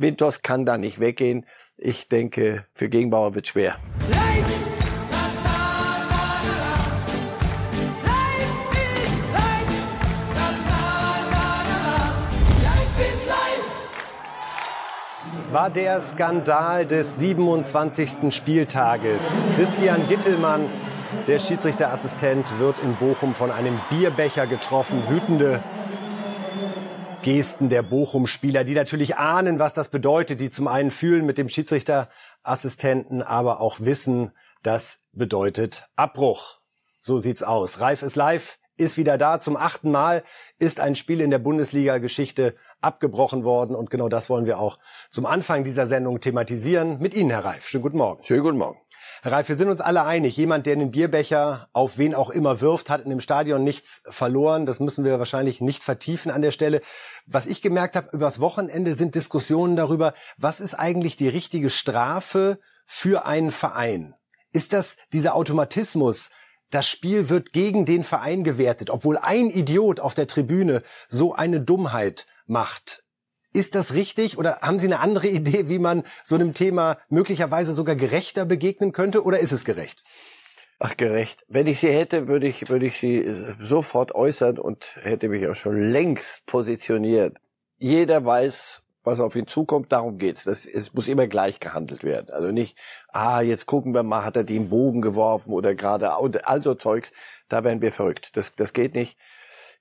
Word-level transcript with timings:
Winters 0.00 0.42
kann 0.42 0.64
da 0.64 0.78
nicht 0.78 1.00
weggehen. 1.00 1.44
Ich 1.76 2.08
denke, 2.08 2.64
für 2.72 2.88
Gegenbauer 2.88 3.34
wird 3.34 3.46
schwer. 3.46 3.76
Es 15.38 15.54
war 15.54 15.70
der 15.70 16.00
Skandal 16.02 16.84
des 16.84 17.18
27. 17.20 18.34
Spieltages. 18.34 19.44
Christian 19.56 20.06
Gittelmann, 20.06 20.68
der 21.26 21.38
Schiedsrichterassistent, 21.38 22.58
wird 22.58 22.78
in 22.80 22.96
Bochum 22.96 23.32
von 23.32 23.50
einem 23.50 23.80
Bierbecher 23.88 24.46
getroffen. 24.46 25.02
Wütende 25.08 25.62
Gesten 27.28 27.68
der 27.68 27.82
Bochum-Spieler, 27.82 28.64
die 28.64 28.72
natürlich 28.72 29.18
ahnen, 29.18 29.58
was 29.58 29.74
das 29.74 29.90
bedeutet, 29.90 30.40
die 30.40 30.48
zum 30.48 30.66
einen 30.66 30.90
fühlen 30.90 31.26
mit 31.26 31.36
dem 31.36 31.50
Schiedsrichterassistenten, 31.50 33.20
aber 33.20 33.60
auch 33.60 33.80
wissen, 33.80 34.32
das 34.62 35.00
bedeutet 35.12 35.90
Abbruch. 35.94 36.56
So 37.02 37.18
sieht's 37.18 37.42
aus. 37.42 37.80
Reif 37.80 38.00
ist 38.00 38.16
live, 38.16 38.58
ist 38.78 38.96
wieder 38.96 39.18
da. 39.18 39.40
Zum 39.40 39.58
achten 39.58 39.90
Mal 39.90 40.24
ist 40.58 40.80
ein 40.80 40.94
Spiel 40.94 41.20
in 41.20 41.30
der 41.30 41.38
Bundesliga-Geschichte 41.38 42.54
abgebrochen 42.80 43.44
worden. 43.44 43.76
Und 43.76 43.90
genau 43.90 44.08
das 44.08 44.30
wollen 44.30 44.46
wir 44.46 44.58
auch 44.58 44.78
zum 45.10 45.26
Anfang 45.26 45.64
dieser 45.64 45.86
Sendung 45.86 46.22
thematisieren. 46.22 46.98
Mit 46.98 47.12
Ihnen, 47.12 47.28
Herr 47.28 47.44
Reif. 47.44 47.68
Schönen 47.68 47.82
guten 47.82 47.98
Morgen. 47.98 48.24
Schönen 48.24 48.42
guten 48.42 48.56
Morgen. 48.56 48.78
Reif, 49.24 49.48
wir 49.48 49.56
sind 49.56 49.68
uns 49.68 49.80
alle 49.80 50.04
einig. 50.04 50.36
Jemand, 50.36 50.66
der 50.66 50.74
einen 50.74 50.92
Bierbecher 50.92 51.68
auf 51.72 51.98
wen 51.98 52.14
auch 52.14 52.30
immer 52.30 52.60
wirft, 52.60 52.88
hat 52.88 53.02
in 53.02 53.10
dem 53.10 53.20
Stadion 53.20 53.64
nichts 53.64 54.02
verloren. 54.08 54.64
Das 54.64 54.78
müssen 54.78 55.04
wir 55.04 55.18
wahrscheinlich 55.18 55.60
nicht 55.60 55.82
vertiefen 55.82 56.30
an 56.30 56.42
der 56.42 56.52
Stelle. 56.52 56.80
Was 57.26 57.46
ich 57.46 57.60
gemerkt 57.60 57.96
habe, 57.96 58.10
übers 58.12 58.38
Wochenende 58.38 58.94
sind 58.94 59.14
Diskussionen 59.14 59.76
darüber, 59.76 60.14
was 60.36 60.60
ist 60.60 60.74
eigentlich 60.74 61.16
die 61.16 61.28
richtige 61.28 61.70
Strafe 61.70 62.60
für 62.86 63.26
einen 63.26 63.50
Verein? 63.50 64.14
Ist 64.52 64.72
das 64.72 64.96
dieser 65.12 65.34
Automatismus, 65.34 66.30
das 66.70 66.86
Spiel 66.86 67.28
wird 67.28 67.52
gegen 67.52 67.86
den 67.86 68.04
Verein 68.04 68.44
gewertet, 68.44 68.90
obwohl 68.90 69.16
ein 69.16 69.50
Idiot 69.50 70.00
auf 70.00 70.14
der 70.14 70.26
Tribüne 70.26 70.82
so 71.08 71.34
eine 71.34 71.60
Dummheit 71.60 72.26
macht. 72.46 73.04
Ist 73.58 73.74
das 73.74 73.94
richtig 73.94 74.38
oder 74.38 74.60
haben 74.60 74.78
Sie 74.78 74.86
eine 74.86 75.00
andere 75.00 75.26
Idee, 75.40 75.68
wie 75.68 75.80
man 75.80 76.04
so 76.22 76.36
einem 76.36 76.54
Thema 76.54 76.96
möglicherweise 77.08 77.72
sogar 77.72 77.96
gerechter 77.96 78.44
begegnen 78.44 78.92
könnte 78.92 79.24
oder 79.24 79.40
ist 79.40 79.50
es 79.50 79.64
gerecht? 79.64 80.04
Ach, 80.78 80.96
gerecht. 80.96 81.44
Wenn 81.48 81.66
ich 81.66 81.80
sie 81.80 81.90
hätte, 81.90 82.28
würde 82.28 82.46
ich, 82.46 82.68
würde 82.68 82.86
ich 82.86 82.98
sie 82.98 83.28
sofort 83.58 84.14
äußern 84.14 84.60
und 84.60 84.86
hätte 85.02 85.28
mich 85.28 85.48
auch 85.48 85.56
schon 85.56 85.90
längst 85.90 86.46
positioniert. 86.46 87.38
Jeder 87.78 88.24
weiß, 88.24 88.82
was 89.02 89.18
auf 89.18 89.34
ihn 89.34 89.48
zukommt, 89.48 89.90
darum 89.90 90.18
geht's. 90.18 90.44
Das, 90.44 90.64
es 90.64 90.94
muss 90.94 91.08
immer 91.08 91.26
gleich 91.26 91.58
gehandelt 91.58 92.04
werden. 92.04 92.30
Also 92.30 92.52
nicht, 92.52 92.78
ah, 93.08 93.40
jetzt 93.40 93.66
gucken 93.66 93.92
wir 93.92 94.04
mal, 94.04 94.24
hat 94.24 94.36
er 94.36 94.44
den 94.44 94.68
Bogen 94.68 95.00
geworfen 95.00 95.52
oder 95.52 95.74
gerade, 95.74 96.12
also 96.46 96.74
Zeugs, 96.76 97.10
da 97.48 97.64
werden 97.64 97.82
wir 97.82 97.90
verrückt. 97.90 98.36
Das, 98.36 98.54
das 98.54 98.72
geht 98.72 98.94
nicht. 98.94 99.18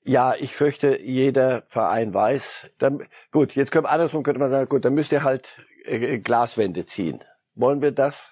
Ja, 0.08 0.36
ich 0.39 0.55
fürchte, 0.55 1.02
jeder 1.02 1.63
Verein 1.67 2.13
weiß. 2.13 2.72
Dann, 2.77 3.03
gut, 3.31 3.55
jetzt 3.55 3.72
könnte 3.72 3.89
andersrum 3.89 4.23
könnte 4.23 4.39
man 4.39 4.52
sagen, 4.52 4.69
gut, 4.69 4.86
dann 4.86 4.94
müsst 4.94 5.11
ihr 5.11 5.23
halt 5.23 5.58
äh, 5.83 6.19
Glaswände 6.19 6.86
ziehen. 6.86 7.23
Wollen 7.55 7.81
wir 7.81 7.91
das? 7.91 8.31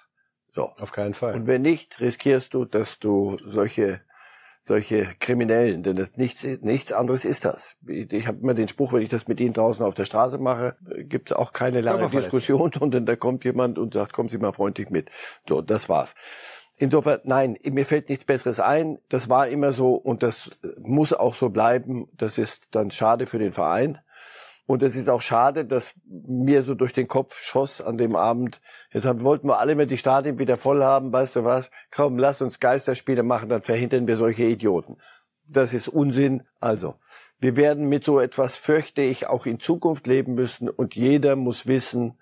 So. 0.50 0.70
Auf 0.80 0.92
keinen 0.92 1.14
Fall. 1.14 1.34
Und 1.34 1.46
wenn 1.46 1.62
nicht, 1.62 2.00
riskierst 2.00 2.54
du, 2.54 2.64
dass 2.64 2.98
du 2.98 3.36
solche 3.44 4.00
solche 4.66 5.06
Kriminellen, 5.20 5.84
denn 5.84 5.94
das 5.94 6.16
nichts, 6.16 6.42
nichts 6.62 6.90
anderes 6.90 7.24
ist 7.24 7.44
das. 7.44 7.76
Ich 7.86 8.26
habe 8.26 8.40
immer 8.40 8.52
den 8.52 8.66
Spruch, 8.66 8.92
wenn 8.92 9.02
ich 9.02 9.08
das 9.08 9.28
mit 9.28 9.38
Ihnen 9.38 9.52
draußen 9.52 9.84
auf 9.84 9.94
der 9.94 10.06
Straße 10.06 10.38
mache, 10.38 10.76
gibt 10.98 11.30
es 11.30 11.36
auch 11.36 11.52
keine 11.52 11.82
lange 11.82 12.08
Diskussion, 12.08 12.72
sondern 12.76 13.06
da 13.06 13.14
kommt 13.14 13.44
jemand 13.44 13.78
und 13.78 13.94
sagt, 13.94 14.12
kommen 14.12 14.28
Sie 14.28 14.38
mal 14.38 14.52
freundlich 14.52 14.90
mit. 14.90 15.10
So, 15.48 15.62
das 15.62 15.88
war's. 15.88 16.14
Insofern, 16.78 17.20
nein, 17.24 17.56
mir 17.64 17.86
fällt 17.86 18.08
nichts 18.10 18.24
Besseres 18.24 18.60
ein. 18.60 18.98
Das 19.08 19.30
war 19.30 19.48
immer 19.48 19.72
so 19.72 19.94
und 19.94 20.22
das 20.22 20.50
muss 20.80 21.12
auch 21.12 21.34
so 21.34 21.48
bleiben. 21.48 22.08
Das 22.16 22.36
ist 22.36 22.74
dann 22.74 22.90
schade 22.90 23.26
für 23.26 23.38
den 23.38 23.52
Verein. 23.52 23.98
Und 24.66 24.82
es 24.82 24.96
ist 24.96 25.08
auch 25.08 25.22
schade, 25.22 25.64
dass 25.64 25.94
mir 26.04 26.64
so 26.64 26.74
durch 26.74 26.92
den 26.92 27.06
Kopf 27.06 27.40
schoss 27.40 27.80
an 27.80 27.96
dem 27.96 28.16
Abend. 28.16 28.60
Jetzt 28.92 29.06
wollten 29.22 29.48
wir 29.48 29.60
alle 29.60 29.76
mit 29.76 29.90
die 29.90 29.98
Stadien 29.98 30.38
wieder 30.38 30.56
voll 30.56 30.82
haben. 30.82 31.12
Weißt 31.12 31.36
du 31.36 31.44
was? 31.44 31.70
Komm, 31.94 32.18
lass 32.18 32.42
uns 32.42 32.58
Geisterspiele 32.58 33.22
machen, 33.22 33.48
dann 33.48 33.62
verhindern 33.62 34.08
wir 34.08 34.16
solche 34.16 34.44
Idioten. 34.44 34.96
Das 35.48 35.72
ist 35.72 35.86
Unsinn. 35.88 36.42
Also, 36.60 36.96
wir 37.38 37.54
werden 37.54 37.88
mit 37.88 38.02
so 38.02 38.18
etwas, 38.18 38.56
fürchte 38.56 39.02
ich, 39.02 39.28
auch 39.28 39.46
in 39.46 39.60
Zukunft 39.60 40.08
leben 40.08 40.34
müssen. 40.34 40.68
Und 40.68 40.96
jeder 40.96 41.36
muss 41.36 41.68
wissen, 41.68 42.18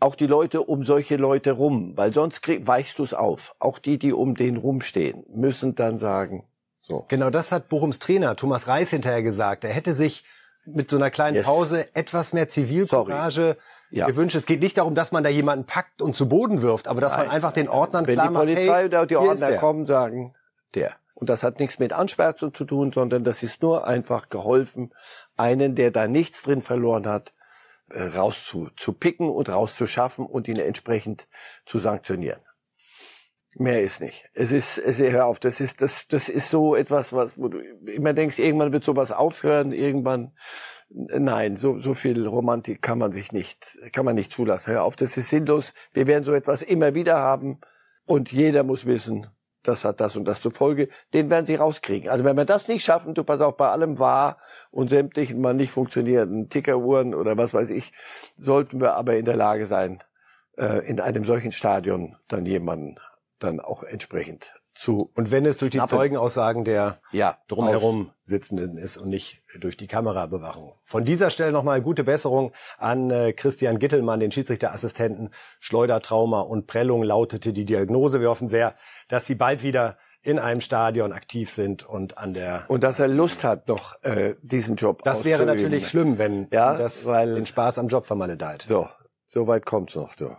auch 0.00 0.14
die 0.14 0.26
Leute 0.26 0.62
um 0.62 0.84
solche 0.84 1.16
Leute 1.16 1.52
rum, 1.52 1.92
weil 1.96 2.12
sonst 2.12 2.42
krieg, 2.42 2.66
weichst 2.66 2.98
du 2.98 3.02
es 3.02 3.14
auf. 3.14 3.54
Auch 3.58 3.78
die, 3.78 3.98
die 3.98 4.12
um 4.12 4.34
den 4.34 4.56
rumstehen, 4.56 5.24
müssen 5.28 5.74
dann 5.74 5.98
sagen, 5.98 6.44
so. 6.88 7.04
Genau 7.08 7.28
das 7.28 7.52
hat 7.52 7.68
Bochums 7.68 7.98
Trainer 7.98 8.34
Thomas 8.34 8.66
Reis 8.66 8.88
hinterher 8.88 9.22
gesagt. 9.22 9.64
Er 9.64 9.70
hätte 9.70 9.92
sich 9.92 10.24
mit 10.64 10.88
so 10.88 10.96
einer 10.96 11.10
kleinen 11.10 11.36
yes. 11.36 11.44
Pause 11.44 11.94
etwas 11.94 12.32
mehr 12.32 12.48
Zivilcourage 12.48 13.58
ja. 13.90 14.06
gewünscht. 14.06 14.36
Es 14.36 14.46
geht 14.46 14.62
nicht 14.62 14.78
darum, 14.78 14.94
dass 14.94 15.12
man 15.12 15.22
da 15.22 15.28
jemanden 15.28 15.66
packt 15.66 16.00
und 16.00 16.14
zu 16.14 16.28
Boden 16.28 16.62
wirft, 16.62 16.88
aber 16.88 17.02
dass 17.02 17.12
Nein. 17.12 17.26
man 17.26 17.34
einfach 17.34 17.52
den 17.52 17.68
Ordnern 17.68 18.06
Wenn 18.06 18.14
klar 18.14 18.30
macht, 18.30 18.46
Wenn 18.46 18.48
die 18.48 18.54
Polizei 18.54 18.78
hey, 18.78 18.86
oder 18.86 19.06
die 19.06 19.16
Ordner 19.16 19.52
kommen, 19.56 19.84
sagen, 19.84 20.34
der. 20.74 20.92
Und 21.14 21.28
das 21.28 21.42
hat 21.42 21.58
nichts 21.58 21.78
mit 21.78 21.92
Ansperrung 21.92 22.54
zu 22.54 22.64
tun, 22.64 22.92
sondern 22.92 23.24
das 23.24 23.42
ist 23.42 23.60
nur 23.60 23.86
einfach 23.86 24.28
geholfen, 24.28 24.92
einen, 25.36 25.74
der 25.74 25.90
da 25.90 26.06
nichts 26.06 26.42
drin 26.42 26.62
verloren 26.62 27.06
hat, 27.06 27.34
rauszupicken 27.90 29.28
und 29.28 29.48
rauszuschaffen 29.48 30.26
und 30.26 30.48
ihn 30.48 30.58
entsprechend 30.58 31.28
zu 31.66 31.78
sanktionieren. 31.78 32.40
Mehr 33.56 33.82
ist 33.82 34.00
nicht. 34.00 34.28
Es 34.34 34.52
ist, 34.52 34.76
es, 34.76 34.98
hör 34.98 35.26
auf, 35.26 35.40
das 35.40 35.60
ist, 35.60 35.80
das, 35.80 36.06
das 36.08 36.28
ist 36.28 36.50
so 36.50 36.76
etwas, 36.76 37.14
was, 37.14 37.38
wo 37.38 37.48
du 37.48 37.58
immer 37.86 38.12
denkst, 38.12 38.38
irgendwann 38.38 38.72
wird 38.72 38.84
sowas 38.84 39.10
aufhören, 39.10 39.72
irgendwann, 39.72 40.34
nein, 40.90 41.56
so, 41.56 41.78
so 41.78 41.94
viel 41.94 42.26
Romantik 42.26 42.82
kann 42.82 42.98
man 42.98 43.10
sich 43.10 43.32
nicht, 43.32 43.78
kann 43.92 44.04
man 44.04 44.16
nicht 44.16 44.32
zulassen. 44.32 44.72
Hör 44.72 44.84
auf, 44.84 44.96
das 44.96 45.16
ist 45.16 45.30
sinnlos. 45.30 45.72
Wir 45.94 46.06
werden 46.06 46.24
so 46.24 46.34
etwas 46.34 46.60
immer 46.60 46.94
wieder 46.94 47.18
haben 47.18 47.60
und 48.04 48.32
jeder 48.32 48.64
muss 48.64 48.84
wissen, 48.84 49.26
das 49.62 49.84
hat 49.84 50.00
das 50.00 50.16
und 50.16 50.24
das 50.24 50.40
zur 50.40 50.52
Folge, 50.52 50.88
den 51.12 51.30
werden 51.30 51.46
sie 51.46 51.56
rauskriegen. 51.56 52.08
Also 52.08 52.24
wenn 52.24 52.36
wir 52.36 52.44
das 52.44 52.68
nicht 52.68 52.84
schaffen, 52.84 53.14
du 53.14 53.24
pass 53.24 53.40
auf, 53.40 53.56
bei 53.56 53.68
allem 53.68 53.98
war 53.98 54.38
und 54.70 54.88
sämtlichen 54.88 55.40
mal 55.40 55.54
nicht 55.54 55.72
funktionierenden 55.72 56.48
Tickeruhren 56.48 57.14
oder 57.14 57.36
was 57.36 57.54
weiß 57.54 57.70
ich, 57.70 57.92
sollten 58.36 58.80
wir 58.80 58.94
aber 58.94 59.16
in 59.16 59.24
der 59.24 59.36
Lage 59.36 59.66
sein, 59.66 59.98
äh, 60.56 60.86
in 60.86 61.00
einem 61.00 61.24
solchen 61.24 61.52
Stadion 61.52 62.16
dann 62.28 62.46
jemanden 62.46 62.96
dann 63.38 63.60
auch 63.60 63.82
entsprechend 63.82 64.54
zu. 64.78 65.10
Und 65.14 65.30
wenn 65.30 65.44
es 65.44 65.56
durch 65.58 65.72
die 65.72 65.84
Zeugenaussagen 65.84 66.64
der 66.64 66.98
ja, 67.10 67.38
drumherum 67.48 68.12
Sitzenden 68.22 68.78
ist 68.78 68.96
und 68.96 69.08
nicht 69.08 69.42
durch 69.58 69.76
die 69.76 69.86
Kamerabewachung. 69.86 70.74
Von 70.82 71.04
dieser 71.04 71.30
Stelle 71.30 71.50
nochmal 71.50 71.82
gute 71.82 72.04
Besserung 72.04 72.52
an 72.78 73.10
äh, 73.10 73.32
Christian 73.32 73.78
Gittelmann, 73.78 74.20
den 74.20 74.30
Schiedsrichterassistenten. 74.30 75.30
Schleudertrauma 75.58 76.40
und 76.40 76.66
Prellung 76.66 77.02
lautete 77.02 77.52
die 77.52 77.64
Diagnose. 77.64 78.20
Wir 78.20 78.28
hoffen 78.30 78.46
sehr, 78.46 78.76
dass 79.08 79.26
sie 79.26 79.34
bald 79.34 79.62
wieder 79.62 79.98
in 80.22 80.38
einem 80.38 80.60
Stadion 80.60 81.12
aktiv 81.12 81.50
sind 81.50 81.88
und 81.88 82.18
an 82.18 82.34
der 82.34 82.64
und 82.68 82.82
dass 82.82 82.98
er 82.98 83.08
Lust 83.08 83.44
hat 83.44 83.68
noch 83.68 84.02
äh, 84.02 84.34
diesen 84.42 84.74
Job 84.74 85.02
das 85.04 85.24
wäre 85.24 85.46
natürlich 85.46 85.88
schlimm 85.88 86.18
wenn 86.18 86.48
ja, 86.50 86.76
das 86.76 87.06
weil 87.06 87.36
den 87.36 87.46
Spaß 87.46 87.78
am 87.78 87.86
Job 87.86 88.04
vermaledeit 88.04 88.66
so 88.68 88.88
so 89.26 89.46
weit 89.46 89.64
kommt's 89.64 89.94
noch 89.94 90.16
du 90.16 90.34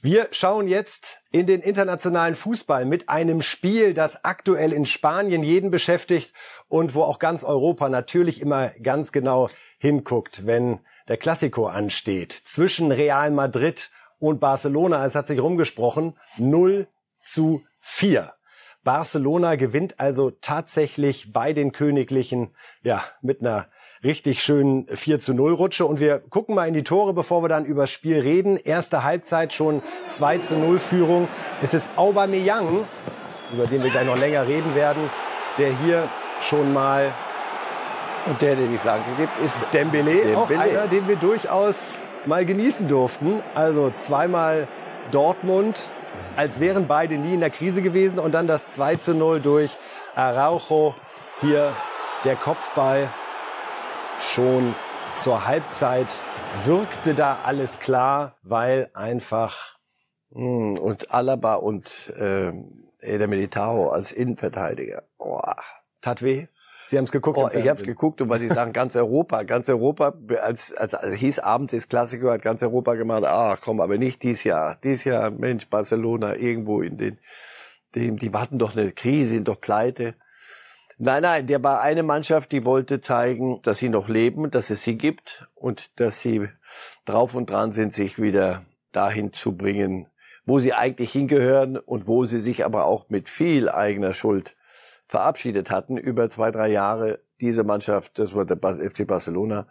wir 0.00 0.28
schauen 0.30 0.68
jetzt 0.68 1.22
in 1.32 1.46
den 1.46 1.60
internationalen 1.60 2.36
Fußball 2.36 2.84
mit 2.84 3.08
einem 3.08 3.42
Spiel, 3.42 3.94
das 3.94 4.24
aktuell 4.24 4.72
in 4.72 4.86
Spanien 4.86 5.42
jeden 5.42 5.72
beschäftigt 5.72 6.32
und 6.68 6.94
wo 6.94 7.02
auch 7.02 7.18
ganz 7.18 7.42
Europa 7.42 7.88
natürlich 7.88 8.40
immer 8.40 8.68
ganz 8.82 9.10
genau 9.10 9.50
hinguckt, 9.78 10.46
wenn 10.46 10.78
der 11.08 11.16
Klassiko 11.16 11.66
ansteht. 11.66 12.32
Zwischen 12.32 12.92
Real 12.92 13.32
Madrid 13.32 13.90
und 14.20 14.38
Barcelona, 14.38 15.04
es 15.04 15.16
hat 15.16 15.26
sich 15.26 15.40
rumgesprochen, 15.40 16.16
0 16.36 16.86
zu 17.20 17.62
4. 17.80 18.32
Barcelona 18.84 19.56
gewinnt 19.56 19.98
also 19.98 20.30
tatsächlich 20.30 21.32
bei 21.32 21.52
den 21.52 21.72
Königlichen, 21.72 22.54
ja, 22.82 23.02
mit 23.20 23.40
einer 23.40 23.68
richtig 24.04 24.42
schönen 24.42 24.86
4 24.86 25.20
zu 25.20 25.34
0 25.34 25.54
Rutsche. 25.54 25.86
Und 25.86 26.00
wir 26.00 26.18
gucken 26.18 26.54
mal 26.54 26.66
in 26.66 26.74
die 26.74 26.84
Tore, 26.84 27.14
bevor 27.14 27.42
wir 27.42 27.48
dann 27.48 27.64
über 27.64 27.82
das 27.82 27.90
Spiel 27.90 28.18
reden. 28.18 28.56
Erste 28.56 29.04
Halbzeit 29.04 29.52
schon 29.52 29.82
2 30.06 30.38
zu 30.38 30.56
0 30.56 30.78
Führung. 30.78 31.28
Es 31.62 31.74
ist 31.74 31.90
Aubameyang, 31.96 32.86
über 33.52 33.66
den 33.66 33.82
wir 33.82 33.90
gleich 33.90 34.06
noch 34.06 34.18
länger 34.18 34.46
reden 34.46 34.74
werden, 34.74 35.10
der 35.58 35.76
hier 35.76 36.08
schon 36.40 36.72
mal 36.72 37.12
und 38.26 38.42
der, 38.42 38.56
der 38.56 38.66
die 38.66 38.78
Flanke 38.78 39.08
gibt, 39.16 39.32
ist 39.44 39.64
Dembele, 39.72 40.12
Dembele, 40.12 40.38
auch 40.38 40.50
einer, 40.50 40.86
den 40.86 41.08
wir 41.08 41.16
durchaus 41.16 41.94
mal 42.26 42.44
genießen 42.44 42.86
durften. 42.86 43.42
Also 43.54 43.90
zweimal 43.96 44.68
Dortmund, 45.10 45.88
als 46.36 46.60
wären 46.60 46.86
beide 46.86 47.16
nie 47.16 47.34
in 47.34 47.40
der 47.40 47.50
Krise 47.50 47.80
gewesen. 47.80 48.18
Und 48.18 48.32
dann 48.32 48.46
das 48.46 48.74
2 48.74 48.96
zu 48.96 49.14
0 49.14 49.40
durch 49.40 49.78
Araujo. 50.14 50.94
Hier 51.40 51.72
der 52.24 52.36
Kopfball 52.36 53.08
schon 54.20 54.74
zur 55.16 55.46
Halbzeit 55.46 56.22
wirkte 56.64 57.14
da 57.14 57.40
alles 57.44 57.78
klar, 57.78 58.36
weil 58.42 58.90
einfach 58.94 59.78
hm, 60.32 60.78
und 60.78 61.12
Alaba 61.12 61.54
und 61.54 62.12
äh, 62.16 62.52
der 63.02 63.28
Militao 63.28 63.90
als 63.90 64.12
Innenverteidiger. 64.12 65.04
Oh. 65.18 65.40
Tat 66.00 66.22
weh. 66.22 66.46
Sie 66.86 66.96
haben 66.96 67.04
es 67.04 67.12
geguckt. 67.12 67.38
Oh, 67.38 67.50
ich 67.52 67.68
habe 67.68 67.82
geguckt 67.82 68.22
und 68.22 68.30
weil 68.30 68.38
die 68.38 68.48
sagen 68.48 68.72
ganz 68.72 68.96
Europa, 68.96 69.42
ganz 69.42 69.68
Europa, 69.68 70.14
als, 70.40 70.72
als, 70.72 70.94
als 70.94 71.16
hieß 71.16 71.38
abends 71.40 71.74
ist 71.74 71.90
Klassiker, 71.90 72.32
hat 72.32 72.42
ganz 72.42 72.62
Europa 72.62 72.94
gemacht, 72.94 73.24
ach 73.26 73.60
komm, 73.60 73.80
aber 73.80 73.98
nicht 73.98 74.22
dies 74.22 74.42
Jahr. 74.42 74.78
Dies 74.82 75.04
Jahr, 75.04 75.30
Mensch, 75.30 75.68
Barcelona, 75.68 76.36
irgendwo 76.36 76.80
in 76.80 76.96
den, 76.96 77.18
dem, 77.94 78.16
die 78.16 78.32
warten 78.32 78.58
doch 78.58 78.74
eine 78.74 78.92
Krise, 78.92 79.34
sind 79.34 79.48
doch 79.48 79.60
pleite. 79.60 80.14
Nein, 81.00 81.22
nein, 81.22 81.46
der 81.46 81.62
war 81.62 81.80
eine 81.80 82.02
Mannschaft, 82.02 82.50
die 82.50 82.64
wollte 82.64 83.00
zeigen, 83.00 83.62
dass 83.62 83.78
sie 83.78 83.88
noch 83.88 84.08
leben, 84.08 84.50
dass 84.50 84.68
es 84.70 84.82
sie 84.82 84.98
gibt 84.98 85.46
und 85.54 85.92
dass 86.00 86.20
sie 86.20 86.48
drauf 87.04 87.36
und 87.36 87.50
dran 87.50 87.70
sind, 87.70 87.92
sich 87.92 88.20
wieder 88.20 88.64
dahin 88.90 89.32
zu 89.32 89.56
bringen, 89.56 90.08
wo 90.44 90.58
sie 90.58 90.74
eigentlich 90.74 91.12
hingehören 91.12 91.76
und 91.76 92.08
wo 92.08 92.24
sie 92.24 92.40
sich 92.40 92.64
aber 92.64 92.86
auch 92.86 93.10
mit 93.10 93.28
viel 93.28 93.68
eigener 93.68 94.12
Schuld 94.12 94.56
verabschiedet 95.06 95.70
hatten 95.70 95.98
über 95.98 96.30
zwei, 96.30 96.50
drei 96.50 96.68
Jahre. 96.68 97.20
Diese 97.40 97.62
Mannschaft, 97.62 98.18
das 98.18 98.34
war 98.34 98.44
der 98.44 98.58
FC 98.58 99.06
Barcelona. 99.06 99.68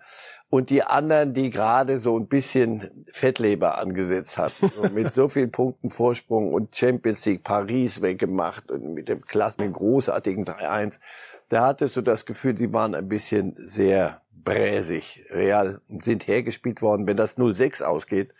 Und 0.50 0.70
die 0.70 0.84
anderen, 0.84 1.34
die 1.34 1.50
gerade 1.50 2.00
so 2.00 2.18
ein 2.18 2.28
bisschen 2.28 3.06
Fettleber 3.12 3.80
angesetzt 3.80 4.38
hatten, 4.38 4.72
mit 4.94 5.14
so 5.14 5.28
vielen 5.28 5.52
Punkten 5.52 5.90
Vorsprung 5.90 6.54
und 6.54 6.76
Champions 6.76 7.26
League 7.26 7.44
Paris 7.44 8.02
weggemacht 8.02 8.72
und 8.72 8.94
mit 8.94 9.10
dem 9.10 9.22
Klassen, 9.22 9.58
mit 9.60 9.68
dem 9.68 9.74
großartigen 9.74 10.46
3-1. 10.46 11.00
Da 11.50 11.68
hattest 11.68 11.98
du 11.98 12.02
das 12.02 12.26
Gefühl, 12.26 12.54
die 12.54 12.72
waren 12.72 12.96
ein 12.96 13.10
bisschen 13.10 13.56
sehr 13.58 14.22
bräsig, 14.32 15.26
real, 15.32 15.82
und 15.90 16.04
sind 16.04 16.28
hergespielt 16.28 16.82
worden. 16.82 17.08
Wenn 17.08 17.18
das 17.18 17.38
0-6 17.38 17.84
ausgeht, 17.84 18.34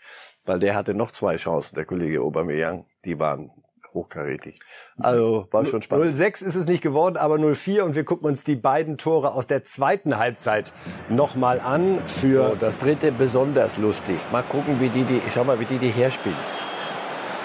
weil 0.46 0.58
der 0.58 0.74
hatte 0.74 0.94
noch 0.94 1.10
zwei 1.10 1.36
Chancen, 1.36 1.74
der 1.74 1.84
Kollege 1.84 2.22
Aubameyang, 2.22 2.86
die 3.04 3.18
waren 3.18 3.50
hochkarätig. 3.98 4.58
Also 4.98 5.48
war 5.50 5.64
schon 5.66 5.82
spannend. 5.82 6.16
06 6.16 6.42
ist 6.42 6.54
es 6.54 6.66
nicht 6.66 6.82
geworden, 6.82 7.16
aber 7.16 7.38
04 7.38 7.84
und 7.84 7.94
wir 7.94 8.04
gucken 8.04 8.26
uns 8.26 8.44
die 8.44 8.56
beiden 8.56 8.96
Tore 8.96 9.32
aus 9.32 9.46
der 9.46 9.64
zweiten 9.64 10.18
Halbzeit 10.18 10.72
nochmal 11.08 11.60
an. 11.60 11.98
Für 12.06 12.50
so, 12.50 12.54
das 12.54 12.78
dritte 12.78 13.12
besonders 13.12 13.78
lustig. 13.78 14.16
Mal 14.32 14.42
gucken, 14.42 14.80
wie 14.80 14.88
die 14.88 15.04
die, 15.04 15.20
schau 15.34 15.44
mal, 15.44 15.58
wie 15.58 15.64
die 15.64 15.78
die 15.78 15.90
herspielen. 15.90 16.36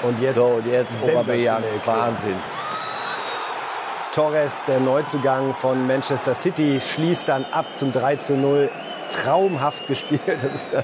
Und 0.04 0.20
jetzt, 0.22 0.36
so, 0.36 0.46
und 0.46 0.68
jetzt 0.68 1.04
Aubameyang, 1.04 1.64
Wahnsinn. 1.86 2.36
Torres, 4.14 4.64
der 4.68 4.80
Neuzugang 4.80 5.56
von 5.56 5.88
Manchester 5.88 6.36
City, 6.36 6.80
schließt 6.80 7.28
dann 7.28 7.46
ab 7.46 7.76
zum 7.76 7.92
3 7.92 8.18
zu 8.18 8.38
0. 8.38 8.70
Traumhaft 9.10 9.88
gespielt. 9.88 10.22
Das 10.28 10.54
ist 10.54 10.74
der 10.74 10.84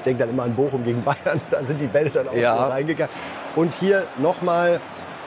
ich 0.00 0.04
denke 0.04 0.20
dann 0.20 0.30
immer 0.30 0.44
an 0.44 0.54
Bochum 0.54 0.84
gegen 0.84 1.04
Bayern, 1.04 1.40
da 1.50 1.64
sind 1.64 1.80
die 1.80 1.86
Bälle 1.86 2.10
dann 2.10 2.28
auch 2.28 2.34
ja. 2.34 2.54
reingegangen. 2.54 3.14
Und 3.54 3.74
hier 3.74 4.06
nochmal 4.18 4.80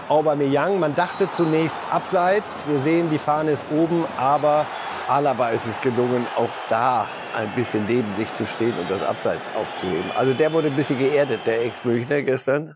Aubameyang. 0.09 0.79
Man 0.79 0.95
dachte 0.95 1.29
zunächst 1.29 1.81
abseits. 1.91 2.65
Wir 2.67 2.79
sehen, 2.79 3.09
die 3.09 3.17
Fahne 3.17 3.51
ist 3.51 3.65
oben, 3.71 4.05
aber 4.17 4.65
Alaba 5.07 5.49
ist 5.49 5.65
es 5.65 5.79
gelungen, 5.81 6.27
auch 6.35 6.49
da 6.69 7.07
ein 7.35 7.53
bisschen 7.55 7.85
neben 7.85 8.13
sich 8.15 8.33
zu 8.35 8.45
stehen 8.45 8.77
und 8.77 8.89
das 8.89 9.01
Abseits 9.01 9.41
aufzuheben. 9.55 10.11
Also 10.15 10.33
der 10.33 10.53
wurde 10.53 10.67
ein 10.67 10.75
bisschen 10.75 10.99
geerdet, 10.99 11.41
der 11.45 11.65
Ex-Münchner 11.65 12.21
gestern, 12.21 12.75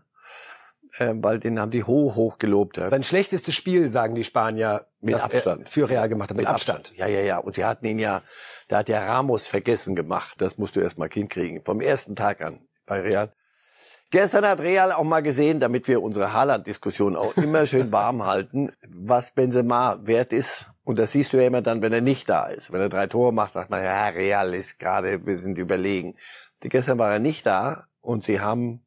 äh, 0.98 1.14
weil 1.16 1.38
den 1.38 1.60
haben 1.60 1.70
die 1.70 1.84
hoch, 1.84 2.16
hoch 2.16 2.38
gelobt. 2.38 2.76
Ja. 2.76 2.88
Sein 2.88 3.02
schlechtestes 3.02 3.54
Spiel, 3.54 3.88
sagen 3.88 4.14
die 4.14 4.24
Spanier, 4.24 4.86
mit 5.00 5.14
Abstand. 5.14 5.68
für 5.68 5.88
Real 5.88 6.08
gemacht 6.08 6.30
hat, 6.30 6.36
mit, 6.36 6.46
mit 6.46 6.54
Abstand. 6.54 6.90
Abstand. 6.90 6.98
Ja, 6.98 7.06
ja, 7.06 7.20
ja. 7.20 7.38
Und 7.38 7.56
die 7.56 7.64
hatten 7.64 7.86
ihn 7.86 7.98
ja, 7.98 8.22
da 8.68 8.78
hat 8.78 8.88
der 8.88 9.06
Ramos 9.06 9.46
vergessen 9.46 9.96
gemacht. 9.96 10.34
Das 10.38 10.58
musst 10.58 10.76
du 10.76 10.80
erst 10.80 10.98
mal 10.98 11.08
hinkriegen. 11.10 11.62
Vom 11.64 11.80
ersten 11.80 12.14
Tag 12.14 12.44
an 12.44 12.60
bei 12.86 13.00
Real. 13.00 13.32
Gestern 14.10 14.46
hat 14.46 14.60
Real 14.60 14.92
auch 14.92 15.04
mal 15.04 15.22
gesehen, 15.22 15.60
damit 15.60 15.86
wir 15.86 16.02
unsere 16.02 16.32
Haaland-Diskussion 16.32 17.16
auch 17.16 17.36
immer 17.36 17.66
schön 17.66 17.92
warm 17.92 18.24
halten, 18.24 18.72
was 18.88 19.32
Benzema 19.32 19.98
wert 20.02 20.32
ist. 20.32 20.70
Und 20.84 20.98
das 20.98 21.12
siehst 21.12 21.32
du 21.32 21.36
ja 21.36 21.46
immer 21.46 21.60
dann, 21.60 21.82
wenn 21.82 21.92
er 21.92 22.00
nicht 22.00 22.28
da 22.28 22.46
ist. 22.46 22.72
Wenn 22.72 22.80
er 22.80 22.88
drei 22.88 23.06
Tore 23.06 23.32
macht, 23.32 23.52
sagt 23.52 23.68
man, 23.68 23.84
ja, 23.84 24.08
Real 24.08 24.54
ist 24.54 24.78
gerade, 24.78 25.26
wir 25.26 25.38
sind 25.38 25.58
überlegen. 25.58 26.14
Gestern 26.60 26.98
war 26.98 27.12
er 27.12 27.18
nicht 27.18 27.44
da 27.44 27.86
und 28.00 28.24
sie 28.24 28.40
haben, 28.40 28.82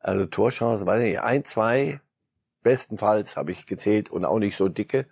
also 0.00 0.26
Torchancen, 0.26 0.86
weiß 0.86 1.02
ich 1.02 1.10
nicht, 1.12 1.22
ein, 1.22 1.44
zwei, 1.44 2.00
bestenfalls 2.62 3.36
habe 3.36 3.52
ich 3.52 3.66
gezählt 3.66 4.10
und 4.10 4.26
auch 4.26 4.38
nicht 4.38 4.56
so 4.56 4.68
dicke. 4.68 5.06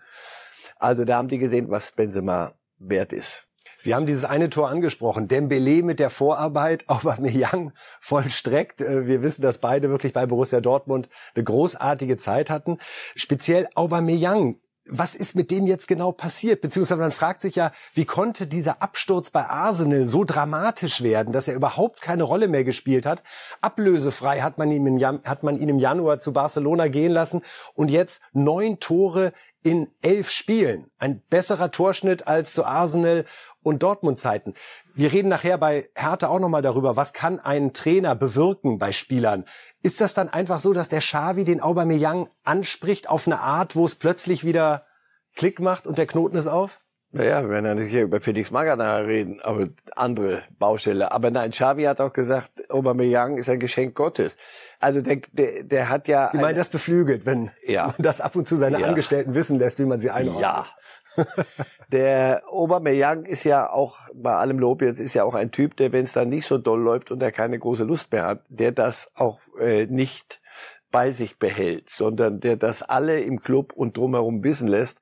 Also 0.79 1.05
da 1.05 1.17
haben 1.17 1.29
die 1.29 1.39
gesehen, 1.39 1.71
was 1.71 1.93
Benzema 1.93 2.53
wert 2.79 3.15
ist. 3.15 3.46
Sie 3.87 3.94
haben 3.94 4.06
dieses 4.06 4.25
eine 4.25 4.50
Tor 4.50 4.69
angesprochen. 4.69 5.29
Dembele 5.29 5.85
mit 5.85 6.00
der 6.00 6.11
Vorarbeit, 6.11 6.83
Aubameyang 6.88 7.73
vollstreckt. 8.00 8.81
Äh, 8.81 9.06
wir 9.06 9.23
wissen, 9.23 9.43
dass 9.43 9.59
beide 9.59 9.91
wirklich 9.91 10.12
bei 10.12 10.27
Borussia 10.27 10.61
Dortmund 10.61 11.09
eine 11.37 11.44
großartige 11.44 12.17
Zeit 12.17 12.50
hatten. 12.50 12.79
Speziell 13.15 13.69
Aubameyang 13.77 14.56
was 14.88 15.17
ist 15.17 15.35
mit 15.35 15.50
dem 15.50 15.67
jetzt 15.67 15.88
genau 15.88 16.12
passiert? 16.12 16.61
Beziehungsweise 16.61 17.00
man 17.00 17.11
fragt 17.11 17.41
sich 17.41 17.56
ja, 17.56 17.73
wie 17.94 18.05
konnte 18.05 18.47
dieser 18.47 18.83
Absturz 18.83 19.31
bei 19.31 19.44
Arsenal 19.44 20.05
so 20.05 20.23
dramatisch 20.23 21.03
werden, 21.03 21.33
dass 21.33 21.49
er 21.49 21.56
überhaupt 21.56 22.00
keine 22.03 22.23
Rolle 22.23 22.47
mehr 22.47 22.62
gespielt 22.62 23.05
hat? 23.05 23.25
Ablösefrei 23.61 24.43
hat 24.43 24.59
man 24.59 24.71
ihn 24.71 24.87
im, 24.87 25.03
hat 25.25 25.43
man 25.43 25.59
ihn 25.59 25.69
im 25.69 25.81
Januar 25.81 26.21
zu 26.21 26.33
Barcelona 26.33 26.87
gehen 26.87 27.11
lassen 27.11 27.43
und 27.75 27.91
jetzt 27.91 28.23
neun 28.33 28.79
Tore 28.79 29.33
in 29.67 29.89
elf 30.01 30.31
Spielen. 30.31 30.91
Ein 30.99 31.23
besserer 31.29 31.73
Torschnitt 31.73 32.29
als 32.29 32.55
zu 32.55 32.65
Arsenal 32.65 33.25
und 33.63 33.83
Dortmund-Zeiten. 33.83 34.55
Wir 34.95 35.13
reden 35.13 35.29
nachher 35.29 35.59
bei 35.59 35.91
Hertha 35.97 36.29
auch 36.29 36.39
nochmal 36.39 36.63
darüber, 36.63 36.95
was 36.95 37.13
kann 37.13 37.41
ein 37.41 37.73
Trainer 37.73 38.15
bewirken 38.15 38.79
bei 38.79 38.93
Spielern. 38.93 39.45
Ist 39.83 40.01
das 40.01 40.15
dann 40.15 40.29
einfach 40.29 40.61
so, 40.61 40.73
dass 40.73 40.89
der 40.89 41.01
Xavi 41.01 41.45
den 41.45 41.61
Aubameyang 41.61 42.29
anspricht 42.45 43.11
auf 43.11 43.27
eine 43.27 43.41
Art, 43.41 43.75
wo 43.75 43.85
es 43.85 43.97
plötzlich 43.97 44.45
wieder 44.45 44.87
Klick 45.35 45.59
macht 45.59 45.87
und 45.87 45.99
der 45.99 46.07
Knoten 46.07 46.37
ist 46.37 46.47
auf? 46.47 46.86
Naja, 47.17 47.43
wir 47.43 47.49
werden 47.49 47.67
ja 47.67 47.75
nicht 47.75 47.91
hier 47.91 48.03
über 48.03 48.21
Felix 48.21 48.51
Magath 48.51 48.79
reden, 49.07 49.41
aber 49.43 49.69
andere 49.95 50.43
Baustelle. 50.59 51.13
Aber 51.13 51.31
nein, 51.31 51.51
Xavi 51.51 51.85
hat 51.85 52.01
auch 52.01 52.13
gesagt, 52.13 52.71
Aubameyang 52.71 53.39
ist 53.39 53.49
ein 53.49 53.59
Geschenk 53.59 53.95
Gottes. 53.95 54.37
Also 54.81 55.01
der, 55.01 55.21
der, 55.33 55.65
der 55.65 55.89
hat 55.89 56.09
ja... 56.09 56.29
Sie 56.31 56.39
meinen, 56.39 56.57
das 56.57 56.69
beflügelt, 56.69 57.25
wenn 57.25 57.51
ja. 57.67 57.87
man 57.87 57.95
das 57.99 58.21
ab 58.21 58.37
und 58.37 58.47
zu 58.47 58.57
seine 58.57 58.81
ja. 58.81 58.89
Angestellten 58.89 59.35
wissen 59.35 59.59
lässt, 59.59 59.79
wie 59.79 59.87
man 59.87 59.99
sie 59.99 60.11
einordnet. 60.11 60.43
Ja. 60.43 60.67
der 61.93 62.43
Aubameyang 62.51 63.25
ist 63.25 63.45
ja 63.45 63.71
auch, 63.71 63.97
bei 64.15 64.35
allem 64.35 64.59
Lob 64.59 64.83
jetzt, 64.83 65.01
ist 65.01 65.15
ja 65.15 65.25
auch 65.25 65.35
ein 65.35 65.51
Typ, 65.51 65.77
der, 65.77 65.93
wenn 65.93 66.05
es 66.05 66.12
dann 66.12 66.29
nicht 66.29 66.47
so 66.47 66.59
doll 66.59 66.81
läuft 66.81 67.11
und 67.11 67.23
er 67.23 67.33
keine 67.33 67.59
große 67.59 67.85
Lust 67.85 68.12
mehr 68.12 68.27
hat, 68.27 68.43
der 68.51 68.73
das 68.73 69.09
auch 69.15 69.40
äh, 69.59 69.87
nicht 69.87 70.43
bei 70.90 71.12
sich 71.12 71.38
behält, 71.38 71.88
sondern 71.88 72.40
der 72.40 72.57
das 72.57 72.83
alle 72.83 73.21
im 73.21 73.40
Club 73.40 73.73
und 73.73 73.97
drumherum 73.97 74.45
wissen 74.45 74.69
lässt. 74.69 74.99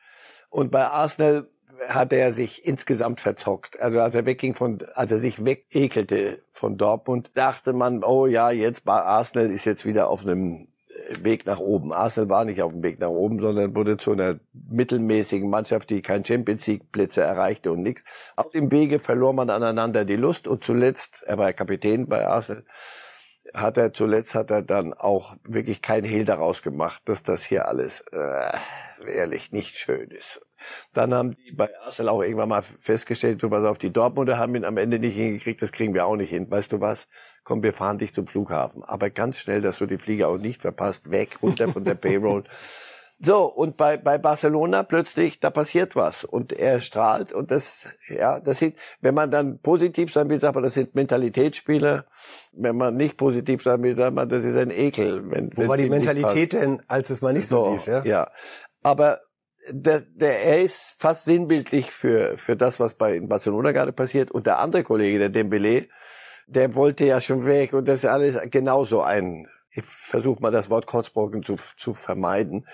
Und 0.50 0.70
bei 0.70 0.84
Arsenal 0.86 1.48
hat 1.88 2.12
er 2.12 2.32
sich 2.32 2.66
insgesamt 2.66 3.20
verzockt. 3.20 3.80
Also 3.80 4.00
als 4.00 4.14
er 4.14 4.26
wegging 4.26 4.54
von, 4.54 4.78
als 4.94 5.12
er 5.12 5.18
sich 5.18 5.44
wegekelte 5.44 6.38
von 6.52 6.76
Dortmund, 6.76 7.30
dachte 7.34 7.72
man, 7.72 8.04
oh 8.04 8.26
ja, 8.26 8.50
jetzt 8.50 8.84
bei 8.84 9.00
Arsenal 9.00 9.50
ist 9.50 9.64
jetzt 9.64 9.84
wieder 9.84 10.08
auf 10.08 10.22
einem 10.24 10.68
Weg 11.20 11.46
nach 11.46 11.58
oben. 11.58 11.92
Arsenal 11.92 12.30
war 12.30 12.44
nicht 12.44 12.62
auf 12.62 12.72
dem 12.72 12.82
Weg 12.82 13.00
nach 13.00 13.08
oben, 13.08 13.40
sondern 13.40 13.74
wurde 13.74 13.96
zu 13.96 14.12
einer 14.12 14.38
mittelmäßigen 14.52 15.50
Mannschaft, 15.50 15.90
die 15.90 16.02
kein 16.02 16.24
Champions 16.24 16.66
League 16.66 16.92
Plätze 16.92 17.22
erreichte 17.22 17.72
und 17.72 17.82
nichts. 17.82 18.04
Auf 18.36 18.50
dem 18.50 18.70
Wege 18.70 18.98
verlor 18.98 19.32
man 19.32 19.50
aneinander 19.50 20.04
die 20.04 20.16
Lust 20.16 20.46
und 20.46 20.64
zuletzt, 20.64 21.24
er 21.26 21.38
war 21.38 21.52
Kapitän 21.52 22.08
bei 22.08 22.26
Arsenal, 22.26 22.64
hat 23.52 23.76
er 23.76 23.92
zuletzt 23.92 24.34
hat 24.34 24.50
er 24.50 24.62
dann 24.62 24.94
auch 24.94 25.36
wirklich 25.46 25.82
kein 25.82 26.04
Hehl 26.04 26.24
daraus 26.24 26.62
gemacht, 26.62 27.02
dass 27.06 27.22
das 27.22 27.44
hier 27.44 27.68
alles 27.68 28.02
äh, 28.12 28.52
ehrlich 29.06 29.52
nicht 29.52 29.76
schön 29.76 30.10
ist. 30.10 30.40
Dann 30.92 31.14
haben 31.14 31.36
die 31.36 31.52
bei 31.52 31.68
Arsenal 31.84 32.14
auch 32.14 32.22
irgendwann 32.22 32.48
mal 32.48 32.62
festgestellt, 32.62 33.42
du 33.42 33.50
pass 33.50 33.64
auf, 33.64 33.78
die 33.78 33.92
Dortmunder 33.92 34.38
haben 34.38 34.54
ihn 34.54 34.64
am 34.64 34.76
Ende 34.76 34.98
nicht 34.98 35.16
hingekriegt, 35.16 35.62
das 35.62 35.72
kriegen 35.72 35.94
wir 35.94 36.06
auch 36.06 36.16
nicht 36.16 36.30
hin. 36.30 36.50
Weißt 36.50 36.72
du 36.72 36.80
was? 36.80 37.06
Komm, 37.42 37.62
wir 37.62 37.72
fahren 37.72 37.98
dich 37.98 38.14
zum 38.14 38.26
Flughafen. 38.26 38.82
Aber 38.84 39.10
ganz 39.10 39.38
schnell, 39.38 39.60
dass 39.60 39.78
du 39.78 39.86
die 39.86 39.98
Flieger 39.98 40.28
auch 40.28 40.38
nicht 40.38 40.62
verpasst, 40.62 41.10
weg, 41.10 41.38
runter 41.42 41.68
von 41.68 41.84
der 41.84 41.94
Payroll. 41.94 42.44
So, 43.20 43.44
und 43.44 43.76
bei, 43.76 43.96
bei 43.96 44.18
Barcelona 44.18 44.82
plötzlich, 44.82 45.38
da 45.38 45.50
passiert 45.50 45.94
was 45.94 46.24
und 46.24 46.52
er 46.52 46.80
strahlt 46.80 47.32
und 47.32 47.50
das, 47.50 47.88
ja, 48.08 48.40
das 48.40 48.58
sind, 48.58 48.76
wenn 49.00 49.14
man 49.14 49.30
dann 49.30 49.60
positiv 49.60 50.12
sein 50.12 50.28
will, 50.28 50.40
sagt 50.40 50.56
man, 50.56 50.64
das 50.64 50.74
sind 50.74 50.94
Mentalitätsspieler. 50.94 52.06
Wenn 52.52 52.76
man 52.76 52.96
nicht 52.96 53.16
positiv 53.16 53.62
sein 53.62 53.82
will, 53.82 53.96
sagt 53.96 54.14
man, 54.14 54.28
das 54.28 54.44
ist 54.44 54.56
ein 54.56 54.70
Ekel. 54.70 55.30
Wenn, 55.30 55.50
Wo 55.56 55.68
war 55.68 55.76
die 55.76 55.88
Mentalität 55.88 56.54
denn, 56.54 56.82
als 56.88 57.08
es 57.10 57.22
mal 57.22 57.32
nicht 57.32 57.48
so, 57.48 57.64
so 57.64 57.72
lief, 57.72 57.86
ja? 57.86 58.04
Ja. 58.04 58.30
Aber 58.82 59.20
der, 59.70 60.00
der, 60.00 60.42
er 60.42 60.62
ist 60.62 60.94
fast 60.98 61.24
sinnbildlich 61.24 61.90
für, 61.90 62.36
für 62.36 62.56
das, 62.56 62.80
was 62.80 62.94
bei 62.94 63.16
in 63.16 63.28
Barcelona 63.28 63.72
gerade 63.72 63.92
passiert. 63.92 64.30
Und 64.30 64.46
der 64.46 64.58
andere 64.58 64.82
Kollege, 64.82 65.18
der 65.18 65.28
Dembele, 65.28 65.88
der 66.46 66.74
wollte 66.74 67.04
ja 67.04 67.20
schon 67.20 67.46
weg 67.46 67.72
und 67.72 67.86
das 67.86 68.04
ist 68.04 68.10
alles 68.10 68.38
genauso 68.50 69.00
ein, 69.00 69.48
ich 69.70 69.84
versuche 69.84 70.42
mal 70.42 70.50
das 70.50 70.70
Wort 70.70 70.86
Kotzbrocken 70.86 71.42
zu, 71.42 71.56
zu 71.76 71.94
vermeiden. 71.94 72.66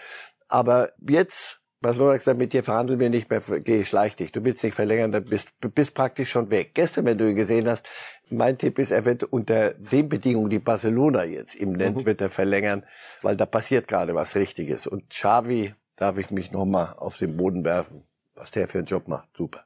Aber 0.49 0.91
jetzt 1.09 1.61
Barcelona 1.83 2.13
hat 2.13 2.19
gesagt, 2.19 2.39
mit 2.39 2.53
dir 2.53 2.63
verhandeln 2.63 3.01
wir 3.01 3.09
nicht 3.09 3.31
mehr, 3.31 3.41
geh, 3.65 3.85
schleich 3.85 4.15
dich, 4.15 4.33
du 4.33 4.45
willst 4.45 4.63
nicht 4.63 4.75
verlängern, 4.75 5.13
dann 5.13 5.25
bist, 5.25 5.53
bist 5.75 5.95
praktisch 5.95 6.31
schon 6.31 6.51
weg. 6.51 6.73
Gestern, 6.75 7.07
wenn 7.07 7.17
du 7.17 7.31
ihn 7.31 7.37
gesehen 7.37 7.69
hast, 7.69 7.89
mein 8.29 8.59
Tipp 8.59 8.79
ist, 8.79 8.91
er 8.91 9.07
wird 9.07 9.25
unter 9.25 9.71
den 9.71 10.09
Bedingungen, 10.11 10.51
die 10.51 10.59
Barcelona 10.59 11.25
jetzt 11.25 11.55
ihm 11.55 11.73
nennt, 11.73 11.97
mhm. 11.97 12.07
wird 12.07 12.21
er 12.21 12.29
verlängern, 12.29 12.85
weil 13.23 13.37
da 13.37 13.47
passiert 13.47 13.89
gerade 13.89 14.15
was 14.15 14.37
Richtiges. 14.37 14.87
Und 14.87 15.09
Xavi 15.09 15.75
darf 16.01 16.19
ich 16.19 16.31
mich 16.31 16.51
nochmal 16.51 16.95
auf 16.97 17.19
den 17.19 17.37
Boden 17.37 17.65
werfen, 17.65 18.03
was 18.35 18.51
der 18.51 18.69
für 18.69 18.79
einen 18.79 18.87
Job 18.87 19.09
macht. 19.09 19.29
Super. 19.37 19.65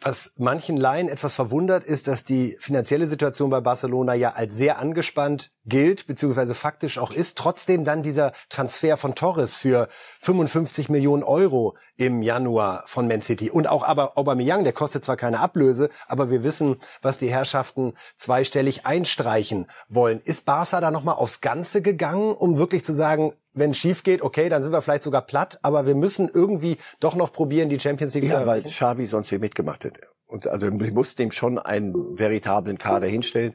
Was 0.00 0.32
manchen 0.36 0.76
Laien 0.76 1.08
etwas 1.08 1.34
verwundert, 1.34 1.82
ist, 1.82 2.06
dass 2.06 2.24
die 2.24 2.54
finanzielle 2.58 3.08
Situation 3.08 3.48
bei 3.48 3.60
Barcelona 3.60 4.14
ja 4.14 4.30
als 4.34 4.54
sehr 4.54 4.78
angespannt 4.78 5.50
gilt, 5.66 6.06
beziehungsweise 6.06 6.54
faktisch 6.54 6.98
auch 6.98 7.10
ist. 7.10 7.36
Trotzdem 7.38 7.84
dann 7.84 8.02
dieser 8.02 8.32
Transfer 8.48 8.96
von 8.96 9.14
Torres 9.14 9.56
für 9.56 9.88
55 10.20 10.88
Millionen 10.88 11.22
Euro 11.22 11.76
im 11.96 12.22
Januar 12.22 12.84
von 12.86 13.08
Man 13.08 13.20
City. 13.20 13.50
Und 13.50 13.68
auch 13.68 13.82
aber 13.82 14.16
Aubameyang, 14.16 14.64
der 14.64 14.72
kostet 14.72 15.04
zwar 15.04 15.16
keine 15.16 15.40
Ablöse, 15.40 15.90
aber 16.06 16.30
wir 16.30 16.44
wissen, 16.44 16.76
was 17.02 17.18
die 17.18 17.30
Herrschaften 17.30 17.94
zweistellig 18.16 18.86
einstreichen 18.86 19.66
wollen. 19.88 20.20
Ist 20.20 20.44
Barca 20.44 20.80
da 20.80 20.90
nochmal 20.90 21.16
aufs 21.16 21.40
Ganze 21.40 21.82
gegangen, 21.82 22.34
um 22.34 22.58
wirklich 22.58 22.84
zu 22.84 22.94
sagen, 22.94 23.32
wenn 23.52 23.70
es 23.70 23.78
schief 23.78 24.02
geht, 24.02 24.22
okay, 24.22 24.48
dann 24.48 24.62
sind 24.62 24.72
wir 24.72 24.82
vielleicht 24.82 25.02
sogar 25.02 25.22
platt, 25.22 25.58
aber 25.62 25.86
wir 25.86 25.94
müssen 25.94 26.28
irgendwie 26.32 26.76
doch 27.00 27.16
noch 27.16 27.32
probieren, 27.32 27.70
die 27.70 27.80
Champions 27.80 28.14
League 28.14 28.24
ja, 28.24 28.30
zu 28.30 28.36
erreichen. 28.36 28.64
weil 28.64 28.70
Xavi 28.70 29.06
sonst 29.06 29.30
hier 29.30 29.38
mitgemacht 29.38 29.84
hätte. 29.84 30.00
Und 30.26 30.46
also 30.46 30.66
ich 30.68 30.92
muss 30.92 31.14
dem 31.14 31.30
schon 31.30 31.58
einen 31.58 32.18
veritablen 32.18 32.78
Kader 32.78 33.06
hinstellen. 33.06 33.54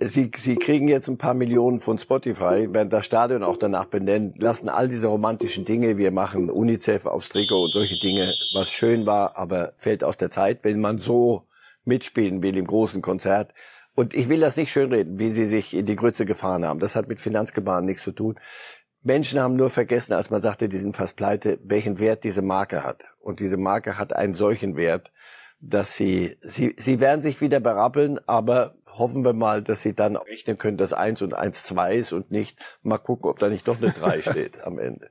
Sie, 0.00 0.30
Sie 0.36 0.56
kriegen 0.56 0.86
jetzt 0.86 1.08
ein 1.08 1.18
paar 1.18 1.34
Millionen 1.34 1.80
von 1.80 1.98
Spotify, 1.98 2.72
werden 2.72 2.90
das 2.90 3.04
Stadion 3.04 3.42
auch 3.42 3.56
danach 3.56 3.86
benennen, 3.86 4.32
lassen 4.38 4.68
all 4.68 4.88
diese 4.88 5.08
romantischen 5.08 5.64
Dinge, 5.64 5.98
wir 5.98 6.12
machen 6.12 6.50
UNICEF 6.50 7.06
aufs 7.06 7.28
Trikot 7.28 7.64
und 7.64 7.72
solche 7.72 7.98
Dinge, 7.98 8.32
was 8.54 8.70
schön 8.70 9.06
war, 9.06 9.36
aber 9.36 9.72
fällt 9.76 10.04
aus 10.04 10.16
der 10.16 10.30
Zeit, 10.30 10.60
wenn 10.62 10.80
man 10.80 10.98
so 10.98 11.46
mitspielen 11.84 12.42
will 12.42 12.56
im 12.56 12.66
großen 12.66 13.02
Konzert. 13.02 13.54
Und 13.94 14.14
ich 14.14 14.28
will 14.28 14.38
das 14.38 14.56
nicht 14.56 14.70
schönreden, 14.70 15.18
wie 15.18 15.30
Sie 15.30 15.46
sich 15.46 15.74
in 15.74 15.86
die 15.86 15.96
Grütze 15.96 16.24
gefahren 16.24 16.64
haben. 16.64 16.78
Das 16.78 16.94
hat 16.94 17.08
mit 17.08 17.20
Finanzgebaren 17.20 17.84
nichts 17.84 18.04
zu 18.04 18.12
tun. 18.12 18.38
Menschen 19.02 19.40
haben 19.40 19.56
nur 19.56 19.70
vergessen, 19.70 20.12
als 20.12 20.30
man 20.30 20.42
sagte, 20.42 20.68
die 20.68 20.78
sind 20.78 20.96
fast 20.96 21.16
pleite, 21.16 21.58
welchen 21.64 21.98
Wert 21.98 22.22
diese 22.22 22.42
Marke 22.42 22.84
hat. 22.84 23.04
Und 23.18 23.40
diese 23.40 23.56
Marke 23.56 23.98
hat 23.98 24.14
einen 24.14 24.34
solchen 24.34 24.76
Wert, 24.76 25.12
dass 25.60 25.96
sie, 25.96 26.36
sie, 26.40 26.74
sie 26.78 27.00
werden 27.00 27.20
sich 27.20 27.40
wieder 27.40 27.60
berappeln, 27.60 28.20
aber 28.26 28.74
hoffen 28.98 29.24
wir 29.24 29.32
mal, 29.32 29.62
dass 29.62 29.82
sie 29.82 29.94
dann 29.94 30.16
rechnen 30.16 30.58
können, 30.58 30.76
dass 30.76 30.92
eins 30.92 31.22
und 31.22 31.34
eins 31.34 31.62
zwei 31.64 31.94
ist 31.94 32.12
und 32.12 32.30
nicht 32.30 32.58
mal 32.82 32.98
gucken, 32.98 33.30
ob 33.30 33.38
da 33.38 33.48
nicht 33.48 33.66
doch 33.68 33.78
eine 33.80 33.92
drei 33.92 34.22
steht 34.22 34.64
am 34.64 34.78
Ende. 34.78 35.10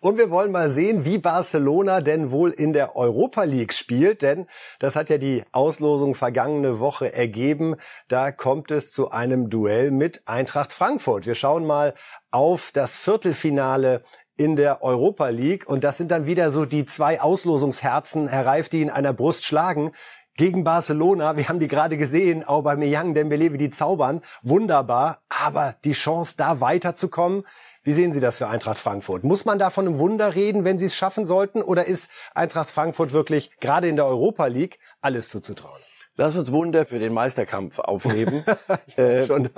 Und 0.00 0.18
wir 0.18 0.30
wollen 0.30 0.50
mal 0.50 0.70
sehen, 0.70 1.04
wie 1.04 1.18
Barcelona 1.18 2.00
denn 2.00 2.30
wohl 2.30 2.50
in 2.50 2.72
der 2.72 2.96
Europa 2.96 3.44
League 3.44 3.72
spielt, 3.72 4.22
denn 4.22 4.46
das 4.78 4.96
hat 4.96 5.10
ja 5.10 5.18
die 5.18 5.44
Auslosung 5.52 6.14
vergangene 6.14 6.80
Woche 6.80 7.12
ergeben. 7.12 7.76
Da 8.08 8.32
kommt 8.32 8.70
es 8.70 8.92
zu 8.92 9.10
einem 9.10 9.50
Duell 9.50 9.90
mit 9.90 10.22
Eintracht 10.26 10.72
Frankfurt. 10.72 11.26
Wir 11.26 11.34
schauen 11.34 11.66
mal 11.66 11.94
auf 12.30 12.70
das 12.72 12.96
Viertelfinale 12.96 14.02
in 14.38 14.56
der 14.56 14.82
Europa 14.82 15.28
League. 15.28 15.68
Und 15.68 15.84
das 15.84 15.98
sind 15.98 16.10
dann 16.10 16.24
wieder 16.24 16.50
so 16.50 16.64
die 16.64 16.86
zwei 16.86 17.20
Auslosungsherzen, 17.20 18.28
Herr 18.28 18.46
Reif, 18.46 18.70
die 18.70 18.80
in 18.80 18.88
einer 18.88 19.12
Brust 19.12 19.44
schlagen 19.44 19.92
gegen 20.36 20.64
Barcelona. 20.64 21.36
Wir 21.36 21.48
haben 21.48 21.60
die 21.60 21.68
gerade 21.68 21.98
gesehen, 21.98 22.46
Aubameyang, 22.48 23.12
Dembele, 23.12 23.52
wie 23.52 23.58
die 23.58 23.70
zaubern. 23.70 24.22
Wunderbar. 24.42 25.18
Aber 25.28 25.74
die 25.84 25.92
Chance, 25.92 26.36
da 26.38 26.60
weiterzukommen, 26.60 27.44
wie 27.82 27.92
sehen 27.92 28.12
Sie 28.12 28.20
das 28.20 28.38
für 28.38 28.48
Eintracht 28.48 28.78
Frankfurt? 28.78 29.24
Muss 29.24 29.44
man 29.44 29.58
da 29.58 29.70
von 29.70 29.86
einem 29.86 29.98
Wunder 29.98 30.34
reden, 30.34 30.64
wenn 30.64 30.78
Sie 30.78 30.86
es 30.86 30.94
schaffen 30.94 31.24
sollten? 31.24 31.60
Oder 31.60 31.86
ist 31.86 32.10
Eintracht 32.34 32.70
Frankfurt 32.70 33.12
wirklich 33.12 33.50
gerade 33.60 33.88
in 33.88 33.96
der 33.96 34.06
Europa 34.06 34.46
League 34.46 34.78
alles 35.00 35.28
zuzutrauen? 35.28 35.80
Lass 36.20 36.34
uns 36.34 36.50
Wunder 36.50 36.84
für 36.84 36.98
den 36.98 37.14
Meisterkampf 37.14 37.78
aufheben. 37.78 38.44
äh, 38.96 39.24
Schon 39.24 39.50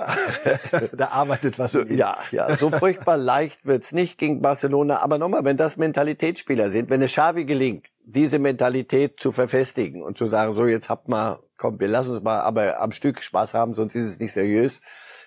da, 0.95 1.07
arbeitet 1.07 1.57
was. 1.57 1.71
So, 1.71 1.81
ja, 1.81 2.19
ja, 2.29 2.55
so 2.55 2.69
furchtbar 2.69 3.17
leicht 3.17 3.65
wird's 3.65 3.93
nicht 3.93 4.19
gegen 4.19 4.43
Barcelona. 4.43 5.01
Aber 5.01 5.17
nochmal, 5.17 5.43
wenn 5.43 5.57
das 5.57 5.77
Mentalitätsspieler 5.77 6.69
sind, 6.69 6.91
wenn 6.91 7.01
es 7.01 7.13
Xavi 7.13 7.45
gelingt, 7.45 7.87
diese 8.05 8.37
Mentalität 8.37 9.19
zu 9.19 9.31
verfestigen 9.31 10.03
und 10.03 10.19
zu 10.19 10.27
sagen, 10.27 10.55
so 10.55 10.67
jetzt 10.67 10.87
habt 10.87 11.09
mal, 11.09 11.39
komm, 11.57 11.79
wir 11.79 11.87
lassen 11.87 12.11
uns 12.11 12.21
mal 12.21 12.41
aber 12.41 12.79
am 12.79 12.91
Stück 12.91 13.23
Spaß 13.23 13.55
haben, 13.55 13.73
sonst 13.73 13.95
ist 13.95 14.05
es 14.05 14.19
nicht 14.19 14.33
seriös. 14.33 14.81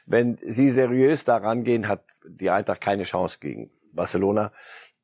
Wenn 0.07 0.39
sie 0.41 0.71
seriös 0.71 1.25
daran 1.25 1.65
gehen, 1.65 1.89
hat 1.89 2.05
die 2.29 2.51
Eintracht 2.51 2.81
keine 2.81 3.03
Chance 3.03 3.39
gegen 3.41 3.73
Barcelona. 3.93 4.53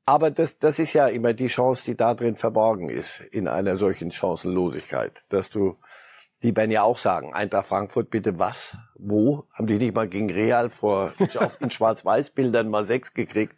Aber 0.06 0.30
das, 0.30 0.60
das 0.60 0.78
ist 0.78 0.92
ja 0.92 1.08
immer 1.08 1.32
die 1.32 1.49
Chance, 1.49 1.82
die 1.87 1.96
da 1.96 2.14
drin 2.14 2.37
verborgen 2.37 2.88
ist, 2.88 3.18
in 3.32 3.49
einer 3.49 3.76
solchen 3.76 4.12
Chancenlosigkeit, 4.12 5.25
dass 5.28 5.50
du 5.50 5.76
die 6.42 6.56
werden 6.56 6.70
ja 6.70 6.82
auch 6.82 6.99
sagen, 6.99 7.32
Eintracht 7.35 7.66
Frankfurt, 7.66 8.11
bitte 8.11 8.38
was? 8.38 8.76
Wo? 8.94 9.44
Haben 9.52 9.66
die 9.66 9.78
nicht 9.78 9.94
mal 9.94 10.09
gegen 10.09 10.30
Real 10.30 10.70
vor 10.70 11.12
in 11.61 11.70
Schwarz-Weiß-Bildern 11.70 12.68
mal 12.68 12.87
sechs 12.87 13.12
gekriegt? 13.14 13.56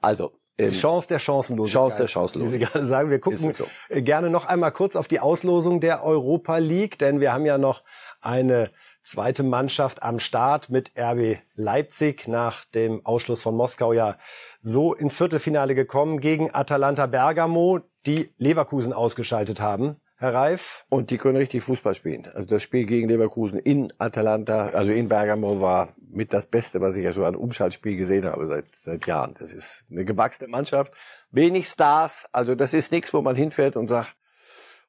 Also, 0.00 0.32
ähm, 0.58 0.72
Chance 0.72 1.08
der 1.08 1.18
Chancenlosigkeit. 1.18 1.82
Chance 1.82 1.96
der 1.96 2.06
Chancenlosigkeit. 2.08 2.60
Wie 2.60 2.66
Sie 2.66 2.72
gerade 2.72 2.86
sagen, 2.86 3.10
wir 3.10 3.18
gucken 3.18 3.54
so. 3.54 3.66
gerne 4.02 4.30
noch 4.30 4.46
einmal 4.46 4.72
kurz 4.72 4.96
auf 4.96 5.08
die 5.08 5.20
Auslosung 5.20 5.80
der 5.80 6.04
Europa 6.04 6.58
League, 6.58 6.98
denn 6.98 7.20
wir 7.20 7.32
haben 7.32 7.46
ja 7.46 7.56
noch 7.56 7.82
eine 8.20 8.70
zweite 9.02 9.42
Mannschaft 9.42 10.02
am 10.02 10.18
Start 10.18 10.68
mit 10.68 10.92
RB 10.98 11.38
Leipzig 11.54 12.28
nach 12.28 12.64
dem 12.66 13.04
Ausschluss 13.04 13.42
von 13.42 13.56
Moskau 13.56 13.92
ja 13.92 14.16
so 14.60 14.94
ins 14.94 15.16
Viertelfinale 15.16 15.74
gekommen 15.74 16.20
gegen 16.20 16.54
Atalanta 16.54 17.06
Bergamo, 17.06 17.80
die 18.06 18.32
Leverkusen 18.36 18.92
ausgeschaltet 18.92 19.60
haben. 19.60 19.99
Herr 20.20 20.34
Reif. 20.34 20.84
Und 20.90 21.08
die 21.08 21.16
können 21.16 21.38
richtig 21.38 21.62
Fußball 21.62 21.94
spielen. 21.94 22.26
Also 22.34 22.44
das 22.44 22.62
Spiel 22.62 22.84
gegen 22.84 23.08
Leverkusen 23.08 23.58
in 23.58 23.90
Atalanta, 23.96 24.68
also 24.68 24.92
in 24.92 25.08
Bergamo, 25.08 25.62
war 25.62 25.94
mit 25.96 26.34
das 26.34 26.44
Beste, 26.44 26.82
was 26.82 26.94
ich 26.94 27.04
ja 27.04 27.14
so 27.14 27.24
an 27.24 27.34
Umschaltspiel 27.34 27.96
gesehen 27.96 28.26
habe 28.26 28.46
seit, 28.46 28.66
seit 28.76 29.06
Jahren. 29.06 29.34
Das 29.38 29.50
ist 29.50 29.86
eine 29.90 30.04
gewachsene 30.04 30.48
Mannschaft. 30.48 30.92
Wenig 31.30 31.68
Stars. 31.68 32.28
Also 32.32 32.54
das 32.54 32.74
ist 32.74 32.92
nichts, 32.92 33.14
wo 33.14 33.22
man 33.22 33.34
hinfährt 33.34 33.76
und 33.76 33.88
sagt, 33.88 34.14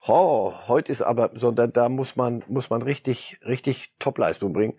oh, 0.06 0.54
heute 0.68 0.92
ist 0.92 1.02
aber, 1.02 1.32
sondern 1.34 1.72
da 1.72 1.88
muss 1.88 2.18
man, 2.18 2.44
muss 2.50 2.70
man 2.70 2.82
richtig, 2.82 3.40
richtig 3.46 3.94
Topleistung 4.00 4.52
bringen. 4.52 4.78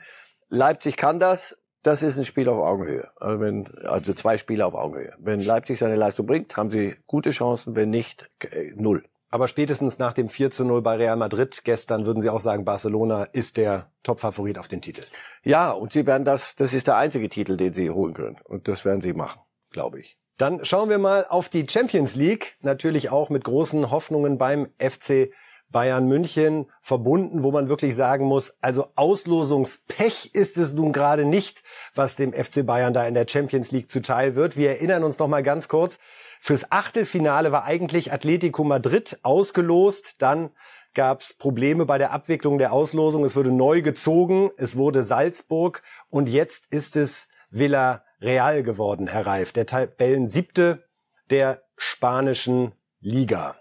Leipzig 0.50 0.98
kann 0.98 1.18
das. 1.18 1.56
Das 1.82 2.02
ist 2.02 2.18
ein 2.18 2.26
Spiel 2.26 2.50
auf 2.50 2.62
Augenhöhe. 2.62 3.08
Also, 3.16 3.40
wenn, 3.40 3.68
also 3.86 4.12
zwei 4.12 4.36
Spiele 4.36 4.66
auf 4.66 4.74
Augenhöhe. 4.74 5.14
Wenn 5.18 5.40
Leipzig 5.40 5.78
seine 5.78 5.96
Leistung 5.96 6.26
bringt, 6.26 6.58
haben 6.58 6.70
sie 6.70 6.94
gute 7.06 7.30
Chancen. 7.30 7.74
Wenn 7.74 7.88
nicht, 7.88 8.28
äh, 8.50 8.72
null. 8.76 9.02
Aber 9.32 9.48
spätestens 9.48 9.98
nach 9.98 10.12
dem 10.12 10.28
4 10.28 10.50
zu 10.50 10.62
0 10.62 10.82
bei 10.82 10.96
Real 10.96 11.16
Madrid 11.16 11.64
gestern 11.64 12.04
würden 12.04 12.20
Sie 12.20 12.28
auch 12.28 12.40
sagen, 12.40 12.66
Barcelona 12.66 13.24
ist 13.24 13.56
der 13.56 13.90
Top-Favorit 14.02 14.58
auf 14.58 14.68
den 14.68 14.82
Titel. 14.82 15.04
Ja, 15.42 15.70
und 15.70 15.94
Sie 15.94 16.06
werden 16.06 16.26
das, 16.26 16.54
das 16.54 16.74
ist 16.74 16.86
der 16.86 16.98
einzige 16.98 17.30
Titel, 17.30 17.56
den 17.56 17.72
Sie 17.72 17.88
holen 17.88 18.12
können. 18.12 18.36
Und 18.44 18.68
das 18.68 18.84
werden 18.84 19.00
Sie 19.00 19.14
machen, 19.14 19.40
glaube 19.70 20.00
ich. 20.00 20.18
Dann 20.36 20.62
schauen 20.66 20.90
wir 20.90 20.98
mal 20.98 21.24
auf 21.26 21.48
die 21.48 21.66
Champions 21.66 22.14
League. 22.14 22.56
Natürlich 22.60 23.08
auch 23.08 23.30
mit 23.30 23.42
großen 23.42 23.90
Hoffnungen 23.90 24.36
beim 24.36 24.68
FC 24.78 25.32
Bayern 25.70 26.06
München 26.06 26.66
verbunden, 26.82 27.42
wo 27.42 27.50
man 27.50 27.70
wirklich 27.70 27.96
sagen 27.96 28.26
muss, 28.26 28.52
also 28.60 28.88
Auslosungspech 28.96 30.34
ist 30.34 30.58
es 30.58 30.74
nun 30.74 30.92
gerade 30.92 31.24
nicht, 31.24 31.62
was 31.94 32.16
dem 32.16 32.34
FC 32.34 32.66
Bayern 32.66 32.92
da 32.92 33.06
in 33.06 33.14
der 33.14 33.26
Champions 33.26 33.72
League 33.72 33.90
zuteil 33.90 34.34
wird. 34.34 34.58
Wir 34.58 34.68
erinnern 34.68 35.02
uns 35.02 35.18
noch 35.18 35.28
mal 35.28 35.42
ganz 35.42 35.68
kurz, 35.68 35.98
Fürs 36.44 36.72
Achtelfinale 36.72 37.52
war 37.52 37.66
eigentlich 37.66 38.12
Atletico 38.12 38.64
Madrid 38.64 39.16
ausgelost. 39.22 40.16
Dann 40.18 40.50
gab 40.92 41.20
es 41.20 41.34
Probleme 41.34 41.86
bei 41.86 41.98
der 41.98 42.10
Abwicklung 42.10 42.58
der 42.58 42.72
Auslosung. 42.72 43.24
Es 43.24 43.36
wurde 43.36 43.52
neu 43.52 43.80
gezogen. 43.80 44.50
Es 44.56 44.76
wurde 44.76 45.04
Salzburg. 45.04 45.84
Und 46.10 46.28
jetzt 46.28 46.72
ist 46.72 46.96
es 46.96 47.28
Villa 47.50 48.04
Real 48.20 48.64
geworden, 48.64 49.06
Herr 49.06 49.24
Reif. 49.24 49.52
Der 49.52 49.66
Tabellen 49.66 50.26
siebte 50.26 50.84
der 51.30 51.62
spanischen 51.76 52.72
Liga. 52.98 53.54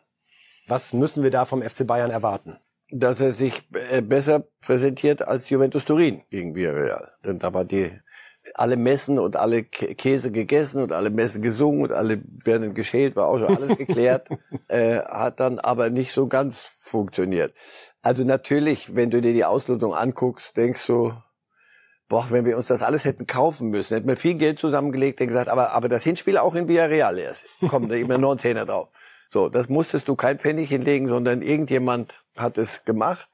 Was 0.65 0.91
müssen 0.91 1.21
wir 1.21 1.29
da 1.29 1.45
vom 1.45 1.61
FC 1.61 1.85
Bayern 1.85 2.09
erwarten? 2.09 2.57
Dass 2.89 3.21
er 3.21 3.31
sich 3.31 3.61
äh, 3.91 4.01
besser 4.01 4.47
präsentiert 4.59 5.27
als 5.27 5.51
Juventus 5.51 5.85
Turin 5.85 6.23
gegen 6.31 6.55
Villarreal. 6.55 7.11
Denn 7.23 7.37
da 7.37 7.53
war 7.53 7.63
die 7.63 7.91
alle 8.55 8.77
Messen 8.77 9.19
und 9.19 9.35
alle 9.35 9.63
Käse 9.63 10.31
gegessen 10.31 10.81
und 10.81 10.91
alle 10.91 11.09
Messen 11.09 11.41
gesungen 11.41 11.83
und 11.83 11.91
alle 11.91 12.17
Birnen 12.17 12.73
geschält, 12.73 13.15
war 13.15 13.27
auch 13.27 13.39
schon 13.39 13.55
alles 13.55 13.77
geklärt, 13.77 14.27
äh, 14.67 14.97
hat 14.99 15.39
dann 15.39 15.59
aber 15.59 15.89
nicht 15.89 16.11
so 16.11 16.27
ganz 16.27 16.63
funktioniert. 16.63 17.53
Also 18.01 18.23
natürlich, 18.23 18.95
wenn 18.95 19.11
du 19.11 19.21
dir 19.21 19.33
die 19.33 19.45
Auslosung 19.45 19.93
anguckst, 19.93 20.57
denkst 20.57 20.85
du, 20.87 21.13
boah, 22.09 22.27
wenn 22.29 22.45
wir 22.45 22.57
uns 22.57 22.67
das 22.67 22.81
alles 22.81 23.05
hätten 23.05 23.25
kaufen 23.25 23.69
müssen, 23.69 23.93
hätten 23.93 24.07
wir 24.07 24.17
viel 24.17 24.33
Geld 24.33 24.59
zusammengelegt 24.59 25.21
und 25.21 25.27
gesagt, 25.27 25.49
aber, 25.49 25.71
aber 25.71 25.87
das 25.87 26.03
Hinspiel 26.03 26.37
auch 26.37 26.55
in 26.55 26.67
Villarreal 26.67 27.17
erst. 27.17 27.45
Kommt 27.69 27.91
da 27.91 27.95
immer 27.95 28.17
noch 28.17 28.33
ein 28.33 28.37
Zehner 28.37 28.65
drauf. 28.65 28.89
So, 29.29 29.47
das 29.47 29.69
musstest 29.69 30.09
du 30.09 30.15
kein 30.17 30.39
Pfennig 30.39 30.67
hinlegen, 30.67 31.07
sondern 31.07 31.41
irgendjemand 31.41 32.19
hat 32.35 32.57
es 32.57 32.83
gemacht. 32.83 33.29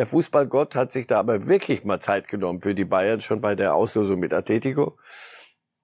Der 0.00 0.06
Fußballgott 0.06 0.76
hat 0.76 0.92
sich 0.92 1.06
da 1.06 1.18
aber 1.18 1.46
wirklich 1.46 1.84
mal 1.84 2.00
Zeit 2.00 2.26
genommen 2.26 2.62
für 2.62 2.74
die 2.74 2.86
Bayern 2.86 3.20
schon 3.20 3.42
bei 3.42 3.54
der 3.54 3.74
Auslosung 3.74 4.18
mit 4.18 4.32
Atletico. 4.32 4.96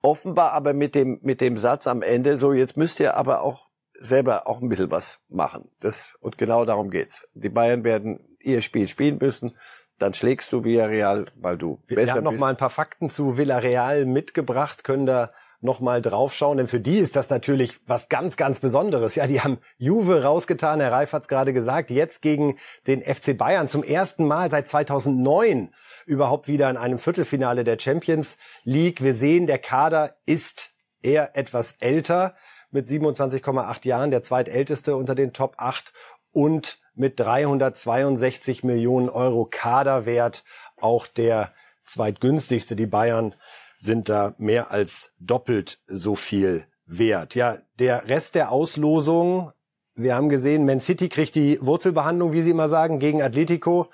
Offenbar 0.00 0.52
aber 0.52 0.72
mit 0.72 0.94
dem, 0.94 1.18
mit 1.20 1.42
dem 1.42 1.58
Satz 1.58 1.86
am 1.86 2.00
Ende, 2.00 2.38
so 2.38 2.54
jetzt 2.54 2.78
müsst 2.78 2.98
ihr 2.98 3.14
aber 3.14 3.42
auch 3.42 3.66
selber 3.92 4.46
auch 4.46 4.62
ein 4.62 4.70
bisschen 4.70 4.90
was 4.90 5.20
machen. 5.28 5.70
Das, 5.80 6.16
und 6.20 6.38
genau 6.38 6.64
darum 6.64 6.88
geht's. 6.88 7.28
Die 7.34 7.50
Bayern 7.50 7.84
werden 7.84 8.38
ihr 8.40 8.62
Spiel 8.62 8.88
spielen 8.88 9.18
müssen. 9.20 9.54
Dann 9.98 10.14
schlägst 10.14 10.50
du 10.50 10.64
Villarreal, 10.64 11.26
weil 11.34 11.58
du 11.58 11.82
Wir 11.86 11.96
besser 11.96 12.14
haben 12.14 12.24
noch 12.24 12.30
bist. 12.30 12.40
mal 12.40 12.48
ein 12.48 12.56
paar 12.56 12.70
Fakten 12.70 13.10
zu 13.10 13.36
Villarreal 13.36 14.06
mitgebracht. 14.06 14.82
Können 14.82 15.04
da 15.04 15.30
noch 15.66 15.80
mal 15.80 16.00
draufschauen, 16.00 16.56
denn 16.56 16.66
für 16.66 16.80
die 16.80 16.96
ist 16.96 17.16
das 17.16 17.28
natürlich 17.28 17.78
was 17.86 18.08
ganz, 18.08 18.38
ganz 18.38 18.60
Besonderes. 18.60 19.16
Ja, 19.16 19.26
die 19.26 19.42
haben 19.42 19.58
Juve 19.76 20.22
rausgetan, 20.22 20.80
Herr 20.80 20.92
Reif 20.92 21.12
hat 21.12 21.22
es 21.22 21.28
gerade 21.28 21.52
gesagt, 21.52 21.90
jetzt 21.90 22.22
gegen 22.22 22.56
den 22.86 23.02
FC 23.02 23.36
Bayern 23.36 23.68
zum 23.68 23.82
ersten 23.82 24.26
Mal 24.26 24.48
seit 24.48 24.66
2009 24.68 25.74
überhaupt 26.06 26.48
wieder 26.48 26.70
in 26.70 26.78
einem 26.78 26.98
Viertelfinale 26.98 27.64
der 27.64 27.78
Champions 27.78 28.38
League. 28.64 29.02
Wir 29.02 29.14
sehen, 29.14 29.46
der 29.46 29.58
Kader 29.58 30.16
ist 30.24 30.70
eher 31.02 31.36
etwas 31.36 31.76
älter 31.80 32.34
mit 32.70 32.86
27,8 32.86 33.86
Jahren, 33.86 34.10
der 34.10 34.22
zweitälteste 34.22 34.96
unter 34.96 35.14
den 35.14 35.34
Top 35.34 35.56
8 35.58 35.92
und 36.32 36.78
mit 36.94 37.20
362 37.20 38.64
Millionen 38.64 39.08
Euro 39.08 39.46
Kaderwert 39.50 40.44
auch 40.80 41.06
der 41.06 41.52
zweitgünstigste. 41.82 42.76
Die 42.76 42.86
Bayern 42.86 43.34
sind 43.78 44.08
da 44.08 44.34
mehr 44.38 44.70
als 44.70 45.12
doppelt 45.18 45.80
so 45.86 46.14
viel 46.14 46.66
wert. 46.86 47.34
Ja, 47.34 47.58
der 47.78 48.08
Rest 48.08 48.34
der 48.34 48.50
Auslosung, 48.52 49.52
wir 49.94 50.14
haben 50.14 50.28
gesehen, 50.28 50.66
Man 50.66 50.80
City 50.80 51.08
kriegt 51.08 51.34
die 51.34 51.58
Wurzelbehandlung, 51.60 52.32
wie 52.32 52.42
Sie 52.42 52.50
immer 52.50 52.68
sagen, 52.68 52.98
gegen 52.98 53.22
Atletico. 53.22 53.90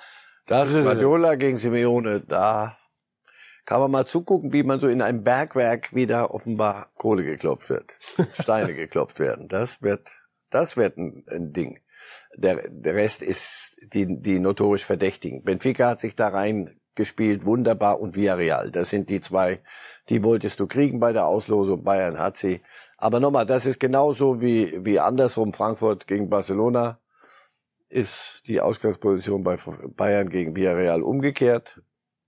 Das 0.46 0.70
ist 0.70 0.82
Guardiola 0.82 1.36
gegen 1.36 1.58
Simeone, 1.58 2.20
da 2.20 2.76
kann 3.64 3.80
man 3.80 3.90
mal 3.90 4.06
zugucken, 4.06 4.52
wie 4.52 4.64
man 4.64 4.80
so 4.80 4.88
in 4.88 5.02
einem 5.02 5.22
Bergwerk 5.22 5.94
wieder 5.94 6.34
offenbar 6.34 6.90
Kohle 6.96 7.22
geklopft 7.22 7.70
wird, 7.70 7.94
Steine 8.40 8.74
geklopft 8.74 9.20
werden. 9.20 9.48
Das 9.48 9.82
wird, 9.82 10.10
das 10.50 10.76
wird 10.76 10.98
ein, 10.98 11.24
ein 11.30 11.52
Ding. 11.52 11.80
Der, 12.36 12.68
der 12.68 12.94
Rest 12.94 13.22
ist 13.22 13.76
die, 13.92 14.20
die 14.20 14.40
notorisch 14.40 14.84
Verdächtigen. 14.84 15.44
Benfica 15.44 15.90
hat 15.90 16.00
sich 16.00 16.16
da 16.16 16.28
rein 16.28 16.80
gespielt, 16.94 17.46
wunderbar 17.46 18.00
und 18.00 18.16
Villarreal. 18.16 18.70
Das 18.70 18.90
sind 18.90 19.08
die 19.08 19.20
zwei, 19.20 19.60
die 20.08 20.22
wolltest 20.22 20.60
du 20.60 20.66
kriegen 20.66 21.00
bei 21.00 21.12
der 21.12 21.26
Auslosung. 21.26 21.82
Bayern 21.84 22.18
hat 22.18 22.36
sie. 22.36 22.62
Aber 22.98 23.20
nochmal, 23.20 23.46
das 23.46 23.66
ist 23.66 23.80
genauso 23.80 24.40
wie, 24.40 24.84
wie 24.84 25.00
andersrum 25.00 25.52
Frankfurt 25.52 26.06
gegen 26.06 26.28
Barcelona 26.28 26.98
ist 27.88 28.42
die 28.46 28.60
Ausgangsposition 28.60 29.44
bei 29.44 29.58
Bayern 29.96 30.28
gegen 30.28 30.56
Villarreal 30.56 31.02
umgekehrt. 31.02 31.80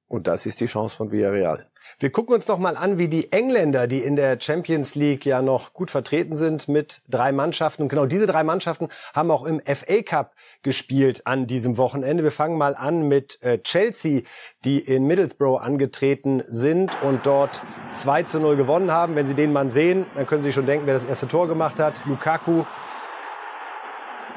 Und 0.06 0.26
das 0.26 0.46
ist 0.46 0.60
die 0.60 0.66
Chance 0.66 0.96
von 0.96 1.10
Villarreal. 1.10 1.70
Wir 1.98 2.10
gucken 2.10 2.34
uns 2.34 2.46
doch 2.46 2.58
mal 2.58 2.76
an, 2.76 2.98
wie 2.98 3.08
die 3.08 3.32
Engländer, 3.32 3.86
die 3.86 3.98
in 3.98 4.16
der 4.16 4.40
Champions 4.40 4.94
League 4.94 5.26
ja 5.26 5.42
noch 5.42 5.72
gut 5.72 5.90
vertreten 5.90 6.36
sind 6.36 6.68
mit 6.68 7.02
drei 7.08 7.32
Mannschaften. 7.32 7.82
Und 7.82 7.88
genau 7.88 8.06
diese 8.06 8.26
drei 8.26 8.44
Mannschaften 8.44 8.88
haben 9.14 9.30
auch 9.30 9.44
im 9.44 9.60
FA 9.60 10.02
Cup 10.02 10.34
gespielt 10.62 11.26
an 11.26 11.46
diesem 11.46 11.76
Wochenende. 11.76 12.22
Wir 12.22 12.32
fangen 12.32 12.58
mal 12.58 12.74
an 12.74 13.08
mit 13.08 13.42
äh, 13.42 13.58
Chelsea, 13.58 14.22
die 14.64 14.78
in 14.78 15.06
Middlesbrough 15.06 15.60
angetreten 15.60 16.42
sind 16.46 16.90
und 17.02 17.26
dort 17.26 17.62
2 17.92 18.24
zu 18.24 18.40
0 18.40 18.56
gewonnen 18.56 18.90
haben. 18.90 19.14
Wenn 19.14 19.26
Sie 19.26 19.34
den 19.34 19.52
Mann 19.52 19.70
sehen, 19.70 20.06
dann 20.14 20.26
können 20.26 20.42
Sie 20.42 20.52
schon 20.52 20.66
denken, 20.66 20.86
wer 20.86 20.94
das 20.94 21.04
erste 21.04 21.28
Tor 21.28 21.48
gemacht 21.48 21.78
hat. 21.80 22.00
Lukaku 22.06 22.64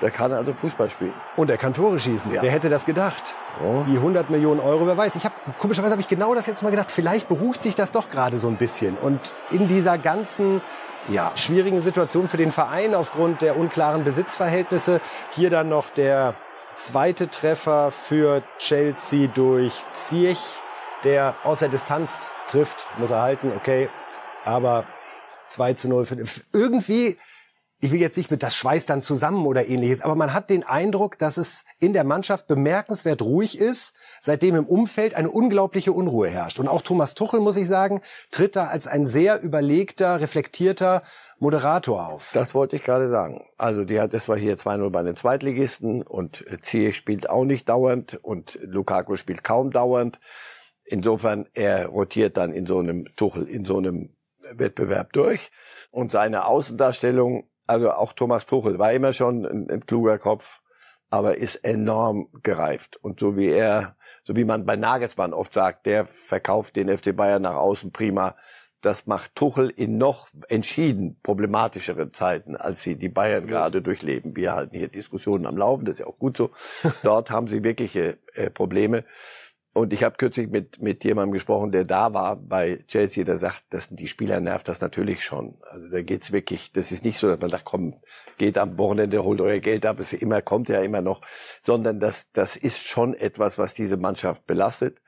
der 0.01 0.11
kann 0.11 0.31
also 0.31 0.53
Fußball 0.53 0.89
spielen. 0.89 1.13
Und 1.35 1.49
er 1.49 1.57
kann 1.57 1.73
Tore 1.73 1.99
schießen. 1.99 2.31
Ja. 2.33 2.41
Wer 2.41 2.51
hätte 2.51 2.69
das 2.69 2.85
gedacht? 2.85 3.33
Oh. 3.63 3.83
Die 3.87 3.97
100 3.97 4.29
Millionen 4.29 4.59
Euro, 4.59 4.85
wer 4.85 4.97
weiß. 4.97 5.15
Ich 5.15 5.25
habe 5.25 5.35
komischerweise 5.57 5.91
habe 5.91 6.01
ich 6.01 6.07
genau 6.07 6.35
das 6.35 6.45
jetzt 6.45 6.61
mal 6.61 6.69
gedacht. 6.69 6.91
Vielleicht 6.91 7.27
beruht 7.27 7.61
sich 7.61 7.75
das 7.75 7.91
doch 7.91 8.09
gerade 8.09 8.39
so 8.39 8.47
ein 8.47 8.57
bisschen. 8.57 8.95
Und 8.97 9.33
in 9.51 9.67
dieser 9.67 9.97
ganzen 9.97 10.61
ja, 11.09 11.31
schwierigen 11.35 11.81
Situation 11.81 12.27
für 12.27 12.37
den 12.37 12.51
Verein 12.51 12.93
aufgrund 12.93 13.41
der 13.41 13.57
unklaren 13.57 14.03
Besitzverhältnisse 14.03 15.01
hier 15.31 15.49
dann 15.49 15.69
noch 15.69 15.89
der 15.89 16.35
zweite 16.75 17.29
Treffer 17.29 17.91
für 17.91 18.43
Chelsea 18.59 19.27
durch 19.27 19.83
Ziyech, 19.93 20.39
der 21.03 21.35
außer 21.43 21.69
Distanz 21.69 22.29
trifft, 22.47 22.85
muss 22.97 23.11
er 23.11 23.21
halten, 23.21 23.51
okay. 23.55 23.89
Aber 24.45 24.85
2 25.49 25.73
zu 25.73 25.89
0 25.89 26.05
für 26.05 26.17
irgendwie 26.53 27.17
ich 27.79 27.91
will 27.91 28.01
jetzt 28.01 28.17
nicht 28.17 28.31
mit 28.31 28.41
das 28.41 28.55
Schweiß 28.55 28.87
dann 28.87 29.03
zusammen 29.03 29.45
oder 29.45 29.67
ähnliches, 29.67 30.01
aber 30.01 30.15
man 30.15 30.33
hat 30.33 30.49
den 30.49 30.63
Eindruck, 30.63 31.19
dass 31.19 31.37
es 31.37 31.63
in 31.79 31.93
der 31.93 32.03
Mannschaft 32.03 32.47
bemerkenswert 32.47 33.21
ruhig 33.21 33.59
ist, 33.59 33.93
seitdem 34.19 34.55
im 34.55 34.65
Umfeld 34.65 35.13
eine 35.13 35.29
unglaubliche 35.29 35.91
Unruhe 35.91 36.27
herrscht. 36.27 36.59
Und 36.59 36.67
auch 36.67 36.81
Thomas 36.81 37.13
Tuchel, 37.13 37.39
muss 37.39 37.55
ich 37.55 37.67
sagen, 37.67 38.01
tritt 38.31 38.55
da 38.55 38.65
als 38.65 38.87
ein 38.87 39.05
sehr 39.05 39.43
überlegter, 39.43 40.19
reflektierter 40.19 41.03
Moderator 41.37 42.07
auf. 42.07 42.31
Das 42.33 42.55
wollte 42.55 42.75
ich 42.75 42.83
gerade 42.83 43.09
sagen. 43.09 43.45
Also 43.57 43.85
die 43.85 43.99
hat, 43.99 44.13
das 44.13 44.27
war 44.27 44.37
hier 44.37 44.57
2-0 44.57 44.89
bei 44.89 44.99
einem 44.99 45.15
Zweitligisten 45.15 46.01
und 46.01 46.43
Ziyech 46.61 46.95
spielt 46.95 47.29
auch 47.29 47.45
nicht 47.45 47.69
dauernd 47.69 48.19
und 48.23 48.57
Lukaku 48.63 49.17
spielt 49.17 49.43
kaum 49.43 49.69
dauernd. 49.69 50.19
Insofern, 50.83 51.47
er 51.53 51.87
rotiert 51.87 52.37
dann 52.37 52.53
in 52.53 52.65
so 52.65 52.79
einem 52.79 53.05
Tuchel, 53.15 53.47
in 53.47 53.65
so 53.65 53.77
einem 53.77 54.15
Wettbewerb 54.51 55.13
durch. 55.13 55.51
Und 55.91 56.11
seine 56.11 56.45
Außendarstellung 56.45 57.49
also 57.67 57.91
auch 57.91 58.13
Thomas 58.13 58.45
Tuchel 58.45 58.79
war 58.79 58.93
immer 58.93 59.13
schon 59.13 59.45
ein, 59.45 59.69
ein 59.69 59.85
kluger 59.85 60.17
Kopf, 60.17 60.61
aber 61.09 61.37
ist 61.37 61.57
enorm 61.57 62.29
gereift. 62.43 62.97
Und 62.97 63.19
so 63.19 63.37
wie 63.37 63.47
er, 63.47 63.95
so 64.23 64.35
wie 64.35 64.43
man 64.43 64.65
bei 64.65 64.75
Nagelsmann 64.75 65.33
oft 65.33 65.53
sagt, 65.53 65.85
der 65.85 66.05
verkauft 66.05 66.75
den 66.75 66.95
FC 66.95 67.15
Bayern 67.15 67.43
nach 67.43 67.55
außen 67.55 67.91
prima. 67.91 68.35
Das 68.81 69.07
macht 69.07 69.35
Tuchel 69.35 69.69
in 69.69 69.97
noch 69.97 70.29
entschieden 70.49 71.19
problematischeren 71.23 72.13
Zeiten, 72.13 72.55
als 72.55 72.83
sie 72.83 72.95
die 72.95 73.09
Bayern 73.09 73.47
gerade 73.47 73.81
durchleben. 73.81 74.35
Wir 74.35 74.53
halten 74.53 74.77
hier 74.77 74.87
Diskussionen 74.87 75.47
am 75.47 75.57
Laufen, 75.57 75.85
das 75.85 75.93
ist 75.93 75.99
ja 75.99 76.07
auch 76.07 76.19
gut 76.19 76.37
so. 76.37 76.51
Dort 77.03 77.31
haben 77.31 77.47
sie 77.47 77.63
wirkliche 77.63 78.19
äh, 78.33 78.51
Probleme. 78.51 79.03
Und 79.77 79.93
ich 79.93 80.03
habe 80.03 80.15
kürzlich 80.17 80.49
mit, 80.49 80.81
mit 80.81 81.03
jemandem 81.03 81.33
gesprochen, 81.33 81.71
der 81.71 81.83
da 81.83 82.11
war 82.11 82.35
bei 82.35 82.79
Chelsea, 82.87 83.23
der 83.23 83.37
sagt, 83.37 83.65
das, 83.69 83.89
die 83.89 84.07
Spieler 84.07 84.39
nervt 84.39 84.67
das 84.67 84.81
natürlich 84.81 85.23
schon. 85.23 85.53
Also 85.69 85.87
da 85.89 86.01
geht's 86.01 86.31
wirklich, 86.31 86.71
das 86.71 86.91
ist 86.91 87.05
nicht 87.05 87.19
so, 87.19 87.27
dass 87.27 87.39
man 87.39 87.51
sagt, 87.51 87.65
komm, 87.65 87.93
geht 88.39 88.57
am 88.57 88.79
Wochenende, 88.79 89.23
holt 89.23 89.39
euer 89.39 89.59
Geld 89.59 89.85
ab, 89.85 89.99
es 89.99 90.13
immer, 90.13 90.41
kommt 90.41 90.67
ja 90.69 90.81
immer 90.81 91.01
noch, 91.01 91.21
sondern 91.63 91.99
das, 91.99 92.25
das 92.33 92.55
ist 92.55 92.87
schon 92.87 93.13
etwas, 93.13 93.59
was 93.59 93.75
diese 93.75 93.97
Mannschaft 93.97 94.47
belastet. 94.47 94.99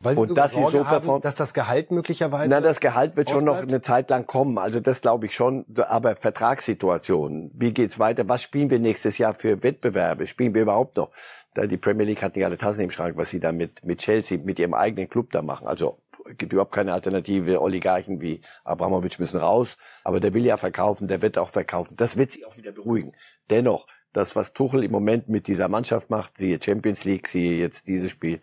Weil 0.00 0.14
Sie 0.14 0.20
und 0.22 0.34
dass 0.36 0.52
sie 0.52 0.62
so 0.62 0.84
performt, 0.84 1.24
dass 1.24 1.34
das 1.34 1.54
Gehalt 1.54 1.90
möglicherweise. 1.90 2.50
Na, 2.50 2.60
das 2.60 2.80
Gehalt 2.80 3.16
wird 3.16 3.30
schon 3.30 3.44
noch 3.44 3.62
eine 3.62 3.80
Zeit 3.80 4.10
lang 4.10 4.26
kommen. 4.26 4.58
Also 4.58 4.80
das 4.80 5.00
glaube 5.00 5.26
ich 5.26 5.34
schon. 5.34 5.64
Aber 5.88 6.16
Vertragssituationen, 6.16 7.50
wie 7.54 7.72
geht's 7.72 7.98
weiter? 7.98 8.28
Was 8.28 8.42
spielen 8.42 8.70
wir 8.70 8.78
nächstes 8.78 9.18
Jahr 9.18 9.34
für 9.34 9.62
Wettbewerbe? 9.62 10.26
Spielen 10.26 10.54
wir 10.54 10.62
überhaupt 10.62 10.96
noch? 10.96 11.10
Da 11.54 11.66
die 11.66 11.78
Premier 11.78 12.04
League 12.04 12.22
hat 12.22 12.36
nicht 12.36 12.44
alle 12.44 12.58
Tassen 12.58 12.82
im 12.82 12.90
Schrank, 12.90 13.16
was 13.16 13.30
sie 13.30 13.40
da 13.40 13.52
mit, 13.52 13.84
mit 13.86 14.00
Chelsea, 14.00 14.38
mit 14.44 14.58
ihrem 14.58 14.74
eigenen 14.74 15.08
Club 15.08 15.30
da 15.32 15.40
machen. 15.40 15.66
Also 15.66 15.96
gibt 16.36 16.52
überhaupt 16.52 16.72
keine 16.72 16.92
Alternative. 16.92 17.60
Oligarchen 17.62 18.20
wie 18.20 18.40
Abramovic 18.64 19.18
müssen 19.18 19.38
raus. 19.38 19.76
Aber 20.04 20.20
der 20.20 20.34
will 20.34 20.44
ja 20.44 20.56
verkaufen, 20.56 21.08
der 21.08 21.22
wird 21.22 21.38
auch 21.38 21.50
verkaufen. 21.50 21.96
Das 21.96 22.16
wird 22.16 22.30
sich 22.30 22.46
auch 22.46 22.56
wieder 22.56 22.72
beruhigen. 22.72 23.12
Dennoch, 23.50 23.86
das, 24.12 24.34
was 24.34 24.52
Tuchel 24.52 24.82
im 24.82 24.92
Moment 24.92 25.28
mit 25.28 25.46
dieser 25.46 25.68
Mannschaft 25.68 26.10
macht, 26.10 26.38
siehe 26.38 26.58
Champions 26.62 27.04
League, 27.04 27.28
siehe 27.28 27.58
jetzt 27.58 27.86
dieses 27.86 28.10
Spiel, 28.10 28.40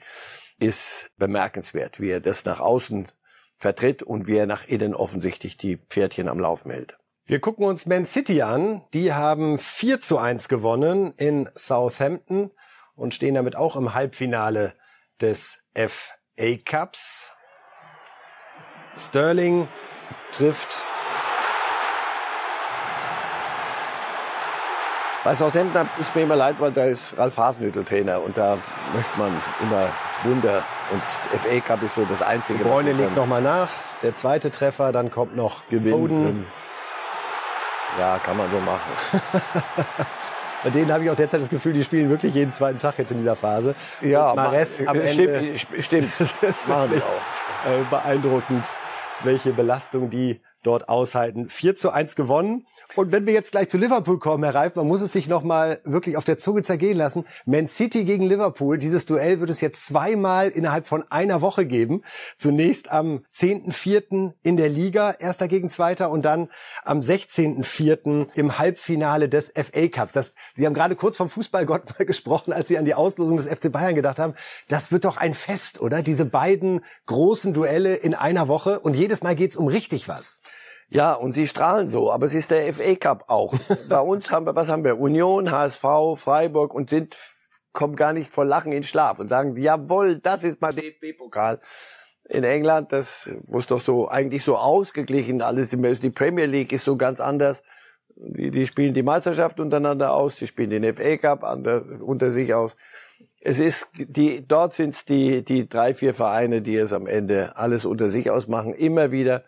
ist 0.59 1.09
bemerkenswert, 1.17 1.99
wie 1.99 2.09
er 2.09 2.19
das 2.19 2.45
nach 2.45 2.59
außen 2.59 3.11
vertritt 3.57 4.03
und 4.03 4.27
wie 4.27 4.37
er 4.37 4.45
nach 4.45 4.67
innen 4.67 4.93
offensichtlich 4.93 5.57
die 5.57 5.77
Pferdchen 5.77 6.27
am 6.27 6.39
Laufen 6.39 6.71
hält. 6.71 6.97
Wir 7.25 7.39
gucken 7.39 7.65
uns 7.65 7.85
Man 7.85 8.05
City 8.05 8.41
an. 8.41 8.81
Die 8.93 9.13
haben 9.13 9.57
4 9.57 10.01
zu 10.01 10.17
1 10.17 10.49
gewonnen 10.49 11.13
in 11.15 11.49
Southampton 11.55 12.51
und 12.95 13.13
stehen 13.13 13.35
damit 13.35 13.55
auch 13.55 13.75
im 13.75 13.93
Halbfinale 13.93 14.73
des 15.21 15.63
FA 15.73 16.57
Cups. 16.65 17.31
Sterling 18.95 19.67
trifft 20.31 20.85
Bei 25.23 25.33
Southampton 25.35 25.87
tut 25.95 26.15
mir 26.15 26.23
immer 26.23 26.35
leid, 26.35 26.57
weil 26.59 26.73
da 26.73 26.83
ist 26.83 27.17
Ralf 27.17 27.37
Hasenhüttl 27.37 27.85
Trainer 27.85 28.21
und 28.21 28.37
da 28.37 28.57
möchte 28.93 29.17
man 29.17 29.41
immer 29.61 29.89
Wunder. 30.23 30.63
Und 30.91 31.01
FA 31.39 31.59
Cup 31.59 31.83
ist 31.83 31.95
so 31.95 32.05
das 32.05 32.21
Einzige. 32.21 32.63
Bräune 32.63 32.93
legt 32.93 33.15
nochmal 33.15 33.41
nach. 33.41 33.69
Der 34.01 34.15
zweite 34.15 34.51
Treffer, 34.51 34.91
dann 34.91 35.11
kommt 35.11 35.35
noch 35.35 35.67
Gewinn. 35.69 35.91
Foden. 35.91 36.45
Ja, 37.99 38.17
kann 38.19 38.37
man 38.37 38.49
so 38.51 38.59
machen. 38.59 38.91
Bei 40.63 40.69
denen 40.69 40.91
habe 40.93 41.03
ich 41.03 41.09
auch 41.09 41.15
derzeit 41.15 41.41
das 41.41 41.49
Gefühl, 41.49 41.73
die 41.73 41.83
spielen 41.83 42.09
wirklich 42.09 42.33
jeden 42.33 42.53
zweiten 42.53 42.79
Tag 42.79 42.97
jetzt 42.97 43.11
in 43.11 43.17
dieser 43.17 43.35
Phase. 43.35 43.75
Ja, 44.01 44.29
und 44.29 44.37
Mares 44.37 44.79
am 44.87 44.95
stimmt, 45.07 45.29
Ende. 45.29 45.59
Stimmt, 45.79 46.11
das 46.41 46.67
machen 46.67 46.91
die 46.95 47.01
auch. 47.01 47.69
Äh, 47.69 47.83
beeindruckend, 47.89 48.65
welche 49.23 49.51
Belastung 49.51 50.09
die 50.09 50.41
dort 50.63 50.89
aushalten. 50.89 51.49
4 51.49 51.75
zu 51.75 51.91
1 51.91 52.15
gewonnen. 52.15 52.65
Und 52.95 53.11
wenn 53.11 53.25
wir 53.25 53.33
jetzt 53.33 53.51
gleich 53.51 53.69
zu 53.69 53.77
Liverpool 53.77 54.19
kommen, 54.19 54.43
Herr 54.43 54.55
Reif, 54.55 54.75
man 54.75 54.87
muss 54.87 55.01
es 55.01 55.13
sich 55.13 55.27
nochmal 55.27 55.79
wirklich 55.83 56.17
auf 56.17 56.23
der 56.23 56.37
Zunge 56.37 56.63
zergehen 56.63 56.97
lassen. 56.97 57.25
Man 57.45 57.67
City 57.67 58.05
gegen 58.05 58.23
Liverpool, 58.23 58.77
dieses 58.77 59.05
Duell 59.05 59.39
wird 59.39 59.49
es 59.49 59.61
jetzt 59.61 59.85
zweimal 59.85 60.49
innerhalb 60.49 60.87
von 60.87 61.03
einer 61.11 61.41
Woche 61.41 61.65
geben. 61.65 62.01
Zunächst 62.37 62.91
am 62.91 63.25
10.4. 63.33 64.33
in 64.43 64.57
der 64.57 64.69
Liga, 64.69 65.11
erster 65.11 65.47
gegen 65.47 65.69
zweiter, 65.69 66.09
und 66.09 66.23
dann 66.23 66.49
am 66.83 66.99
16.4. 66.99 68.27
im 68.35 68.57
Halbfinale 68.57 69.29
des 69.29 69.51
FA 69.55 69.87
Cups. 69.87 70.13
Das, 70.13 70.33
Sie 70.55 70.65
haben 70.65 70.73
gerade 70.73 70.95
kurz 70.95 71.17
vom 71.17 71.29
Fußballgott 71.29 71.83
mal 71.99 72.05
gesprochen, 72.05 72.53
als 72.53 72.67
Sie 72.67 72.77
an 72.77 72.85
die 72.85 72.95
Auslosung 72.95 73.37
des 73.37 73.47
FC 73.47 73.71
Bayern 73.71 73.95
gedacht 73.95 74.19
haben. 74.19 74.33
Das 74.67 74.91
wird 74.91 75.05
doch 75.05 75.17
ein 75.17 75.33
Fest, 75.33 75.81
oder? 75.81 76.01
Diese 76.01 76.25
beiden 76.25 76.81
großen 77.05 77.53
Duelle 77.53 77.95
in 77.95 78.13
einer 78.13 78.47
Woche. 78.47 78.79
Und 78.79 78.95
jedes 78.95 79.23
Mal 79.23 79.35
geht's 79.35 79.55
um 79.55 79.67
richtig 79.67 80.07
was. 80.07 80.41
Ja, 80.93 81.13
und 81.13 81.31
sie 81.31 81.47
strahlen 81.47 81.87
so, 81.87 82.11
aber 82.11 82.27
es 82.27 82.35
ist 82.35 82.51
der 82.51 82.71
FA 82.71 82.95
Cup 82.95 83.25
auch. 83.27 83.55
Bei 83.89 83.99
uns 83.99 84.29
haben 84.29 84.45
wir, 84.45 84.55
was 84.55 84.69
haben 84.69 84.83
wir? 84.83 84.99
Union, 84.99 85.49
HSV, 85.49 85.83
Freiburg 86.17 86.75
und 86.75 86.91
sind, 86.91 87.17
kommen 87.71 87.95
gar 87.95 88.13
nicht 88.13 88.29
vor 88.29 88.45
Lachen 88.45 88.71
in 88.71 88.83
Schlaf 88.83 89.17
und 89.17 89.27
sagen, 89.27 89.57
jawohl, 89.57 90.19
das 90.19 90.43
ist 90.43 90.61
mal 90.61 90.71
DFB-Pokal. 90.71 91.59
In 92.29 92.43
England, 92.43 92.93
das 92.93 93.31
muss 93.47 93.65
doch 93.65 93.81
so, 93.81 94.07
eigentlich 94.07 94.43
so 94.43 94.55
ausgeglichen 94.55 95.41
alles. 95.41 95.71
Die 95.71 96.09
Premier 96.11 96.45
League 96.45 96.71
ist 96.71 96.85
so 96.85 96.95
ganz 96.95 97.19
anders. 97.19 97.63
Die, 98.15 98.51
die 98.51 98.67
spielen 98.67 98.93
die 98.93 99.01
Meisterschaft 99.01 99.59
untereinander 99.59 100.13
aus, 100.13 100.35
die 100.35 100.45
spielen 100.45 100.69
den 100.69 100.93
FA 100.93 101.17
Cup 101.17 101.43
unter, 101.43 101.83
unter 102.01 102.29
sich 102.29 102.53
aus. 102.53 102.73
Es 103.41 103.57
ist 103.57 103.87
die, 103.95 104.47
dort 104.47 104.75
sind 104.75 104.93
es 104.93 105.05
die, 105.05 105.43
die 105.43 105.67
drei, 105.67 105.95
vier 105.95 106.13
Vereine, 106.13 106.61
die 106.61 106.75
es 106.75 106.93
am 106.93 107.07
Ende 107.07 107.57
alles 107.57 107.83
unter 107.83 108.11
sich 108.11 108.29
ausmachen, 108.29 108.75
immer 108.75 109.11
wieder. 109.11 109.43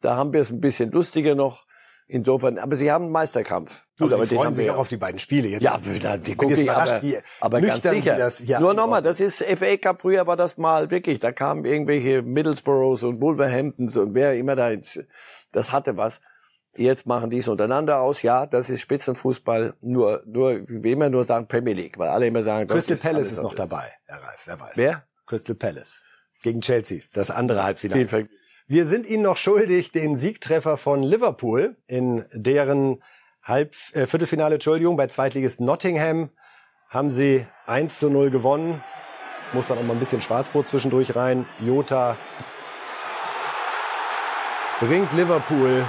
Da 0.00 0.16
haben 0.16 0.32
wir 0.32 0.40
es 0.40 0.50
ein 0.50 0.60
bisschen 0.60 0.90
lustiger 0.90 1.34
noch. 1.34 1.66
Insofern, 2.12 2.58
aber 2.58 2.74
sie 2.74 2.90
haben 2.90 3.04
einen 3.04 3.12
Meisterkampf. 3.12 3.84
Gut, 3.96 4.12
aber 4.12 4.26
sie 4.26 4.34
freuen 4.34 4.52
sich 4.52 4.68
auch 4.68 4.78
auf 4.78 4.88
die 4.88 4.96
beiden 4.96 5.20
Spiele 5.20 5.46
jetzt. 5.46 5.62
Ja, 5.62 5.78
die 6.16 6.34
gucke 6.34 6.54
ich, 6.54 6.68
aber, 6.68 7.00
wie 7.02 7.16
aber 7.40 7.60
ganz 7.60 7.82
sicher. 7.84 8.16
Das 8.16 8.42
Nur 8.42 8.74
nochmal, 8.74 9.00
das 9.00 9.20
ist 9.20 9.44
FA 9.44 9.76
Cup. 9.76 10.00
Früher 10.00 10.26
war 10.26 10.36
das 10.36 10.58
mal 10.58 10.90
wirklich, 10.90 11.20
da 11.20 11.30
kamen 11.30 11.64
irgendwelche 11.64 12.22
Middlesbroughs 12.22 13.04
und 13.04 13.20
Wolverhamptons 13.20 13.96
und 13.96 14.14
wer 14.14 14.36
immer 14.36 14.56
da, 14.56 14.72
das 15.52 15.70
hatte 15.70 15.96
was. 15.96 16.20
Jetzt 16.74 17.06
machen 17.06 17.30
die 17.30 17.38
es 17.38 17.48
untereinander 17.48 18.00
aus. 18.00 18.22
Ja, 18.22 18.46
das 18.46 18.70
ist 18.70 18.80
Spitzenfußball. 18.80 19.74
Nur, 19.80 20.22
nur, 20.26 20.62
wie 20.66 20.92
immer 20.92 21.10
nur 21.10 21.24
sagen 21.26 21.46
Premier 21.46 21.74
League, 21.74 21.96
weil 21.96 22.08
alle 22.08 22.26
immer 22.26 22.42
sagen, 22.42 22.68
Crystal 22.68 22.96
Palace 22.96 23.30
ist 23.30 23.42
noch 23.42 23.54
dabei, 23.54 23.92
Herr 24.06 24.22
Reif, 24.22 24.42
wer 24.46 24.60
weiß. 24.60 24.72
Wer? 24.74 25.04
Crystal 25.26 25.54
Palace. 25.54 26.00
Gegen 26.42 26.60
Chelsea. 26.60 27.02
Das 27.12 27.30
andere 27.30 27.62
Halbfinale. 27.62 28.08
Viel 28.08 28.28
wir 28.70 28.86
sind 28.86 29.04
Ihnen 29.04 29.24
noch 29.24 29.36
schuldig 29.36 29.90
den 29.90 30.14
Siegtreffer 30.14 30.76
von 30.76 31.02
Liverpool 31.02 31.74
in 31.88 32.24
deren 32.32 33.02
Halb 33.42 33.74
äh, 33.94 34.06
Viertelfinale, 34.06 34.54
Entschuldigung, 34.54 34.96
bei 34.96 35.08
Zweitligist 35.08 35.60
Nottingham 35.60 36.30
haben 36.88 37.10
sie 37.10 37.44
1 37.66 37.98
zu 37.98 38.10
0 38.10 38.30
gewonnen. 38.30 38.80
Muss 39.52 39.66
dann 39.66 39.78
auch 39.78 39.82
mal 39.82 39.94
ein 39.94 39.98
bisschen 39.98 40.20
Schwarzbrot 40.20 40.68
zwischendurch 40.68 41.16
rein. 41.16 41.46
Jota 41.58 42.16
bringt 44.78 45.12
Liverpool 45.14 45.84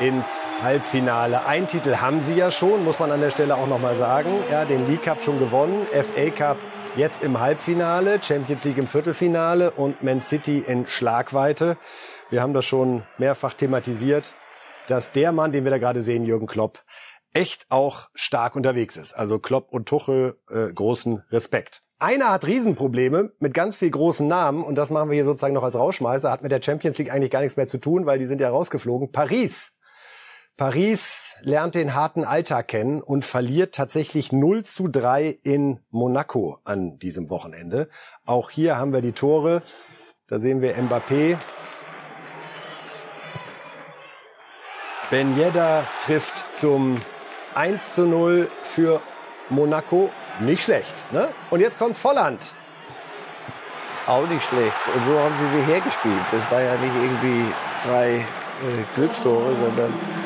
ins 0.00 0.46
Halbfinale. 0.62 1.44
Ein 1.44 1.68
Titel 1.68 1.96
haben 1.96 2.22
sie 2.22 2.36
ja 2.36 2.50
schon, 2.50 2.86
muss 2.86 2.98
man 2.98 3.12
an 3.12 3.20
der 3.20 3.32
Stelle 3.32 3.56
auch 3.56 3.66
noch 3.66 3.80
mal 3.80 3.96
sagen. 3.96 4.30
Ja, 4.50 4.64
den 4.64 4.86
League 4.88 5.02
Cup 5.02 5.20
schon 5.20 5.38
gewonnen, 5.38 5.86
FA 5.92 6.30
Cup 6.30 6.56
Jetzt 6.96 7.22
im 7.22 7.38
Halbfinale, 7.38 8.20
Champions 8.20 8.64
League 8.64 8.78
im 8.78 8.88
Viertelfinale 8.88 9.70
und 9.70 10.02
Man 10.02 10.20
City 10.20 10.58
in 10.58 10.86
Schlagweite. 10.86 11.76
Wir 12.30 12.42
haben 12.42 12.52
das 12.52 12.64
schon 12.64 13.04
mehrfach 13.16 13.54
thematisiert, 13.54 14.34
dass 14.88 15.12
der 15.12 15.30
Mann, 15.30 15.52
den 15.52 15.62
wir 15.62 15.70
da 15.70 15.78
gerade 15.78 16.02
sehen, 16.02 16.24
Jürgen 16.24 16.48
Klopp, 16.48 16.82
echt 17.32 17.66
auch 17.68 18.08
stark 18.14 18.56
unterwegs 18.56 18.96
ist. 18.96 19.12
Also 19.12 19.38
Klopp 19.38 19.72
und 19.72 19.88
Tuchel, 19.88 20.40
äh, 20.50 20.72
großen 20.72 21.22
Respekt. 21.30 21.82
Einer 22.00 22.30
hat 22.30 22.46
Riesenprobleme 22.46 23.32
mit 23.38 23.54
ganz 23.54 23.76
viel 23.76 23.90
großen 23.90 24.26
Namen 24.26 24.64
und 24.64 24.74
das 24.74 24.90
machen 24.90 25.10
wir 25.10 25.14
hier 25.14 25.24
sozusagen 25.24 25.54
noch 25.54 25.62
als 25.62 25.76
Rauschmeißer, 25.76 26.30
hat 26.30 26.42
mit 26.42 26.50
der 26.50 26.60
Champions 26.60 26.98
League 26.98 27.12
eigentlich 27.12 27.30
gar 27.30 27.40
nichts 27.40 27.56
mehr 27.56 27.68
zu 27.68 27.78
tun, 27.78 28.04
weil 28.04 28.18
die 28.18 28.26
sind 28.26 28.40
ja 28.40 28.50
rausgeflogen. 28.50 29.12
Paris 29.12 29.78
Paris 30.60 31.36
lernt 31.40 31.74
den 31.74 31.94
harten 31.94 32.22
Alltag 32.22 32.68
kennen 32.68 33.00
und 33.00 33.24
verliert 33.24 33.74
tatsächlich 33.74 34.30
0 34.30 34.62
zu 34.62 34.88
3 34.88 35.38
in 35.42 35.80
Monaco 35.88 36.58
an 36.64 36.98
diesem 36.98 37.30
Wochenende. 37.30 37.88
Auch 38.26 38.50
hier 38.50 38.76
haben 38.76 38.92
wir 38.92 39.00
die 39.00 39.12
Tore. 39.12 39.62
Da 40.28 40.38
sehen 40.38 40.60
wir 40.60 40.76
Mbappé. 40.76 41.38
Ben 45.10 45.34
Yedda 45.34 45.82
trifft 46.02 46.54
zum 46.54 46.96
1 47.54 47.94
zu 47.94 48.04
0 48.04 48.50
für 48.62 49.00
Monaco. 49.48 50.10
Nicht 50.40 50.62
schlecht. 50.62 50.94
Ne? 51.10 51.28
Und 51.48 51.60
jetzt 51.60 51.78
kommt 51.78 51.96
Volland. 51.96 52.54
Auch 54.06 54.28
nicht 54.28 54.44
schlecht. 54.44 54.76
Und 54.94 55.06
so 55.06 55.18
haben 55.18 55.34
sie 55.40 55.58
sich 55.58 55.66
hergespielt. 55.68 56.26
Das 56.30 56.50
war 56.50 56.60
ja 56.60 56.74
nicht 56.74 56.94
irgendwie 56.96 57.50
drei 57.86 58.16
äh, 58.16 58.24
Glückstore, 58.94 59.56
sondern 59.58 60.19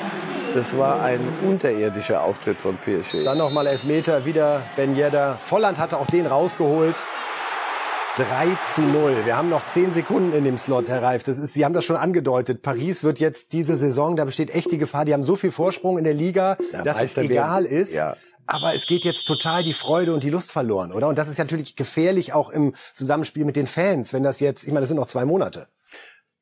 das 0.55 0.79
war 0.79 1.03
ein 1.03 1.21
unterirdischer 1.43 2.23
Auftritt 2.23 2.61
von 2.61 2.77
PSG. 2.77 3.25
Dann 3.25 3.39
nochmal 3.39 3.67
Elfmeter, 3.67 4.25
wieder 4.25 4.63
Ben 4.77 4.97
Yedder. 4.97 5.39
Volland 5.43 5.79
hatte 5.79 5.99
auch 5.99 6.07
den 6.07 6.27
rausgeholt. 6.27 6.95
3 8.17 8.57
zu 8.73 8.83
0. 8.83 9.25
Wir 9.25 9.37
haben 9.37 9.49
noch 9.49 9.67
10 9.67 9.93
Sekunden 9.93 10.33
in 10.33 10.45
dem 10.45 10.57
Slot, 10.57 10.89
Herr 10.89 11.03
Reif. 11.03 11.25
Das 11.25 11.39
ist, 11.39 11.55
Sie 11.55 11.65
haben 11.65 11.75
das 11.75 11.85
schon 11.85 11.97
angedeutet. 11.97 12.63
Paris 12.63 13.03
wird 13.03 13.19
jetzt 13.19 13.53
diese 13.53 13.75
Saison, 13.75 14.15
da 14.15 14.25
besteht 14.25 14.55
echt 14.55 14.71
die 14.71 14.79
Gefahr, 14.79 15.05
die 15.05 15.13
haben 15.13 15.25
so 15.25 15.35
viel 15.35 15.51
Vorsprung 15.51 15.99
in 15.99 16.05
der 16.05 16.15
Liga, 16.15 16.57
ja, 16.73 16.83
dass 16.83 17.03
es 17.03 17.17
egal 17.17 17.65
werden. 17.65 17.77
ist. 17.77 17.93
Ja. 17.93 18.17
Aber 18.47 18.75
es 18.75 18.87
geht 18.87 19.03
jetzt 19.03 19.27
total 19.27 19.65
die 19.65 19.73
Freude 19.73 20.15
und 20.15 20.23
die 20.23 20.31
Lust 20.31 20.53
verloren, 20.53 20.93
oder? 20.93 21.09
Und 21.09 21.19
das 21.19 21.27
ist 21.27 21.39
natürlich 21.39 21.75
gefährlich 21.75 22.33
auch 22.33 22.51
im 22.51 22.75
Zusammenspiel 22.93 23.45
mit 23.45 23.57
den 23.57 23.67
Fans, 23.67 24.13
wenn 24.13 24.23
das 24.23 24.39
jetzt, 24.39 24.63
ich 24.63 24.69
meine, 24.69 24.83
das 24.83 24.91
sind 24.91 24.99
noch 24.99 25.09
zwei 25.09 25.25
Monate. 25.25 25.67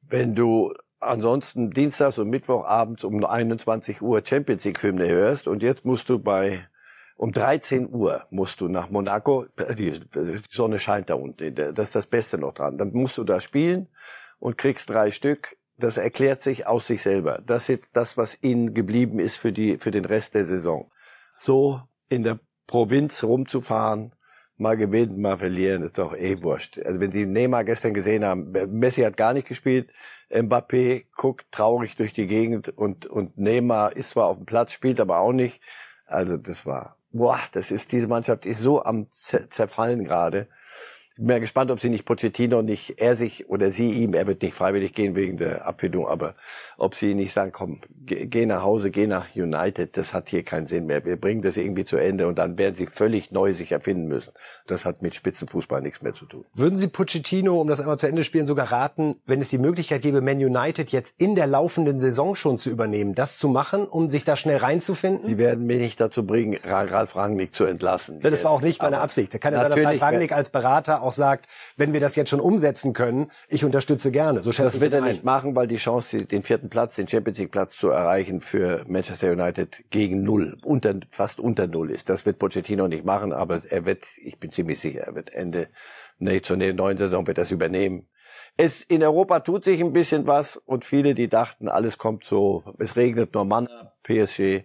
Wenn 0.03 0.35
du 0.35 0.75
ansonsten 1.03 1.71
dienstags 1.71 2.19
und 2.19 2.31
mittwochabends 2.31 3.05
um 3.05 3.25
21 3.25 4.03
Uhr 4.03 4.23
Champions 4.25 4.65
League 4.65 4.83
Hymne 4.83 5.09
hörst 5.09 5.49
und 5.49 5.63
jetzt 5.63 5.85
musst 5.85 6.09
du 6.09 6.19
bei 6.19 6.67
um 7.17 7.31
13 7.31 7.89
Uhr 7.93 8.27
musst 8.31 8.61
du 8.61 8.69
nach 8.69 8.91
Monaco, 8.91 9.47
die, 9.79 9.93
Sonne 10.51 10.79
scheint 10.79 11.09
da 11.09 11.15
unten, 11.15 11.55
das 11.55 11.89
ist 11.89 11.95
das 11.95 12.07
Beste 12.07 12.37
noch 12.37 12.53
dran. 12.53 12.79
Dann 12.79 12.93
musst 12.93 13.17
du 13.17 13.23
da 13.23 13.41
spielen 13.41 13.89
und 14.41 14.59
kriegst 14.59 14.91
drei 14.91 15.13
Stück. 15.13 15.57
Das 15.77 15.99
erklärt 15.99 16.43
sich 16.43 16.67
aus 16.67 16.89
sich 16.89 17.03
selber. 17.03 17.41
Das 17.47 17.69
ist 17.69 17.91
das, 17.93 18.17
was 18.17 18.39
ihnen 18.43 18.75
geblieben 18.75 19.21
ist 19.21 19.37
für 19.37 19.53
die, 19.53 19.79
für 19.79 19.93
den 19.93 20.05
Rest 20.05 20.35
der 20.35 20.45
Saison. 20.45 20.91
So 21.37 21.81
in 22.09 22.25
der 22.25 22.41
Provinz 22.67 23.23
rumzufahren, 23.23 24.15
mal 24.63 24.77
gewinnen, 24.77 25.21
mal 25.21 25.37
verlieren, 25.39 25.83
ist 25.83 25.99
doch 25.99 26.17
eh 26.17 26.43
wurscht. 26.43 26.79
Also 26.79 27.01
wenn 27.01 27.13
Sie 27.13 27.27
Neymar 27.27 27.65
gestern 27.65 27.93
gesehen 27.93 28.25
haben, 28.25 28.53
Messi 28.71 29.03
hat 29.03 29.17
gar 29.17 29.35
nicht 29.35 29.49
gespielt, 29.49 29.91
Mbappé 30.31 31.05
guckt 31.15 31.47
traurig 31.51 31.97
durch 31.97 32.13
die 32.13 32.27
Gegend 32.27 32.71
und, 32.71 33.07
und 33.07 33.37
Neymar 33.37 33.95
ist 33.97 34.11
zwar 34.11 34.27
auf 34.27 34.37
dem 34.37 34.47
Platz, 34.47 34.73
spielt 34.73 35.01
aber 35.01 35.19
auch 35.19 35.33
nicht. 35.33 35.61
Also 36.07 36.37
das 36.37 36.65
war, 36.65 36.97
boah, 37.11 37.41
das 37.53 37.71
ist, 37.71 37.93
diese 37.93 38.09
Mannschaft 38.09 38.47
ist 38.47 38.61
so 38.61 38.83
am 38.83 39.11
zerfallen 39.11 40.05
gerade. 40.05 40.49
Ich 41.13 41.17
bin 41.19 41.27
mal 41.27 41.41
gespannt, 41.41 41.71
ob 41.71 41.79
sie 41.79 41.91
nicht 41.91 42.07
Pochettino 42.07 42.63
nicht, 42.63 42.99
er 42.99 43.17
sich 43.17 43.51
oder 43.51 43.71
sie 43.71 43.91
ihm, 43.91 44.15
er 44.15 44.27
wird 44.27 44.41
nicht 44.41 44.55
freiwillig 44.55 44.95
gehen 44.95 45.15
wegen 45.15 45.37
der 45.37 45.67
Abfindung, 45.67 46.09
aber 46.09 46.35
ob 46.79 46.95
sie 46.95 47.13
nicht 47.13 47.35
sagen, 47.35 47.53
komm, 47.53 47.81
geh, 48.07 48.25
geh 48.25 48.47
nach 48.47 48.63
Hause, 48.63 48.91
geh 48.91 49.07
nach 49.07 49.37
United, 49.37 49.95
das 49.99 50.15
hat 50.15 50.31
hier 50.31 50.43
keinen 50.43 50.67
Sinn 50.67 50.87
mehr. 50.87 51.05
Wir 51.05 51.21
bringen 51.21 51.43
das 51.43 51.59
irgendwie 51.59 51.85
zu 51.85 51.99
Ende 51.99 52.27
und 52.29 52.39
dann 52.39 52.57
werden 52.57 52.75
sie 52.75 52.87
völlig 52.87 53.31
neu 53.31 53.53
sich 53.53 53.73
erfinden 53.73 54.09
müssen. 54.09 54.33
Das 54.67 54.87
hat 54.87 55.03
mit 55.03 55.15
Spitzenfußball 55.15 55.83
nichts 55.83 56.01
mehr 56.01 56.15
zu 56.15 56.25
tun. 56.25 56.47
Würden 56.55 56.79
Sie 56.79 56.89
Pochettino, 56.89 57.61
um 57.61 57.69
das 57.69 57.81
einmal 57.81 57.99
zu 57.99 58.07
Ende 58.07 58.25
spielen, 58.25 58.47
sogar 58.47 58.73
raten, 58.73 59.17
wenn 59.27 59.43
es 59.43 59.51
die 59.51 59.59
Möglichkeit 59.59 60.01
gäbe, 60.01 60.23
Man 60.23 60.39
United 60.39 60.93
jetzt 60.93 61.21
in 61.21 61.35
der 61.35 61.47
laufenden 61.47 62.01
Saison 62.01 62.35
schon 62.35 62.57
zu 62.57 62.71
übernehmen, 62.71 63.15
das 63.15 63.37
zu 63.37 63.49
machen, 63.49 63.85
um 63.85 64.09
sich 64.09 64.25
da 64.25 64.35
schnell 64.35 64.57
reinzufinden? 64.57 65.29
Sie 65.29 65.37
werden 65.37 65.67
mich 65.67 65.79
nicht 65.79 66.01
dazu 66.01 66.27
bringen, 66.27 66.59
Ralf 66.65 67.17
Rangnick 67.17 67.55
zu 67.55 67.65
entlassen. 67.65 68.21
Ja, 68.23 68.31
das 68.31 68.45
war 68.45 68.51
auch 68.51 68.63
nicht 68.63 68.81
meine 68.81 69.01
Absicht. 69.01 69.35
Da 69.35 69.39
kann 69.39 69.53
ja 69.53 69.61
sein, 69.61 69.71
dass 69.73 69.85
Ralf 69.85 70.01
Rangnick 70.01 70.33
als 70.33 70.49
Berater 70.49 71.02
auch 71.03 71.13
sagt, 71.13 71.47
wenn 71.77 71.93
wir 71.93 72.01
das 72.01 72.17
jetzt 72.17 72.31
schon 72.31 72.41
umsetzen 72.41 72.93
können, 72.93 73.31
ich 73.49 73.65
unterstütze 73.65 74.11
gerne. 74.11 74.43
So 74.43 74.51
das 74.51 74.81
wird 74.81 74.93
er 74.93 75.01
nicht 75.01 75.25
machen, 75.25 75.55
weil 75.55 75.67
die 75.67 75.77
Chance, 75.77 76.25
den 76.25 76.43
vierten 76.43 76.69
Platz, 76.69 76.95
den 76.97 77.09
Champions 77.09 77.39
League 77.39 77.51
Platz 77.51 77.77
zu 77.77 77.89
erreichen 77.89 78.41
für 78.41 78.85
Manchester 78.87 79.33
United 79.33 79.85
gegen 79.91 80.23
null, 80.23 80.57
unter, 80.65 80.95
fast 81.11 81.41
unter 81.41 81.67
null 81.67 81.91
ist. 81.91 82.09
Das 82.09 82.27
wird 82.27 82.39
Pochettino 82.39 82.89
nicht 82.89 83.05
machen, 83.05 83.33
aber 83.33 83.61
er 83.69 83.87
wird, 83.87 84.07
ich 84.17 84.39
bin 84.39 84.51
ziemlich 84.51 84.81
sicher, 84.81 85.01
er 85.01 85.15
wird 85.15 85.33
Ende 85.35 85.69
nee, 86.23 86.41
zur 86.41 86.57
neuen 86.57 86.99
Saison 86.99 87.27
wird 87.27 87.39
das 87.39 87.51
übernehmen. 87.51 88.09
Es 88.57 88.83
in 88.83 89.03
Europa 89.03 89.41
tut 89.41 89.65
sich 89.65 89.81
ein 89.81 89.93
bisschen 89.93 90.27
was 90.27 90.57
und 90.57 90.85
viele, 90.85 91.15
die 91.15 91.29
dachten, 91.29 91.69
alles 91.69 91.99
kommt 91.99 92.25
so, 92.25 92.65
es 92.79 92.97
regnet 92.97 93.35
nur 93.35 93.45
Manna, 93.45 93.93
PSG. 94.03 94.65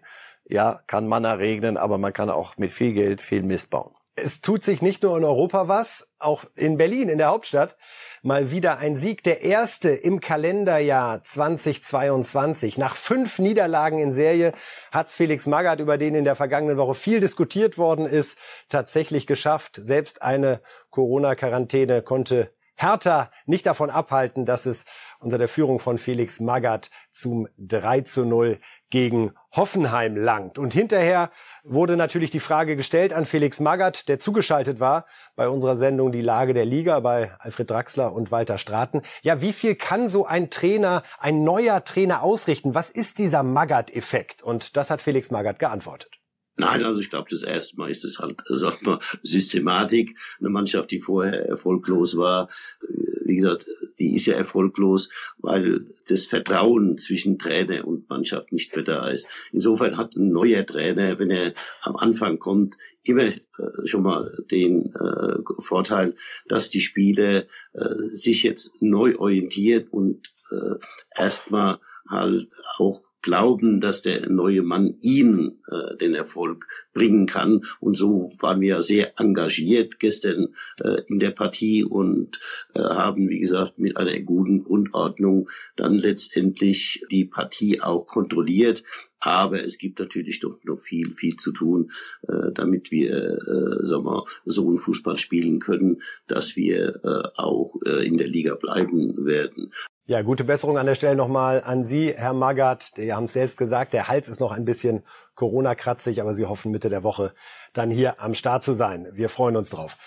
Ja, 0.50 0.82
kann 0.88 1.08
Manna 1.08 1.34
regnen, 1.34 1.78
aber 1.78 1.98
man 1.98 2.14
kann 2.14 2.30
auch 2.30 2.58
mit 2.58 2.72
viel 2.72 2.94
Geld 2.94 3.20
viel 3.22 3.44
Mist 3.44 3.70
bauen. 3.70 3.97
Es 4.18 4.42
tut 4.42 4.64
sich 4.64 4.82
nicht 4.82 5.04
nur 5.04 5.16
in 5.18 5.24
Europa 5.24 5.68
was, 5.68 6.10
auch 6.18 6.46
in 6.56 6.78
Berlin, 6.78 7.08
in 7.08 7.20
der 7.20 7.30
Hauptstadt, 7.30 7.78
mal 8.24 8.50
wieder 8.50 8.80
ein 8.80 8.96
Sieg, 8.96 9.24
der 9.24 9.44
erste 9.44 9.90
im 9.90 10.20
Kalenderjahr 10.20 11.24
2022. 11.24 12.78
Nach 12.78 12.96
fünf 12.96 13.38
Niederlagen 13.38 14.00
in 14.00 14.12
Serie 14.12 14.54
hat's 14.92 15.16
Felix 15.16 15.46
Magath, 15.46 15.80
über 15.80 15.98
den 15.98 16.16
in 16.16 16.24
der 16.24 16.36
vergangenen 16.36 16.78
Woche 16.78 16.96
viel 16.96 17.20
diskutiert 17.20 17.78
worden 17.78 18.08
ist, 18.08 18.40
tatsächlich 18.70 19.28
geschafft. 19.28 19.80
Selbst 19.80 20.24
eine 20.24 20.62
Corona-Quarantäne 20.90 22.02
konnte 22.02 22.52
Hertha 22.76 23.32
nicht 23.46 23.66
davon 23.66 23.90
abhalten, 23.90 24.46
dass 24.46 24.66
es 24.66 24.86
unter 25.20 25.38
der 25.38 25.48
Führung 25.48 25.80
von 25.80 25.98
Felix 25.98 26.40
Magath 26.40 26.92
zum 27.12 27.48
3 27.58 28.02
zu 28.02 28.26
0 28.26 28.60
gegen 28.90 29.34
Hoffenheim 29.52 30.16
langt. 30.16 30.58
Und 30.58 30.74
hinterher 30.74 31.32
wurde 31.64 31.98
natürlich 31.98 32.32
die 32.32 32.40
Frage 32.40 32.76
gestellt 32.76 33.14
an 33.14 33.26
Felix 33.26 33.60
Magath, 33.60 34.08
der 34.08 34.20
zugeschaltet 34.20 34.80
war 34.80 35.06
bei 35.36 35.50
unserer 35.50 35.76
Sendung 35.76 36.12
Die 36.12 36.22
Lage 36.22 36.54
der 36.54 36.66
Liga 36.66 37.00
bei 37.00 37.32
Alfred 37.40 37.70
Draxler 37.70 38.14
und 38.14 38.32
Walter 38.32 38.58
Straten. 38.58 39.02
Ja, 39.24 39.42
wie 39.42 39.54
viel 39.54 39.76
kann 39.76 40.10
so 40.10 40.26
ein 40.26 40.50
Trainer, 40.50 41.04
ein 41.20 41.44
neuer 41.44 41.84
Trainer 41.84 42.22
ausrichten? 42.24 42.76
Was 42.76 42.90
ist 42.90 43.18
dieser 43.18 43.44
Magath-Effekt? 43.44 44.44
Und 44.44 44.78
das 44.78 44.90
hat 44.90 45.02
Felix 45.02 45.32
Magath 45.32 45.60
geantwortet. 45.60 46.20
Nein, 46.60 46.84
also 46.84 47.00
ich 47.00 47.12
glaube, 47.12 47.28
das 47.30 47.44
erste 47.44 47.78
Mal 47.78 47.92
ist 47.92 48.04
es 48.04 48.20
halt, 48.20 48.42
sag 48.50 48.82
mal, 48.82 49.00
Systematik. 49.22 50.18
Eine 50.40 50.50
Mannschaft, 50.50 50.92
die 50.92 51.00
vorher 51.00 51.48
erfolglos 51.48 52.18
war, 52.18 52.50
wie 53.26 53.36
gesagt, 53.36 53.68
die 54.00 54.16
ist 54.16 54.26
ja 54.26 54.36
erfolglos, 54.36 55.10
weil 55.38 55.86
das 56.08 56.26
Vertrauen 56.26 56.98
zwischen 56.98 57.40
Trainer 57.40 57.88
und 57.88 58.10
Mannschaft 58.10 58.52
nicht 58.52 58.76
mehr 58.76 58.86
da 58.86 59.10
ist. 59.10 59.28
Insofern 59.52 59.98
hat 59.98 60.16
ein 60.16 60.30
neuer 60.30 60.66
Trainer, 60.66 61.20
wenn 61.20 61.32
er 61.32 61.54
am 61.82 61.96
Anfang 61.96 62.40
kommt, 62.40 62.78
immer 63.04 63.24
äh, 63.24 63.34
schon 63.86 64.04
mal 64.04 64.38
den 64.52 64.94
äh, 64.94 65.40
Vorteil, 65.60 66.16
dass 66.48 66.70
die 66.70 66.82
Spieler 66.82 67.44
äh, 67.74 67.94
sich 68.14 68.44
jetzt 68.44 68.82
neu 68.82 69.18
orientiert 69.18 69.92
und 69.92 70.34
äh, 70.52 70.76
erstmal 71.16 71.80
halt 72.10 72.50
auch 72.78 73.02
glauben, 73.28 73.82
dass 73.82 74.02
der 74.02 74.30
neue 74.30 74.62
Mann 74.62 74.96
ihnen 75.02 75.62
äh, 75.70 75.98
den 75.98 76.14
Erfolg 76.14 76.66
bringen 76.94 77.26
kann. 77.26 77.66
Und 77.82 77.98
so 77.98 78.32
waren 78.40 78.62
wir 78.62 78.82
sehr 78.84 79.20
engagiert 79.20 80.00
gestern 80.00 80.56
äh, 80.82 81.02
in 81.08 81.20
der 81.20 81.32
Partie 81.32 81.84
und 81.84 82.40
äh, 82.74 82.80
haben, 82.80 83.28
wie 83.28 83.40
gesagt, 83.40 83.80
mit 83.80 83.98
einer 83.98 84.18
guten 84.22 84.64
Grundordnung 84.64 85.50
dann 85.76 85.98
letztendlich 85.98 87.04
die 87.12 87.26
Partie 87.26 87.82
auch 87.82 88.08
kontrolliert. 88.08 88.84
Aber 89.20 89.62
es 89.62 89.78
gibt 89.78 90.00
natürlich 90.00 90.40
doch 90.40 90.64
noch 90.64 90.80
viel, 90.80 91.14
viel 91.16 91.36
zu 91.36 91.52
tun, 91.52 91.92
äh, 92.30 92.54
damit 92.54 92.92
wir 92.92 93.12
äh, 93.12 93.86
sagen 93.86 94.06
wir, 94.06 94.24
so 94.46 94.70
einen 94.70 94.78
Fußball 94.78 95.18
spielen 95.18 95.60
können, 95.60 96.02
dass 96.28 96.56
wir 96.56 97.02
äh, 97.04 97.28
auch 97.36 97.76
äh, 97.86 98.08
in 98.08 98.18
der 98.18 98.28
Liga 98.28 98.56
bleiben 98.56 99.26
werden. 99.26 99.74
Ja, 100.10 100.22
gute 100.22 100.46
Besserung 100.46 100.78
an 100.78 100.86
der 100.86 100.96
Stelle 100.96 101.18
nochmal 101.18 101.62
an 101.62 101.84
Sie, 101.84 102.14
Herr 102.16 102.32
Magath. 102.32 102.94
Sie 102.96 103.14
haben 103.14 103.26
es 103.26 103.34
selbst 103.34 103.58
gesagt, 103.58 103.92
der 103.92 104.08
Hals 104.08 104.30
ist 104.30 104.40
noch 104.40 104.54
ein 104.54 104.64
bisschen 104.64 105.04
Corona-kratzig, 105.36 106.22
aber 106.22 106.34
Sie 106.34 106.46
hoffen 106.46 106.72
Mitte 106.72 106.88
der 106.88 107.04
Woche 107.04 107.34
dann 107.74 107.92
hier 107.92 108.22
am 108.22 108.34
Start 108.34 108.64
zu 108.64 108.74
sein. 108.74 109.10
Wir 109.12 109.28
freuen 109.28 109.58
uns 109.58 109.70
drauf. 109.70 109.98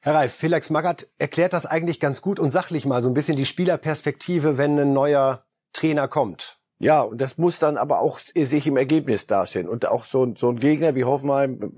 Herr 0.00 0.14
Reif, 0.14 0.32
Felix 0.32 0.70
Magath 0.70 1.08
erklärt 1.18 1.54
das 1.54 1.66
eigentlich 1.66 1.98
ganz 1.98 2.22
gut 2.22 2.38
und 2.38 2.52
sachlich 2.52 2.86
mal 2.86 3.02
so 3.02 3.10
ein 3.10 3.14
bisschen 3.14 3.34
die 3.34 3.46
Spielerperspektive, 3.46 4.58
wenn 4.58 4.78
ein 4.78 4.92
neuer 4.92 5.42
Trainer 5.72 6.06
kommt. 6.06 6.60
Ja, 6.78 7.00
und 7.00 7.20
das 7.20 7.36
muss 7.36 7.58
dann 7.58 7.78
aber 7.78 7.98
auch 7.98 8.20
sich 8.36 8.64
im 8.68 8.76
Ergebnis 8.76 9.26
darstellen. 9.26 9.68
Und 9.68 9.88
auch 9.88 10.04
so, 10.04 10.36
so 10.36 10.50
ein 10.50 10.60
Gegner 10.60 10.94
wie 10.94 11.02
Hoffenheim 11.02 11.72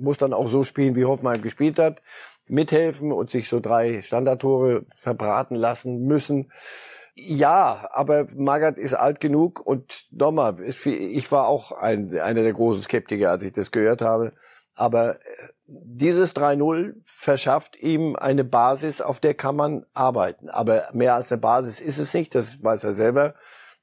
muss 0.00 0.18
dann 0.18 0.32
auch 0.32 0.46
so 0.46 0.62
spielen, 0.62 0.94
wie 0.94 1.06
Hoffenheim 1.06 1.42
gespielt 1.42 1.80
hat, 1.80 2.02
mithelfen 2.46 3.10
und 3.10 3.30
sich 3.30 3.48
so 3.48 3.58
drei 3.58 4.00
Standardtore 4.00 4.86
verbraten 4.94 5.56
lassen 5.56 6.06
müssen. 6.06 6.52
Ja, 7.18 7.88
aber 7.92 8.26
Magath 8.34 8.78
ist 8.78 8.92
alt 8.92 9.20
genug 9.20 9.60
und 9.64 10.04
nochmal, 10.12 10.56
ich 10.60 11.32
war 11.32 11.48
auch 11.48 11.72
ein, 11.72 12.18
einer 12.20 12.42
der 12.42 12.52
großen 12.52 12.82
Skeptiker, 12.82 13.30
als 13.30 13.42
ich 13.42 13.52
das 13.52 13.70
gehört 13.70 14.02
habe. 14.02 14.32
Aber 14.74 15.14
äh, 15.14 15.18
dieses 15.66 16.36
3-0 16.36 16.94
verschafft 17.04 17.76
ihm 17.76 18.16
eine 18.16 18.44
Basis, 18.44 19.00
auf 19.00 19.18
der 19.18 19.32
kann 19.32 19.56
man 19.56 19.86
arbeiten. 19.94 20.50
Aber 20.50 20.88
mehr 20.92 21.14
als 21.14 21.32
eine 21.32 21.40
Basis 21.40 21.80
ist 21.80 21.98
es 21.98 22.12
nicht, 22.12 22.34
das 22.34 22.62
weiß 22.62 22.84
er 22.84 22.92
selber. 22.92 23.34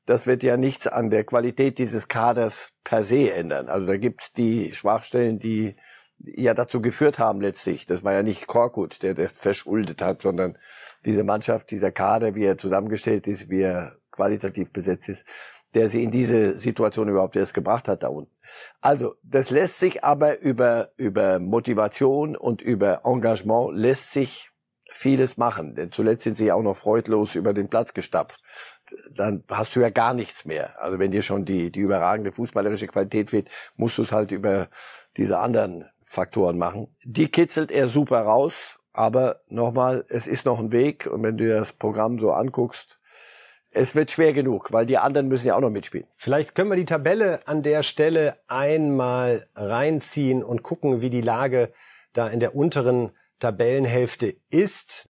Das 0.06 0.28
wird 0.28 0.44
ja 0.44 0.56
nichts 0.56 0.86
an 0.86 1.10
der 1.10 1.24
Qualität 1.24 1.80
dieses 1.80 2.08
Kaders 2.08 2.70
per 2.84 3.04
se 3.04 3.34
ändern. 3.34 3.68
Also 3.68 3.88
da 3.88 3.98
gibt 3.98 4.22
es 4.22 4.34
die 4.34 4.74
Schwachstellen, 4.74 5.40
die 5.40 5.76
ja 6.20 6.54
dazu 6.54 6.82
geführt 6.82 7.18
haben 7.18 7.42
letztlich. 7.42 7.86
Das 7.86 8.04
war 8.04 8.14
ja 8.14 8.22
nicht 8.22 8.46
Korkut, 8.46 9.02
der 9.02 9.16
das 9.16 9.32
verschuldet 9.34 10.02
hat, 10.04 10.22
sondern 10.22 10.58
diese 11.06 11.24
Mannschaft, 11.24 11.72
dieser 11.72 11.92
Kader, 11.92 12.36
wie 12.36 12.46
er 12.46 12.58
zusammengestellt 12.58 13.28
ist, 13.28 13.50
wie 13.50 13.62
er 13.62 13.98
qualitativ 14.12 14.72
besetzt 14.72 15.10
ist, 15.10 15.26
der 15.74 15.90
sie 15.90 16.04
in 16.04 16.12
diese 16.12 16.58
Situation 16.58 17.10
überhaupt 17.10 17.36
erst 17.36 17.54
gebracht 17.54 17.88
hat 17.88 18.04
da 18.04 18.10
unten. 18.10 18.32
Also, 18.82 19.16
das 19.24 19.50
lässt 19.50 19.80
sich 19.80 20.04
aber 20.04 20.40
über, 20.40 20.92
über 20.98 21.40
Motivation 21.40 22.36
und 22.36 22.62
über 22.62 23.02
Engagement 23.06 23.76
lässt 23.76 24.12
sich 24.12 24.52
vieles 24.94 25.38
machen. 25.38 25.74
Denn 25.74 25.92
zuletzt 25.92 26.24
sind 26.24 26.38
sie 26.38 26.52
auch 26.52 26.62
noch 26.62 26.78
freudlos 26.78 27.34
über 27.36 27.54
den 27.54 27.70
Platz 27.70 27.94
gestapft. 27.94 28.42
Dann 29.12 29.44
hast 29.50 29.76
du 29.76 29.80
ja 29.80 29.90
gar 29.90 30.14
nichts 30.14 30.46
mehr. 30.46 30.80
Also 30.80 31.00
wenn 31.00 31.10
dir 31.10 31.24
schon 31.24 31.46
die, 31.46 31.72
die 31.72 31.80
überragende 31.80 32.32
fußballerische 32.32 32.88
Qualität 32.88 33.32
fehlt, 33.32 33.50
musst 33.76 33.98
du 33.98 34.04
es 34.04 34.12
halt 34.12 34.32
über 34.32 34.68
diese 35.18 35.40
anderen 35.40 35.90
Faktoren 36.04 36.60
machen. 36.60 36.96
Die 37.04 37.28
kitzelt 37.28 37.72
er 37.72 37.88
super 37.88 38.22
raus 38.22 38.78
aber 38.94 39.42
nochmal, 39.48 40.06
es 40.10 40.28
ist 40.28 40.46
noch 40.46 40.60
ein 40.60 40.72
Weg 40.72 41.08
und 41.08 41.24
wenn 41.24 41.38
du 41.38 41.46
dir 41.46 41.56
das 41.56 41.74
Programm 41.74 42.20
so 42.20 42.32
anguckst, 42.32 43.00
es 43.72 43.96
wird 43.96 44.12
schwer 44.12 44.34
genug, 44.34 44.72
weil 44.72 44.86
die 44.86 45.00
anderen 45.00 45.28
müssen 45.28 45.48
ja 45.48 45.56
auch 45.56 45.62
noch 45.62 45.72
mitspielen. 45.72 46.08
Vielleicht 46.16 46.54
können 46.54 46.70
wir 46.70 46.76
die 46.78 46.86
Tabelle 46.86 47.40
an 47.48 47.64
der 47.64 47.82
Stelle 47.82 48.38
einmal 48.48 49.48
reinziehen 49.56 50.44
und 50.44 50.62
gucken, 50.62 51.02
wie 51.02 51.10
die 51.10 51.22
Lage 51.22 51.74
da 52.14 52.28
in 52.28 52.40
der 52.40 52.56
unteren 52.56 53.12
Tabellenhälfte 53.40 54.36
ist. 54.50 55.10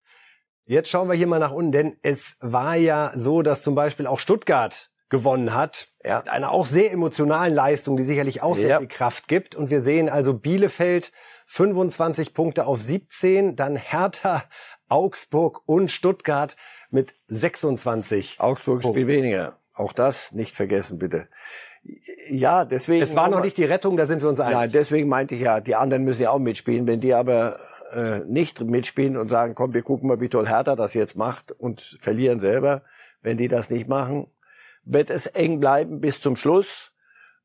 Jetzt 0.65 0.89
schauen 0.89 1.09
wir 1.09 1.15
hier 1.15 1.27
mal 1.27 1.39
nach 1.39 1.51
unten, 1.51 1.73
denn 1.73 1.97
es 2.01 2.37
war 2.39 2.75
ja 2.75 3.11
so, 3.15 3.41
dass 3.41 3.63
zum 3.63 3.75
Beispiel 3.75 4.07
auch 4.07 4.19
Stuttgart 4.19 4.91
gewonnen 5.09 5.53
hat. 5.53 5.89
Ja. 6.03 6.19
Mit 6.19 6.29
einer 6.29 6.51
auch 6.51 6.65
sehr 6.65 6.91
emotionalen 6.91 7.53
Leistung, 7.53 7.97
die 7.97 8.03
sicherlich 8.03 8.41
auch 8.41 8.55
sehr 8.55 8.69
ja. 8.69 8.79
viel 8.79 8.87
Kraft 8.87 9.27
gibt. 9.27 9.55
Und 9.55 9.69
wir 9.69 9.81
sehen 9.81 10.09
also 10.09 10.33
Bielefeld 10.33 11.11
25 11.53 12.33
Punkte 12.33 12.65
auf 12.65 12.81
17, 12.81 13.55
dann 13.55 13.75
Hertha, 13.75 14.43
Augsburg 14.89 15.61
und 15.67 15.91
Stuttgart 15.91 16.55
mit 16.89 17.13
26. 17.27 18.39
Augsburg 18.39 18.81
Punkten. 18.81 19.01
spielt 19.01 19.07
weniger. 19.07 19.59
Auch 19.75 19.93
das 19.93 20.31
nicht 20.31 20.55
vergessen, 20.55 20.97
bitte. 20.97 21.27
Ja, 22.27 22.65
deswegen. 22.65 23.03
Es 23.03 23.15
war 23.15 23.29
noch 23.29 23.43
nicht 23.43 23.57
die 23.57 23.65
Rettung, 23.65 23.97
da 23.97 24.07
sind 24.07 24.23
wir 24.23 24.29
uns 24.29 24.39
einig. 24.39 24.55
Nein, 24.55 24.71
deswegen 24.71 25.07
meinte 25.07 25.35
ich 25.35 25.41
ja, 25.41 25.59
die 25.59 25.75
anderen 25.75 26.03
müssen 26.05 26.23
ja 26.23 26.31
auch 26.31 26.39
mitspielen. 26.39 26.87
Wenn 26.87 27.01
die 27.01 27.13
aber 27.13 27.59
äh, 27.91 28.21
nicht 28.21 28.61
mitspielen 28.61 29.15
und 29.15 29.29
sagen, 29.29 29.53
komm, 29.53 29.75
wir 29.75 29.83
gucken 29.83 30.07
mal, 30.07 30.21
wie 30.21 30.29
toll 30.29 30.47
Hertha 30.47 30.75
das 30.75 30.95
jetzt 30.95 31.15
macht 31.15 31.51
und 31.51 31.99
verlieren 32.01 32.39
selber, 32.39 32.81
wenn 33.21 33.37
die 33.37 33.47
das 33.47 33.69
nicht 33.69 33.87
machen, 33.87 34.25
wird 34.85 35.11
es 35.11 35.27
eng 35.27 35.59
bleiben 35.59 36.01
bis 36.01 36.19
zum 36.19 36.35
Schluss. 36.35 36.93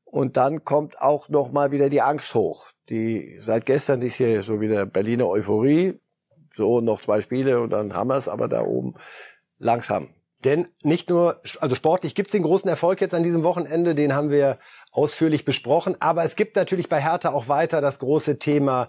Und 0.04 0.38
dann 0.38 0.64
kommt 0.64 0.98
auch 0.98 1.28
noch 1.28 1.52
mal 1.52 1.72
wieder 1.72 1.90
die 1.90 2.00
Angst 2.00 2.34
hoch. 2.34 2.70
Die 2.88 3.38
seit 3.40 3.66
gestern 3.66 4.02
ist 4.02 4.16
hier 4.16 4.42
so 4.42 4.60
wieder 4.60 4.86
Berliner 4.86 5.28
Euphorie. 5.28 6.00
So 6.56 6.80
noch 6.80 7.00
zwei 7.00 7.20
Spiele 7.20 7.60
und 7.60 7.70
dann 7.70 7.94
haben 7.94 8.08
wir 8.08 8.16
es, 8.16 8.28
aber 8.28 8.48
da 8.48 8.62
oben 8.62 8.94
langsam. 9.58 10.10
Denn 10.44 10.68
nicht 10.82 11.10
nur, 11.10 11.40
also 11.60 11.74
sportlich 11.74 12.14
gibt 12.14 12.28
es 12.28 12.32
den 12.32 12.42
großen 12.42 12.68
Erfolg 12.68 13.00
jetzt 13.00 13.14
an 13.14 13.24
diesem 13.24 13.42
Wochenende, 13.42 13.94
den 13.94 14.14
haben 14.14 14.30
wir 14.30 14.58
ausführlich 14.92 15.44
besprochen, 15.44 15.96
aber 16.00 16.22
es 16.24 16.36
gibt 16.36 16.56
natürlich 16.56 16.88
bei 16.88 17.00
Hertha 17.00 17.30
auch 17.30 17.48
weiter 17.48 17.80
das 17.80 17.98
große 17.98 18.38
Thema 18.38 18.88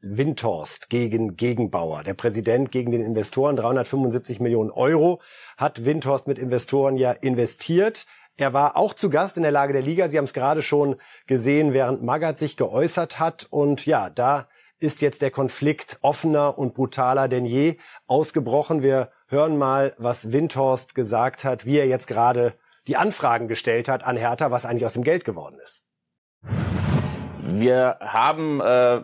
Windhorst 0.00 0.88
gegen 0.88 1.36
Gegenbauer. 1.36 2.04
Der 2.04 2.14
Präsident 2.14 2.70
gegen 2.70 2.92
den 2.92 3.02
Investoren, 3.02 3.56
375 3.56 4.38
Millionen 4.40 4.70
Euro 4.70 5.20
hat 5.56 5.84
Windhorst 5.84 6.28
mit 6.28 6.38
Investoren 6.38 6.96
ja 6.96 7.10
investiert. 7.10 8.06
Er 8.38 8.52
war 8.52 8.76
auch 8.76 8.92
zu 8.92 9.08
Gast 9.08 9.38
in 9.38 9.42
der 9.42 9.52
Lage 9.52 9.72
der 9.72 9.80
Liga. 9.80 10.08
Sie 10.08 10.18
haben 10.18 10.26
es 10.26 10.34
gerade 10.34 10.62
schon 10.62 10.96
gesehen, 11.26 11.72
während 11.72 12.02
Magath 12.02 12.36
sich 12.36 12.58
geäußert 12.58 13.18
hat. 13.18 13.46
Und 13.48 13.86
ja, 13.86 14.10
da 14.10 14.46
ist 14.78 15.00
jetzt 15.00 15.22
der 15.22 15.30
Konflikt 15.30 15.98
offener 16.02 16.58
und 16.58 16.74
brutaler 16.74 17.28
denn 17.28 17.46
je 17.46 17.78
ausgebrochen. 18.06 18.82
Wir 18.82 19.10
hören 19.28 19.56
mal, 19.56 19.94
was 19.96 20.32
Windhorst 20.32 20.94
gesagt 20.94 21.44
hat, 21.44 21.64
wie 21.64 21.78
er 21.78 21.86
jetzt 21.86 22.08
gerade 22.08 22.52
die 22.86 22.98
Anfragen 22.98 23.48
gestellt 23.48 23.88
hat 23.88 24.04
an 24.04 24.18
Hertha, 24.18 24.50
was 24.50 24.66
eigentlich 24.66 24.84
aus 24.84 24.92
dem 24.92 25.02
Geld 25.02 25.24
geworden 25.24 25.58
ist. 25.64 25.86
Wir 27.48 27.96
haben 28.00 28.60
äh, 28.60 29.00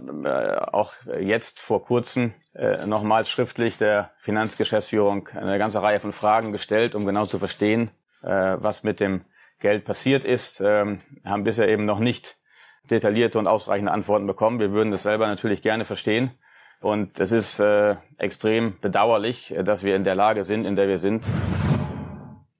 auch 0.73 0.92
jetzt 1.18 1.61
vor 1.61 1.85
kurzem 1.85 2.35
äh, 2.55 2.85
nochmals 2.85 3.31
schriftlich 3.31 3.79
der 3.79 4.11
Finanzgeschäftsführung 4.18 5.29
eine 5.29 5.59
ganze 5.59 5.83
Reihe 5.83 6.01
von 6.01 6.12
Fragen 6.12 6.53
gestellt, 6.53 6.95
um 6.95 7.07
genau 7.07 7.25
zu 7.25 7.38
verstehen, 7.38 7.90
was 8.23 8.83
mit 8.83 9.01
dem 9.01 9.25
Geld 9.59 9.85
passiert 9.85 10.25
ist, 10.25 10.61
ähm, 10.61 10.99
haben 11.25 11.45
bisher 11.45 11.69
eben 11.69 11.85
noch 11.85 12.01
nicht 12.01 12.37
detaillierte 12.91 13.39
und 13.39 13.47
ausreichende 13.47 13.93
Antworten 13.93 14.27
bekommen. 14.27 14.59
Wir 14.59 14.73
würden 14.73 14.91
das 14.91 15.05
selber 15.05 15.29
natürlich 15.29 15.63
gerne 15.63 15.85
verstehen. 15.85 16.33
Und 16.81 17.21
es 17.21 17.31
ist 17.31 17.61
äh, 17.61 17.95
extrem 18.19 18.79
bedauerlich, 18.81 19.55
dass 19.65 19.85
wir 19.85 19.95
in 19.95 20.03
der 20.03 20.17
Lage 20.17 20.43
sind, 20.43 20.67
in 20.67 20.75
der 20.75 20.89
wir 20.89 20.99
sind. 20.99 21.25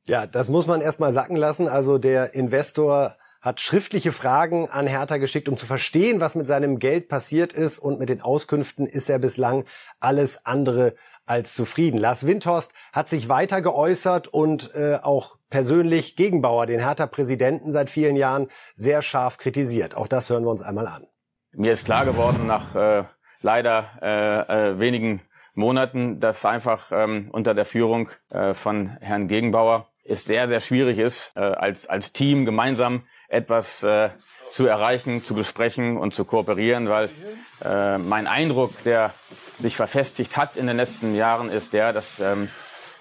Ja, 0.05 0.27
das 0.27 0.49
muss 0.49 0.69
man 0.69 0.81
erstmal 0.81 1.13
sacken 1.13 1.37
lassen. 1.37 1.67
Also 1.69 1.99
der 1.99 2.35
Investor 2.35 3.17
hat 3.41 3.61
schriftliche 3.61 4.13
Fragen 4.13 4.71
an 4.71 4.87
Hertha 4.87 5.17
geschickt, 5.17 5.49
um 5.49 5.57
zu 5.57 5.67
verstehen, 5.67 6.21
was 6.21 6.37
mit 6.37 6.47
seinem 6.47 6.79
Geld 6.79 7.09
passiert 7.09 7.53
ist. 7.53 7.81
Und 7.81 7.99
mit 7.99 8.09
den 8.09 8.21
Auskünften 8.21 8.87
ist 8.87 9.11
er 9.11 9.19
bislang 9.19 9.65
alles 9.99 10.47
andere 10.47 10.95
als 11.27 11.55
zufrieden. 11.55 11.99
Lars 11.99 12.27
Windhorst 12.27 12.73
hat 12.93 13.09
sich 13.09 13.29
weiter 13.29 13.63
geäußert 13.63 14.29
und 14.29 14.75
äh, 14.75 14.99
auch 15.03 15.37
persönlich 15.51 16.17
Gegenbauer, 16.17 16.67
den 16.67 16.81
Hertha-Präsidenten 16.81 17.73
seit 17.73 17.91
vielen 17.91 18.17
Jahren, 18.17 18.49
sehr 18.75 19.03
scharf 19.03 19.39
kritisiert. 19.39 19.95
Auch 19.97 20.09
das 20.09 20.31
hören 20.31 20.45
wir 20.45 20.51
uns 20.51 20.63
einmal 20.63 20.87
an. 20.87 21.07
Mir 21.53 21.73
ist 21.73 21.85
klar 21.85 22.05
geworden 22.05 22.47
nach 22.47 22.75
äh, 22.75 23.05
leider 23.43 23.87
äh, 24.01 24.71
äh, 24.71 24.79
wenigen 24.79 25.21
Monaten, 25.55 26.19
dass 26.19 26.47
einfach 26.47 26.91
ähm, 26.93 27.29
unter 27.31 27.55
der 27.55 27.67
Führung 27.67 28.09
äh, 28.31 28.55
von 28.55 28.97
Herrn 29.01 29.29
Gegenbauer 29.29 29.89
es 30.05 30.25
sehr, 30.25 30.49
sehr 30.49 30.61
schwierig 30.61 30.99
ist, 30.99 31.33
äh, 31.37 31.41
als, 31.41 31.87
als 31.87 32.13
Team 32.13 32.45
gemeinsam 32.45 33.03
etwas 33.29 33.83
äh, 33.83 34.11
zu 34.51 34.67
erreichen, 34.67 35.23
zu 35.23 35.35
besprechen 35.35 35.97
und 35.97 36.15
zu 36.15 36.25
kooperieren, 36.25 36.89
weil 36.89 37.09
äh, 37.65 37.99
mein 37.99 38.27
Eindruck, 38.27 38.83
der 38.83 39.15
sich 39.63 39.77
verfestigt 39.77 40.37
hat 40.37 40.57
in 40.57 40.67
den 40.67 40.77
letzten 40.77 41.15
Jahren, 41.15 41.49
ist 41.49 41.73
der, 41.73 41.93
dass 41.93 42.21
ähm, 42.21 42.49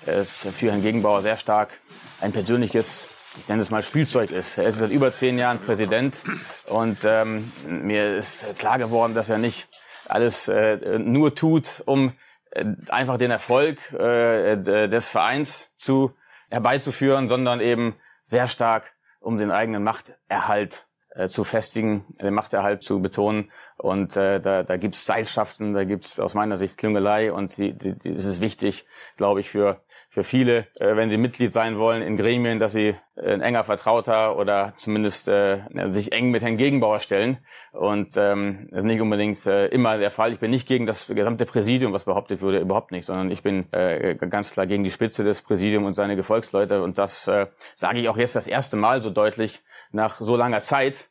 es 0.05 0.47
für 0.55 0.71
Herrn 0.71 0.81
Gegenbauer 0.81 1.21
sehr 1.21 1.37
stark 1.37 1.79
ein 2.21 2.31
persönliches, 2.31 3.09
ich 3.37 3.47
nenne 3.47 3.61
es 3.61 3.69
mal 3.69 3.83
Spielzeug 3.83 4.31
ist. 4.31 4.57
Er 4.57 4.65
ist 4.65 4.77
seit 4.77 4.91
über 4.91 5.11
zehn 5.11 5.37
Jahren 5.37 5.59
Präsident 5.59 6.23
und 6.67 6.99
ähm, 7.03 7.51
mir 7.67 8.15
ist 8.15 8.57
klar 8.57 8.77
geworden, 8.77 9.13
dass 9.13 9.29
er 9.29 9.37
nicht 9.37 9.67
alles 10.07 10.47
äh, 10.47 10.99
nur 10.99 11.35
tut, 11.35 11.81
um 11.85 12.13
äh, 12.51 12.65
einfach 12.89 13.17
den 13.17 13.31
Erfolg 13.31 13.91
äh, 13.93 14.57
des 14.57 15.09
Vereins 15.09 15.73
zu 15.77 16.15
herbeizuführen, 16.51 17.27
sondern 17.27 17.59
eben 17.59 17.95
sehr 18.23 18.47
stark 18.47 18.93
um 19.19 19.37
den 19.37 19.51
eigenen 19.51 19.83
Machterhalt 19.83 20.87
äh, 21.15 21.27
zu 21.27 21.43
festigen, 21.43 22.05
den 22.21 22.33
Machterhalt 22.33 22.83
zu 22.83 23.01
betonen. 23.01 23.51
Und 23.81 24.15
äh, 24.15 24.39
da, 24.39 24.61
da 24.61 24.77
gibt 24.77 24.93
es 24.93 25.07
Seilschaften, 25.07 25.73
da 25.73 25.85
gibt 25.85 26.05
es 26.05 26.19
aus 26.19 26.35
meiner 26.35 26.55
Sicht 26.55 26.77
Klüngelei 26.77 27.33
und 27.33 27.57
die, 27.57 27.73
die, 27.73 27.97
die, 27.97 28.13
das 28.13 28.25
ist 28.25 28.39
wichtig, 28.39 28.85
glaube 29.17 29.39
ich, 29.39 29.49
für, 29.49 29.81
für 30.07 30.23
viele, 30.23 30.67
äh, 30.75 30.95
wenn 30.95 31.09
sie 31.09 31.17
Mitglied 31.17 31.51
sein 31.51 31.79
wollen 31.79 32.03
in 32.03 32.15
Gremien, 32.15 32.59
dass 32.59 32.73
sie 32.73 32.95
äh, 33.15 33.33
ein 33.33 33.41
enger 33.41 33.63
Vertrauter 33.63 34.37
oder 34.37 34.75
zumindest 34.77 35.29
äh, 35.29 35.61
sich 35.89 36.11
eng 36.11 36.29
mit 36.29 36.43
Herrn 36.43 36.57
Gegenbauer 36.57 36.99
stellen. 36.99 37.39
Und 37.71 38.15
ähm, 38.17 38.67
das 38.69 38.79
ist 38.79 38.83
nicht 38.83 39.01
unbedingt 39.01 39.43
äh, 39.47 39.65
immer 39.69 39.97
der 39.97 40.11
Fall. 40.11 40.31
Ich 40.31 40.39
bin 40.39 40.51
nicht 40.51 40.67
gegen 40.67 40.85
das 40.85 41.07
gesamte 41.07 41.47
Präsidium, 41.47 41.91
was 41.91 42.03
behauptet 42.03 42.43
wurde, 42.43 42.59
überhaupt 42.59 42.91
nicht, 42.91 43.05
sondern 43.05 43.31
ich 43.31 43.41
bin 43.41 43.65
äh, 43.73 44.15
ganz 44.15 44.51
klar 44.51 44.67
gegen 44.67 44.83
die 44.83 44.91
Spitze 44.91 45.23
des 45.23 45.41
Präsidiums 45.41 45.87
und 45.87 45.93
seine 45.95 46.15
Gefolgsleute. 46.15 46.83
Und 46.83 46.99
das 46.99 47.27
äh, 47.27 47.47
sage 47.75 47.97
ich 47.97 48.09
auch 48.09 48.17
jetzt 48.17 48.35
das 48.35 48.45
erste 48.45 48.77
Mal 48.77 49.01
so 49.01 49.09
deutlich 49.09 49.63
nach 49.91 50.17
so 50.17 50.35
langer 50.35 50.59
Zeit. 50.59 51.09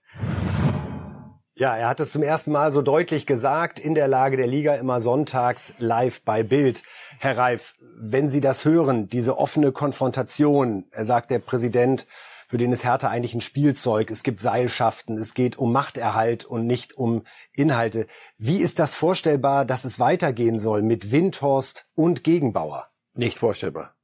Ja, 1.60 1.76
er 1.76 1.88
hat 1.88 2.00
es 2.00 2.12
zum 2.12 2.22
ersten 2.22 2.52
Mal 2.52 2.70
so 2.72 2.80
deutlich 2.80 3.26
gesagt, 3.26 3.78
in 3.78 3.94
der 3.94 4.08
Lage 4.08 4.38
der 4.38 4.46
Liga 4.46 4.76
immer 4.76 4.98
sonntags 4.98 5.74
live 5.78 6.22
bei 6.22 6.42
Bild. 6.42 6.82
Herr 7.18 7.36
Reif, 7.36 7.74
wenn 7.98 8.30
Sie 8.30 8.40
das 8.40 8.64
hören, 8.64 9.10
diese 9.10 9.36
offene 9.36 9.70
Konfrontation, 9.70 10.86
er 10.90 11.04
sagt 11.04 11.30
der 11.30 11.38
Präsident, 11.38 12.06
für 12.48 12.56
den 12.56 12.72
ist 12.72 12.82
Hertha 12.82 13.10
eigentlich 13.10 13.34
ein 13.34 13.42
Spielzeug, 13.42 14.10
es 14.10 14.22
gibt 14.22 14.40
Seilschaften, 14.40 15.18
es 15.18 15.34
geht 15.34 15.58
um 15.58 15.70
Machterhalt 15.70 16.46
und 16.46 16.66
nicht 16.66 16.96
um 16.96 17.24
Inhalte. 17.52 18.06
Wie 18.38 18.62
ist 18.62 18.78
das 18.78 18.94
vorstellbar, 18.94 19.66
dass 19.66 19.84
es 19.84 20.00
weitergehen 20.00 20.58
soll 20.58 20.80
mit 20.80 21.12
Windhorst 21.12 21.88
und 21.94 22.24
Gegenbauer? 22.24 22.88
Nicht 23.12 23.38
vorstellbar. 23.38 23.94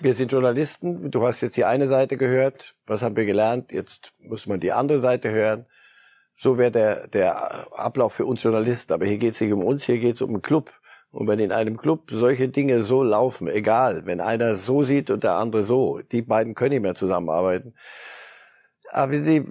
Wir 0.00 0.14
sind 0.14 0.32
Journalisten, 0.32 1.12
du 1.12 1.24
hast 1.24 1.40
jetzt 1.40 1.56
die 1.56 1.66
eine 1.66 1.86
Seite 1.86 2.16
gehört, 2.16 2.74
was 2.84 3.02
haben 3.02 3.14
wir 3.14 3.26
gelernt, 3.26 3.70
jetzt 3.70 4.12
muss 4.18 4.48
man 4.48 4.58
die 4.58 4.72
andere 4.72 4.98
Seite 4.98 5.30
hören. 5.30 5.66
So 6.42 6.56
wäre 6.56 6.70
der, 6.70 7.06
der 7.08 7.78
Ablauf 7.78 8.14
für 8.14 8.24
uns 8.24 8.42
Journalisten. 8.42 8.94
Aber 8.94 9.04
hier 9.04 9.18
geht 9.18 9.34
es 9.34 9.40
nicht 9.42 9.52
um 9.52 9.62
uns, 9.62 9.84
hier 9.84 9.98
geht 9.98 10.14
es 10.14 10.22
um 10.22 10.30
einen 10.30 10.40
Club. 10.40 10.72
Und 11.12 11.28
wenn 11.28 11.38
in 11.38 11.52
einem 11.52 11.76
Club 11.76 12.08
solche 12.10 12.48
Dinge 12.48 12.82
so 12.82 13.02
laufen, 13.02 13.46
egal, 13.46 14.06
wenn 14.06 14.22
einer 14.22 14.56
so 14.56 14.82
sieht 14.82 15.10
und 15.10 15.22
der 15.22 15.34
andere 15.34 15.64
so, 15.64 16.00
die 16.00 16.22
beiden 16.22 16.54
können 16.54 16.70
nicht 16.70 16.82
mehr 16.82 16.94
zusammenarbeiten. 16.94 17.74
Aber 18.88 19.12
sie, 19.12 19.44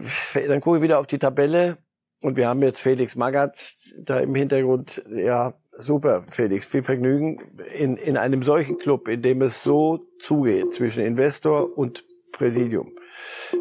dann 0.48 0.62
gucke 0.62 0.78
ich 0.78 0.84
wieder 0.84 0.98
auf 1.00 1.06
die 1.06 1.20
Tabelle 1.20 1.78
und 2.22 2.38
wir 2.38 2.48
haben 2.48 2.64
jetzt 2.64 2.80
Felix 2.80 3.16
Magath 3.16 3.76
da 4.00 4.20
im 4.20 4.34
Hintergrund. 4.34 5.04
Ja, 5.12 5.54
super, 5.78 6.24
Felix, 6.32 6.66
viel 6.66 6.82
Vergnügen 6.82 7.40
in, 7.78 7.98
in 7.98 8.18
einem 8.18 8.42
solchen 8.42 8.80
Club, 8.80 9.08
in 9.10 9.22
dem 9.22 9.44
es 9.44 9.62
so 9.62 10.00
zugeht 10.18 10.74
zwischen 10.74 11.04
Investor 11.04 11.78
und 11.78 12.04
Präsidium. 12.40 12.96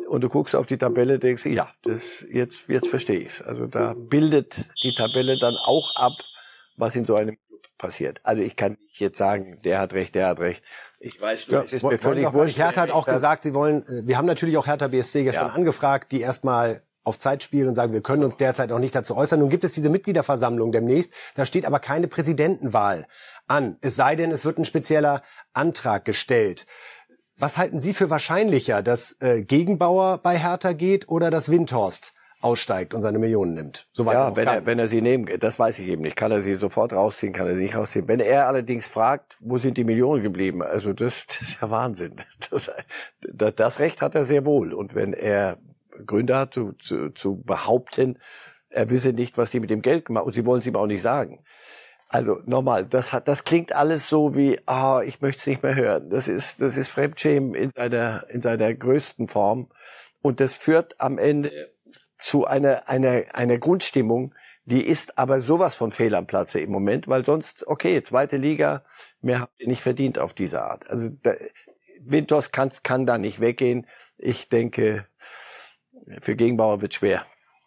Und 0.09 0.23
du 0.23 0.29
guckst 0.29 0.55
auf 0.55 0.67
die 0.67 0.79
Tabelle, 0.79 1.19
denkst, 1.19 1.45
ja, 1.47 1.69
das, 1.83 2.25
jetzt, 2.31 2.69
jetzt 2.69 2.89
verstehe 2.89 3.19
ich's. 3.19 3.43
Also 3.43 3.67
da 3.67 3.95
bildet 3.95 4.57
die 4.83 4.95
Tabelle 4.95 5.37
dann 5.39 5.55
auch 5.67 5.97
ab, 5.97 6.13
was 6.77 6.95
in 6.95 7.05
so 7.05 7.17
einem 7.17 7.37
Club 7.37 7.61
passiert. 7.77 8.21
Also 8.23 8.43
ich 8.43 8.55
kann 8.57 8.77
nicht 8.81 9.01
jetzt 9.01 9.19
sagen, 9.19 9.59
der 9.65 9.81
hat 9.81 9.93
recht, 9.93 10.15
der 10.15 10.29
hat 10.29 10.39
recht. 10.39 10.63
Ich 11.01 11.21
weiß 11.21 11.49
nur, 11.49 11.59
ja, 11.59 11.65
es 11.65 11.73
ist 11.73 11.83
mir 11.83 11.99
völlig 11.99 12.33
wurscht. 12.33 12.57
Hertha 12.57 12.83
hat 12.83 12.91
auch 12.91 13.07
gesagt, 13.07 13.43
sie 13.43 13.53
wollen, 13.53 13.83
äh, 13.83 14.07
wir 14.07 14.17
haben 14.17 14.27
natürlich 14.27 14.57
auch 14.57 14.67
Hertha 14.67 14.87
BSC 14.87 15.25
gestern 15.25 15.49
ja. 15.49 15.53
angefragt, 15.53 16.13
die 16.13 16.21
erstmal 16.21 16.81
auf 17.03 17.19
Zeit 17.19 17.43
spielen 17.43 17.69
und 17.69 17.75
sagen, 17.75 17.93
wir 17.93 18.03
können 18.03 18.23
uns 18.23 18.37
derzeit 18.37 18.71
noch 18.71 18.79
nicht 18.79 18.95
dazu 18.95 19.17
äußern. 19.17 19.41
Nun 19.41 19.49
gibt 19.49 19.65
es 19.65 19.73
diese 19.73 19.89
Mitgliederversammlung 19.89 20.73
demnächst, 20.73 21.11
da 21.35 21.47
steht 21.47 21.65
aber 21.65 21.81
keine 21.81 22.07
Präsidentenwahl 22.07 23.07
an. 23.49 23.79
Es 23.81 23.97
sei 23.97 24.15
denn, 24.15 24.31
es 24.31 24.45
wird 24.45 24.59
ein 24.59 24.67
spezieller 24.67 25.23
Antrag 25.55 26.05
gestellt. 26.05 26.67
Was 27.41 27.57
halten 27.57 27.79
Sie 27.79 27.95
für 27.95 28.11
wahrscheinlicher, 28.11 28.83
dass 28.83 29.17
äh, 29.21 29.43
Gegenbauer 29.43 30.19
bei 30.19 30.37
Hertha 30.37 30.73
geht 30.73 31.09
oder 31.09 31.31
dass 31.31 31.49
Windhorst 31.49 32.13
aussteigt 32.41 32.95
und 32.95 33.03
seine 33.03 33.21
Millionen 33.21 33.55
nimmt? 33.55 33.87
Soweit 33.93 34.15
ja, 34.15 34.29
er 34.29 34.37
wenn 34.37 34.49
er, 34.49 34.67
wenn 34.67 34.79
er 34.81 34.89
sie 34.89 35.01
nehmen, 35.01 35.29
das 35.39 35.57
weiß 35.57 35.79
ich 35.79 35.87
eben 35.87 36.03
nicht. 36.03 36.17
Kann 36.17 36.33
er 36.33 36.43
sie 36.43 36.57
sofort 36.57 36.93
rausziehen, 36.93 37.33
kann 37.33 37.47
er 37.47 37.55
sie 37.55 37.63
nicht 37.63 37.77
rausziehen. 37.77 38.09
Wenn 38.09 38.19
er 38.19 38.49
allerdings 38.49 38.89
fragt, 38.89 39.37
wo 39.39 39.59
sind 39.59 39.77
die 39.77 39.85
Millionen 39.85 40.25
geblieben? 40.25 40.63
Also 40.63 40.93
das, 40.93 41.27
das 41.29 41.43
ist 41.43 41.61
ja 41.63 41.71
Wahnsinn. 41.71 42.17
Das, 42.51 42.73
das, 43.21 43.55
das 43.55 43.79
Recht 43.79 44.03
hat 44.03 44.17
er 44.17 44.25
sehr 44.25 44.45
wohl. 44.45 44.73
Und 44.73 44.97
wenn 44.97 45.13
er 45.13 45.59
Gründe 46.07 46.37
hat 46.37 46.55
zu, 46.55 46.73
zu, 46.73 47.11
zu 47.11 47.37
behaupten, 47.37 48.19
er 48.69 48.91
wisse 48.91 49.13
nicht, 49.13 49.39
was 49.39 49.53
die 49.53 49.61
mit 49.61 49.71
dem 49.71 49.83
Geld 49.83 50.07
gemacht 50.07 50.27
und 50.27 50.35
sie 50.35 50.45
wollen 50.45 50.61
es 50.61 50.67
ihm 50.67 50.77
auch 50.77 50.87
nicht 50.87 51.03
sagen. 51.03 51.45
Also 52.09 52.41
nochmal, 52.47 52.87
das 52.87 53.13
hat, 53.13 53.29
das 53.29 53.45
klingt 53.45 53.75
alles 53.75 54.09
so 54.09 54.35
wie, 54.35 54.59
ah, 54.67 55.03
ich 55.05 55.21
möchte 55.21 55.41
es 55.41 55.47
nicht 55.47 55.63
mehr 55.63 55.75
hören. 55.75 56.09
Das 56.09 56.27
ist, 56.27 56.61
das 56.61 56.77
ist 56.77 56.89
Fremdschämen 56.89 57.55
in 57.55 57.71
seiner, 57.75 58.25
in 58.31 58.41
seiner 58.41 58.73
größten 58.75 59.29
Form. 59.29 59.69
Und 60.23 60.41
das 60.41 60.57
führt 60.57 61.01
am 61.01 61.19
Ende 61.19 61.53
zu 62.17 62.47
einer, 62.47 62.89
einer, 62.89 63.25
einer 63.35 63.59
Grundstimmung, 63.59 64.35
die 64.65 64.83
ist 64.83 65.19
aber 65.19 65.41
sowas 65.41 65.75
von 65.75 65.93
fehl 65.93 66.15
am 66.15 66.27
Platze 66.27 66.61
im 66.61 66.71
Moment, 66.71 67.09
weil 67.09 67.25
sonst, 67.25 67.67
okay, 67.67 68.03
zweite 68.03 68.37
Liga, 68.37 68.85
mehr 69.23 69.41
habt 69.41 69.61
ihr 69.61 69.69
nicht 69.69 69.83
verdient 69.83 70.19
auf 70.19 70.35
diese 70.35 70.63
Art. 70.63 70.91
Also 70.91 71.11
da, 71.23 71.33
Winters 72.01 72.51
kann, 72.51 72.71
kann 72.83 73.07
da 73.07 73.19
nicht 73.19 73.41
weggehen. 73.41 73.87
Ich 74.19 74.49
denke, 74.49 75.07
für 76.21 76.37
Gegenbauer 76.37 76.81
wird 76.83 76.95
schwer. 76.95 77.25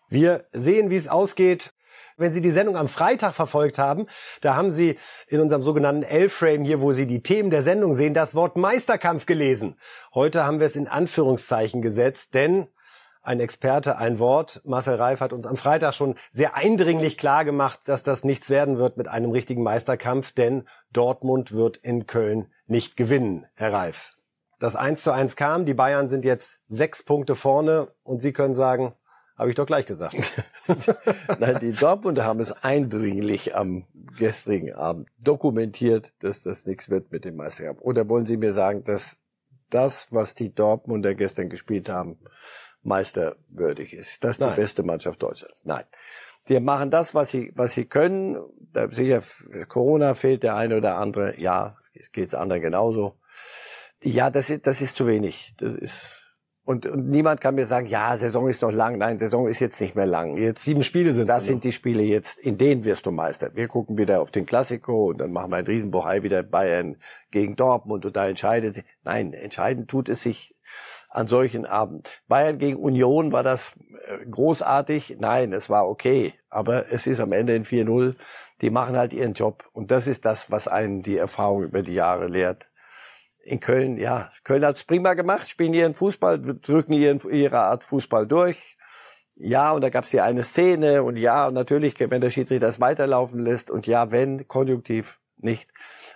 Wir 0.09 0.45
sehen, 0.51 0.89
wie 0.89 0.95
es 0.95 1.07
ausgeht. 1.07 1.73
Wenn 2.17 2.33
Sie 2.33 2.41
die 2.41 2.51
Sendung 2.51 2.77
am 2.77 2.87
Freitag 2.87 3.33
verfolgt 3.33 3.79
haben, 3.79 4.07
da 4.41 4.55
haben 4.55 4.71
Sie 4.71 4.97
in 5.27 5.39
unserem 5.39 5.61
sogenannten 5.61 6.03
L-Frame 6.03 6.63
hier, 6.63 6.81
wo 6.81 6.91
Sie 6.91 7.05
die 7.05 7.23
Themen 7.23 7.49
der 7.49 7.63
Sendung 7.63 7.93
sehen, 7.93 8.13
das 8.13 8.35
Wort 8.35 8.57
Meisterkampf 8.57 9.25
gelesen. 9.25 9.77
Heute 10.13 10.43
haben 10.45 10.59
wir 10.59 10.65
es 10.67 10.75
in 10.75 10.87
Anführungszeichen 10.87 11.81
gesetzt, 11.81 12.33
denn 12.33 12.67
ein 13.23 13.39
Experte, 13.39 13.97
ein 13.97 14.19
Wort. 14.19 14.61
Marcel 14.65 14.95
Reif 14.95 15.19
hat 15.21 15.33
uns 15.33 15.45
am 15.45 15.57
Freitag 15.57 15.93
schon 15.93 16.15
sehr 16.31 16.55
eindringlich 16.55 17.17
klar 17.17 17.45
gemacht, 17.45 17.81
dass 17.85 18.03
das 18.03 18.23
nichts 18.23 18.49
werden 18.49 18.77
wird 18.79 18.97
mit 18.97 19.07
einem 19.07 19.31
richtigen 19.31 19.63
Meisterkampf, 19.63 20.31
denn 20.31 20.67
Dortmund 20.91 21.51
wird 21.51 21.77
in 21.77 22.07
Köln 22.07 22.51
nicht 22.65 22.97
gewinnen, 22.97 23.45
Herr 23.53 23.73
Reif. 23.73 24.17
Das 24.59 24.75
1 24.75 25.03
zu 25.03 25.11
1 25.11 25.35
kam, 25.35 25.65
die 25.65 25.73
Bayern 25.73 26.07
sind 26.07 26.25
jetzt 26.25 26.61
sechs 26.67 27.03
Punkte 27.03 27.35
vorne 27.35 27.87
und 28.03 28.21
Sie 28.21 28.31
können 28.33 28.53
sagen, 28.53 28.93
habe 29.37 29.49
ich 29.49 29.55
doch 29.55 29.65
gleich 29.65 29.85
gesagt. 29.85 30.15
Nein, 31.39 31.57
die 31.61 31.71
Dortmunder 31.71 32.25
haben 32.25 32.39
es 32.39 32.51
eindringlich 32.63 33.55
am 33.55 33.85
gestrigen 34.17 34.73
Abend 34.73 35.07
dokumentiert, 35.19 36.13
dass 36.23 36.43
das 36.43 36.65
nichts 36.65 36.89
wird 36.89 37.11
mit 37.11 37.25
dem 37.25 37.37
Meisterkampf. 37.37 37.81
Oder 37.81 38.07
wollen 38.09 38.25
Sie 38.25 38.37
mir 38.37 38.53
sagen, 38.53 38.83
dass 38.83 39.17
das, 39.69 40.11
was 40.11 40.35
die 40.35 40.53
Dortmunder 40.53 41.15
gestern 41.15 41.49
gespielt 41.49 41.89
haben, 41.89 42.19
meisterwürdig 42.83 43.93
ist? 43.93 44.23
Das 44.23 44.31
ist 44.31 44.39
Nein. 44.39 44.53
die 44.55 44.61
beste 44.61 44.83
Mannschaft 44.83 45.21
Deutschlands? 45.23 45.63
Nein. 45.65 45.85
Sie 46.43 46.59
machen 46.59 46.89
das, 46.89 47.13
was 47.13 47.29
sie, 47.29 47.51
was 47.55 47.73
sie 47.73 47.85
können. 47.85 48.39
Da 48.73 48.89
sicher, 48.89 49.21
Corona 49.67 50.15
fehlt 50.15 50.43
der 50.43 50.55
eine 50.55 50.77
oder 50.77 50.97
andere. 50.97 51.39
Ja, 51.39 51.77
es 51.93 52.11
geht 52.11 52.33
anderen 52.33 52.61
genauso. 52.61 53.19
Ja, 54.03 54.29
das 54.29 54.49
ist, 54.49 54.65
das 54.65 54.81
ist 54.81 54.97
zu 54.97 55.05
wenig. 55.05 55.53
Das 55.57 55.75
ist, 55.75 56.30
Und, 56.63 56.85
und 56.85 57.09
niemand 57.09 57.41
kann 57.41 57.55
mir 57.55 57.65
sagen, 57.65 57.87
ja, 57.87 58.15
Saison 58.15 58.47
ist 58.47 58.61
noch 58.61 58.71
lang. 58.71 58.99
Nein, 58.99 59.17
Saison 59.17 59.47
ist 59.47 59.59
jetzt 59.59 59.81
nicht 59.81 59.95
mehr 59.95 60.05
lang. 60.05 60.37
Jetzt 60.37 60.63
sieben 60.63 60.83
Spiele 60.83 61.11
sind 61.13 61.27
das 61.27 61.45
sind 61.45 61.63
die 61.63 61.71
Spiele 61.71 62.03
jetzt, 62.03 62.37
in 62.37 62.57
denen 62.57 62.85
wirst 62.85 63.07
du 63.07 63.11
Meister. 63.11 63.55
Wir 63.55 63.67
gucken 63.67 63.97
wieder 63.97 64.21
auf 64.21 64.29
den 64.29 64.45
Klassiko 64.45 65.07
und 65.07 65.19
dann 65.19 65.31
machen 65.31 65.51
wir 65.51 65.57
ein 65.57 65.65
Riesenbohai 65.65 66.21
wieder 66.21 66.43
Bayern 66.43 66.97
gegen 67.31 67.55
Dortmund 67.55 68.05
und 68.05 68.15
da 68.15 68.27
entscheidet 68.27 68.75
sich. 68.75 68.83
Nein, 69.03 69.33
entscheidend 69.33 69.89
tut 69.89 70.07
es 70.07 70.21
sich 70.21 70.55
an 71.09 71.27
solchen 71.27 71.65
Abend. 71.65 72.21
Bayern 72.27 72.59
gegen 72.59 72.77
Union 72.77 73.31
war 73.31 73.43
das 73.43 73.75
äh, 74.07 74.25
großartig. 74.29 75.17
Nein, 75.19 75.53
es 75.53 75.69
war 75.69 75.89
okay. 75.89 76.35
Aber 76.49 76.91
es 76.91 77.07
ist 77.07 77.19
am 77.19 77.31
Ende 77.31 77.53
ein 77.53 77.65
4-0. 77.65 78.15
Die 78.61 78.69
machen 78.69 78.97
halt 78.97 79.13
ihren 79.13 79.33
Job. 79.33 79.67
Und 79.73 79.89
das 79.89 80.05
ist 80.05 80.25
das, 80.25 80.51
was 80.51 80.67
einen 80.67 81.01
die 81.01 81.17
Erfahrung 81.17 81.63
über 81.63 81.81
die 81.81 81.95
Jahre 81.95 82.27
lehrt 82.27 82.70
in 83.43 83.59
Köln, 83.59 83.97
ja, 83.97 84.29
Köln 84.43 84.65
hat's 84.65 84.83
prima 84.83 85.13
gemacht, 85.13 85.49
spielen 85.49 85.73
ihren 85.73 85.93
Fußball, 85.93 86.39
drücken 86.39 86.93
ihren, 86.93 87.19
ihre 87.29 87.59
Art 87.59 87.83
Fußball 87.83 88.27
durch. 88.27 88.77
Ja, 89.35 89.71
und 89.71 89.83
da 89.83 89.89
gab's 89.89 90.11
hier 90.11 90.23
eine 90.23 90.43
Szene 90.43 91.03
und 91.03 91.17
ja, 91.17 91.47
und 91.47 91.55
natürlich, 91.55 91.99
wenn 91.99 92.21
der 92.21 92.29
Schiedsrichter 92.29 92.67
das 92.67 92.79
weiterlaufen 92.79 93.39
lässt 93.39 93.71
und 93.71 93.87
ja, 93.87 94.11
wenn, 94.11 94.47
konjunktiv 94.47 95.19
nicht. 95.37 95.69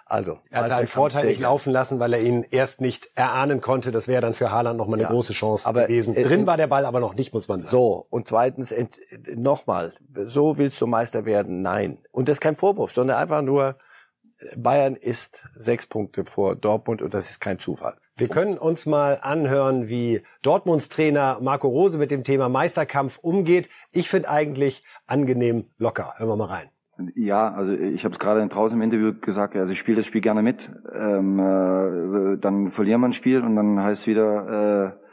Also, 0.06 0.38
er 0.52 0.66
hat 0.66 0.72
einen 0.72 0.88
Vorteil 0.88 1.26
nicht 1.26 1.40
laufen 1.40 1.72
lassen, 1.72 2.00
weil 2.00 2.14
er 2.14 2.22
ihn 2.22 2.46
erst 2.52 2.80
nicht 2.80 3.10
erahnen 3.16 3.60
konnte. 3.60 3.90
Das 3.90 4.08
wäre 4.08 4.22
dann 4.22 4.36
für 4.36 4.52
Haaland 4.52 4.78
nochmal 4.78 5.00
eine 5.00 5.04
ja, 5.04 5.10
große 5.10 5.34
Chance 5.34 5.68
aber 5.68 5.84
gewesen. 5.84 6.14
Drin 6.14 6.46
war 6.46 6.58
der 6.58 6.68
Ball 6.68 6.86
aber 6.86 7.00
noch 7.00 7.16
nicht, 7.16 7.34
muss 7.34 7.48
man 7.48 7.62
sagen. 7.62 7.72
So, 7.72 8.06
und 8.12 8.28
zweitens, 8.28 8.72
nochmal, 9.34 9.94
so 10.26 10.60
willst 10.60 10.80
du 10.80 10.86
Meister 10.86 11.26
werden? 11.26 11.64
Nein. 11.64 11.98
Und 12.12 12.30
das 12.30 12.36
ist 12.36 12.42
kein 12.42 12.56
Vorwurf, 12.56 12.94
sondern 12.94 13.18
einfach 13.18 13.42
nur, 13.42 13.78
Bayern 14.58 14.96
ist 14.96 15.48
sechs 15.56 15.86
Punkte 15.86 16.26
vor 16.26 16.56
Dortmund 16.56 17.02
und 17.02 17.14
das 17.14 17.30
ist 17.30 17.40
kein 17.40 17.60
Zufall. 17.60 17.96
Wir 18.18 18.28
können 18.30 18.58
uns 18.58 18.86
mal 18.86 19.20
anhören, 19.22 19.90
wie 19.90 20.22
Dortmunds 20.42 20.90
Trainer 20.90 21.40
Marco 21.42 21.68
Rose 21.68 21.98
mit 21.98 22.12
dem 22.12 22.24
Thema 22.24 22.48
Meisterkampf 22.48 23.18
umgeht. 23.20 23.70
Ich 23.92 24.10
finde 24.10 24.30
eigentlich 24.30 24.84
angenehm 25.06 25.66
locker. 25.78 26.14
Hören 26.18 26.30
wir 26.30 26.36
mal 26.38 26.46
rein. 26.46 26.70
Ja, 27.14 27.54
also 27.54 27.74
ich 27.74 28.06
habe 28.06 28.14
es 28.14 28.20
gerade 28.20 28.48
draußen 28.48 28.78
im 28.78 28.82
Interview 28.82 29.14
gesagt, 29.20 29.58
also 29.58 29.72
ich 29.74 29.80
spiele 29.80 29.98
das 29.98 30.06
Spiel 30.06 30.22
gerne 30.22 30.42
mit. 30.42 30.72
Ähm, 30.94 31.40
äh, 31.40 32.38
dann 32.38 32.72
verlieren 32.72 33.02
wir 33.02 33.08
ein 33.08 33.14
Spiel 33.14 33.44
und 33.44 33.58
dann 33.58 33.84
heißt 33.84 34.02
es 34.04 34.08
wieder 34.08 34.96
äh, 34.96 35.06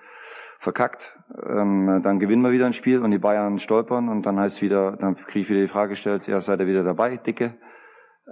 verkackt. 0.60 1.18
Ähm, 1.44 2.00
dann 2.04 2.20
gewinnen 2.20 2.42
wir 2.42 2.52
wieder 2.52 2.66
ein 2.66 2.72
Spiel 2.72 3.00
und 3.00 3.10
die 3.10 3.18
Bayern 3.18 3.58
stolpern 3.58 4.08
und 4.08 4.26
dann 4.26 4.38
heißt 4.38 4.56
es 4.56 4.62
wieder, 4.62 4.92
dann 4.92 5.16
kriege 5.16 5.40
ich 5.40 5.50
wieder 5.50 5.60
die 5.60 5.66
Frage 5.66 5.90
gestellt, 5.90 6.28
ja, 6.28 6.40
seid 6.40 6.60
ihr 6.60 6.68
wieder 6.68 6.84
dabei, 6.84 7.16
Dicke? 7.16 7.54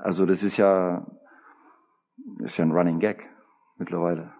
Also 0.02 0.24
das 0.26 0.42
ist 0.42 0.56
ja, 0.56 1.06
ist 2.38 2.56
ja 2.56 2.64
ein 2.64 2.72
Running 2.72 3.00
Gag 3.00 3.28
mittlerweile. 3.78 4.32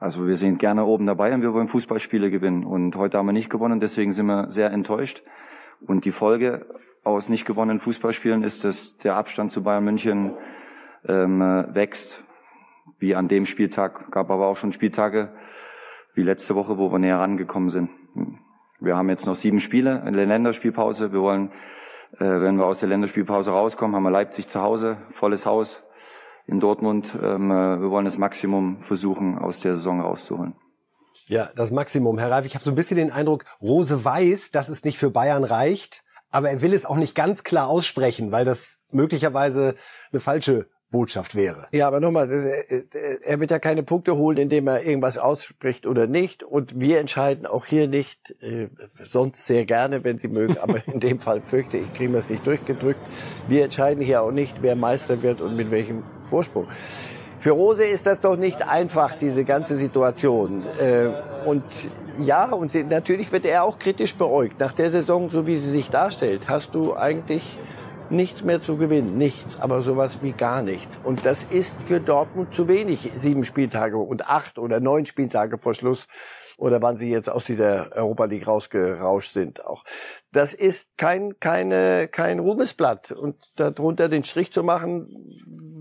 Also 0.00 0.26
wir 0.26 0.36
sind 0.36 0.58
gerne 0.58 0.84
oben 0.84 1.06
dabei 1.06 1.32
und 1.34 1.42
wir 1.42 1.54
wollen 1.54 1.68
Fußballspiele 1.68 2.30
gewinnen. 2.30 2.64
Und 2.64 2.96
heute 2.96 3.18
haben 3.18 3.26
wir 3.26 3.32
nicht 3.32 3.50
gewonnen, 3.50 3.80
deswegen 3.80 4.12
sind 4.12 4.26
wir 4.26 4.50
sehr 4.50 4.70
enttäuscht. 4.72 5.22
Und 5.86 6.04
die 6.04 6.10
Folge 6.10 6.66
aus 7.04 7.28
nicht 7.28 7.46
gewonnenen 7.46 7.78
Fußballspielen 7.78 8.42
ist, 8.42 8.64
dass 8.64 8.96
der 8.98 9.16
Abstand 9.16 9.52
zu 9.52 9.62
Bayern 9.62 9.84
München 9.84 10.34
ähm, 11.06 11.40
wächst. 11.40 12.24
Wie 12.98 13.14
an 13.14 13.28
dem 13.28 13.46
Spieltag, 13.46 14.10
gab 14.10 14.30
aber 14.30 14.46
auch 14.46 14.56
schon 14.56 14.72
Spieltage 14.72 15.32
wie 16.14 16.22
letzte 16.22 16.54
Woche, 16.54 16.78
wo 16.78 16.90
wir 16.90 16.98
näher 16.98 17.18
rangekommen 17.18 17.68
sind. 17.68 17.90
Wir 18.80 18.96
haben 18.96 19.08
jetzt 19.08 19.26
noch 19.26 19.34
sieben 19.34 19.60
Spiele 19.60 20.02
in 20.06 20.14
der 20.14 20.26
Länderspielpause. 20.26 21.12
Wir 21.12 21.20
wollen 21.20 21.50
wenn 22.18 22.56
wir 22.56 22.66
aus 22.66 22.80
der 22.80 22.88
Länderspielpause 22.88 23.50
rauskommen, 23.50 23.96
haben 23.96 24.02
wir 24.02 24.10
Leipzig 24.10 24.48
zu 24.48 24.60
Hause, 24.60 24.98
volles 25.10 25.46
Haus 25.46 25.82
in 26.46 26.60
Dortmund. 26.60 27.12
Ähm, 27.20 27.50
äh, 27.50 27.80
wir 27.80 27.90
wollen 27.90 28.04
das 28.04 28.18
Maximum 28.18 28.82
versuchen, 28.82 29.38
aus 29.38 29.60
der 29.60 29.74
Saison 29.74 30.00
rauszuholen. 30.00 30.54
Ja, 31.26 31.50
das 31.56 31.70
Maximum. 31.70 32.18
Herr 32.18 32.30
Reif, 32.30 32.44
ich 32.44 32.54
habe 32.54 32.64
so 32.64 32.70
ein 32.70 32.74
bisschen 32.74 32.98
den 32.98 33.10
Eindruck, 33.10 33.46
Rose 33.62 34.04
weiß, 34.04 34.50
dass 34.50 34.68
es 34.68 34.84
nicht 34.84 34.98
für 34.98 35.10
Bayern 35.10 35.44
reicht, 35.44 36.04
aber 36.30 36.50
er 36.50 36.60
will 36.60 36.74
es 36.74 36.84
auch 36.84 36.96
nicht 36.96 37.14
ganz 37.14 37.44
klar 37.44 37.68
aussprechen, 37.68 38.30
weil 38.30 38.44
das 38.44 38.80
möglicherweise 38.90 39.74
eine 40.12 40.20
falsche 40.20 40.68
Botschaft 40.94 41.34
wäre. 41.34 41.66
Ja, 41.72 41.88
aber 41.88 41.98
nochmal, 41.98 42.30
er 42.30 43.40
wird 43.40 43.50
ja 43.50 43.58
keine 43.58 43.82
Punkte 43.82 44.14
holen, 44.14 44.36
indem 44.36 44.68
er 44.68 44.84
irgendwas 44.84 45.18
ausspricht 45.18 45.86
oder 45.86 46.06
nicht. 46.06 46.44
Und 46.44 46.80
wir 46.80 47.00
entscheiden 47.00 47.46
auch 47.46 47.66
hier 47.66 47.88
nicht, 47.88 48.30
äh, 48.42 48.68
sonst 49.02 49.44
sehr 49.44 49.64
gerne, 49.64 50.04
wenn 50.04 50.18
Sie 50.18 50.28
mögen, 50.28 50.56
aber 50.62 50.76
in 50.86 51.00
dem 51.00 51.18
Fall 51.18 51.42
fürchte 51.44 51.78
ich, 51.78 51.92
kriegen 51.94 52.12
wir 52.12 52.20
es 52.20 52.30
nicht 52.30 52.46
durchgedrückt. 52.46 53.00
Wir 53.48 53.64
entscheiden 53.64 54.04
hier 54.04 54.22
auch 54.22 54.30
nicht, 54.30 54.62
wer 54.62 54.76
Meister 54.76 55.20
wird 55.22 55.40
und 55.40 55.56
mit 55.56 55.72
welchem 55.72 56.04
Vorsprung. 56.22 56.68
Für 57.40 57.50
Rose 57.50 57.84
ist 57.84 58.06
das 58.06 58.20
doch 58.20 58.36
nicht 58.36 58.66
einfach, 58.68 59.16
diese 59.16 59.42
ganze 59.42 59.76
Situation. 59.76 60.62
Äh, 60.80 61.08
und 61.44 61.64
ja, 62.18 62.52
und 62.52 62.72
natürlich 62.88 63.32
wird 63.32 63.46
er 63.46 63.64
auch 63.64 63.80
kritisch 63.80 64.14
beäugt. 64.14 64.60
Nach 64.60 64.72
der 64.72 64.92
Saison, 64.92 65.28
so 65.28 65.48
wie 65.48 65.56
sie 65.56 65.72
sich 65.72 65.90
darstellt, 65.90 66.42
hast 66.46 66.72
du 66.76 66.94
eigentlich 66.94 67.58
nichts 68.10 68.44
mehr 68.44 68.62
zu 68.62 68.76
gewinnen, 68.76 69.16
nichts, 69.16 69.60
aber 69.60 69.82
sowas 69.82 70.18
wie 70.22 70.32
gar 70.32 70.62
nichts. 70.62 70.98
Und 71.02 71.24
das 71.26 71.42
ist 71.44 71.82
für 71.82 72.00
Dortmund 72.00 72.54
zu 72.54 72.68
wenig, 72.68 73.12
sieben 73.16 73.44
Spieltage 73.44 73.96
und 73.96 74.28
acht 74.28 74.58
oder 74.58 74.80
neun 74.80 75.06
Spieltage 75.06 75.58
vor 75.58 75.74
Schluss 75.74 76.06
oder 76.56 76.80
wann 76.82 76.96
sie 76.96 77.10
jetzt 77.10 77.28
aus 77.28 77.44
dieser 77.44 77.90
Europa 77.92 78.24
League 78.26 78.46
rausgerauscht 78.46 79.32
sind 79.32 79.64
auch. 79.64 79.84
Das 80.32 80.54
ist 80.54 80.96
kein, 80.96 81.38
keine, 81.40 82.08
kein 82.08 82.38
Ruhmesblatt 82.38 83.12
und 83.12 83.36
darunter 83.56 84.08
den 84.08 84.24
Strich 84.24 84.52
zu 84.52 84.62
machen, 84.62 85.28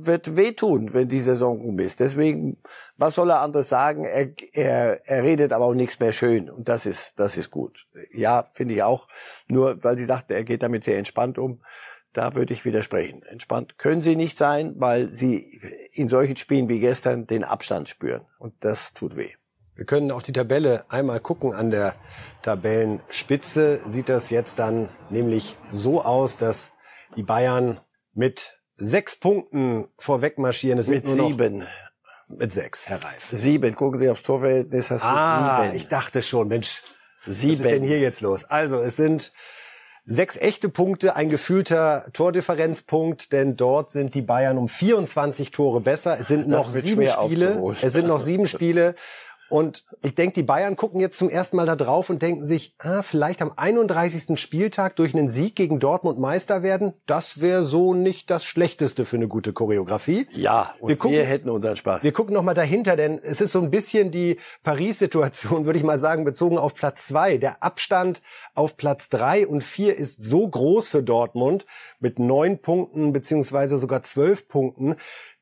wird 0.06 0.36
wehtun, 0.36 0.94
wenn 0.94 1.08
die 1.08 1.22
Saison 1.22 1.62
rum 1.62 1.80
ist. 1.80 2.00
Deswegen, 2.00 2.58
was 2.98 3.16
soll 3.16 3.30
er 3.30 3.42
anderes 3.42 3.70
sagen? 3.70 4.06
Er, 4.06 4.32
er, 4.54 5.08
er 5.08 5.24
redet 5.24 5.54
aber 5.54 5.66
auch 5.66 5.76
nichts 5.76 6.00
mehr 6.00 6.12
schön 6.12 6.50
und 6.50 6.68
das 6.68 6.86
ist, 6.86 7.14
das 7.18 7.38
ist 7.38 7.52
gut. 7.52 7.88
Ja, 8.12 8.46
finde 8.54 8.74
ich 8.74 8.84
auch. 8.84 9.08
Nur, 9.50 9.84
weil 9.84 9.98
sie 9.98 10.06
sagte, 10.06 10.34
er 10.34 10.44
geht 10.44 10.64
damit 10.64 10.84
sehr 10.84 10.98
entspannt 10.98 11.38
um 11.38 11.62
da 12.14 12.36
würde 12.36 12.54
ich 12.54 12.64
widersprechen. 12.64 13.24
Entspannt 13.24 13.78
können 13.78 14.02
sie 14.02 14.16
nicht 14.16 14.38
sein, 14.38 14.76
weil 14.78 15.12
sie 15.12 15.60
in 15.92 16.10
solchen 16.10 16.38
Spielen 16.38 16.70
wie 16.70 16.80
gestern 16.80 17.28
den 17.28 17.44
Abstand 17.44 17.90
spüren. 17.90 18.22
Und 18.40 18.54
das 18.62 18.94
tut 18.94 19.16
weh. 19.16 19.32
Wir 19.76 19.86
können 19.86 20.12
auf 20.12 20.22
die 20.22 20.34
Tabelle 20.34 20.86
einmal 20.90 21.20
gucken. 21.20 21.54
An 21.54 21.72
der 21.72 21.96
Tabellenspitze 22.44 23.82
sieht 23.86 24.08
das 24.08 24.30
jetzt 24.30 24.60
dann 24.60 24.90
nämlich 25.10 25.58
so 25.72 26.04
aus, 26.04 26.38
dass 26.38 26.72
die 27.16 27.24
Bayern 27.24 27.80
mit 28.14 28.60
sechs 28.78 29.16
Punkten 29.16 29.88
vorweg 29.98 30.38
marschieren. 30.38 30.78
Es 30.78 30.88
mit 30.88 31.08
sieben. 31.08 31.66
Mit 32.28 32.52
sechs, 32.52 32.88
Herr 32.88 33.04
Reif. 33.04 33.30
Sieben. 33.32 33.76
Gucken 33.76 34.00
Sie 34.00 34.10
aufs 34.10 34.24
Torverhältnis. 34.24 34.92
Hast 34.92 35.04
du 35.04 35.08
ah, 35.08 35.64
sieben. 35.64 35.76
ich 35.76 35.88
dachte 35.88 36.22
schon, 36.22 36.48
Mensch, 36.48 36.82
sieben. 37.26 37.54
was 37.54 37.66
ist 37.66 37.70
denn 37.70 37.84
hier 37.84 38.00
jetzt 38.00 38.22
los? 38.22 38.44
Also, 38.46 38.80
es 38.80 38.96
sind 38.96 39.34
Sechs 40.06 40.36
echte 40.36 40.68
Punkte, 40.68 41.16
ein 41.16 41.30
gefühlter 41.30 42.06
Tordifferenzpunkt, 42.12 43.32
denn 43.32 43.56
dort 43.56 43.90
sind 43.90 44.16
die 44.16 44.22
Bayern 44.22 44.58
um 44.58 44.68
24 44.68 45.52
Tore 45.52 45.80
besser. 45.80 46.18
Es 46.20 46.28
sind 46.28 46.50
noch 46.50 46.70
sieben 46.70 47.08
Spiele. 47.08 47.76
Es 47.82 47.94
sind 47.94 48.08
noch 48.08 48.20
sieben 48.20 48.46
Spiele. 48.46 48.96
Und 49.50 49.84
ich 50.02 50.16
denke, 50.16 50.34
die 50.34 50.44
Bayern 50.44 50.76
gucken 50.76 51.00
jetzt 51.00 51.18
zum 51.18 51.30
ersten 51.30 51.58
Mal 51.58 51.66
da 51.66 51.76
drauf 51.76 52.10
und 52.10 52.22
denken 52.22 52.46
sich, 52.46 52.76
ah, 52.80 53.04
vielleicht 53.04 53.42
am 53.42 53.52
31. 53.56 54.40
Spieltag 54.40 54.96
durch 54.96 55.14
einen 55.14 55.30
Sieg 55.30 55.56
gegen 55.56 55.80
Dortmund 55.80 56.18
Meister 56.18 56.64
werden. 56.64 56.94
Das 57.06 57.40
wäre 57.40 57.64
so 57.64 57.94
nicht 57.94 58.30
das 58.32 58.46
Schlechteste 58.46 59.06
für 59.06 59.18
eine 59.18 59.28
gute 59.28 59.54
Choreografie. 59.54 60.28
Ja, 60.32 60.74
und 60.80 60.90
wir, 60.90 60.98
gucken, 60.98 61.18
wir 61.18 61.26
hätten 61.26 61.50
unseren 61.50 61.76
Spaß. 61.76 62.04
Wir 62.04 62.14
gucken 62.14 62.34
noch 62.34 62.42
mal 62.42 62.54
dahinter, 62.54 62.96
denn 62.96 63.20
es 63.20 63.42
ist 63.42 63.52
so 63.52 63.62
ein 63.62 63.70
bisschen 63.70 64.12
die 64.12 64.38
Paris-Situation, 64.64 65.66
würde 65.66 65.78
ich 65.78 65.86
mal 65.86 66.00
sagen, 66.00 66.26
bezogen 66.26 66.58
auf 66.58 66.74
Platz 66.74 67.06
zwei. 67.06 67.38
Der 67.38 67.62
Abstand 67.62 68.22
auf 68.56 68.76
Platz 68.78 69.10
drei 69.10 69.46
und 69.48 69.64
vier 69.64 69.96
ist 69.96 70.24
so 70.24 70.48
groß 70.48 70.90
für 70.90 71.04
Dortmund 71.04 71.66
mit 72.00 72.18
neun 72.18 72.60
Punkten 72.60 73.14
beziehungsweise 73.14 73.78
sogar 73.78 74.04
zwölf 74.04 74.48
Punkten, 74.48 74.96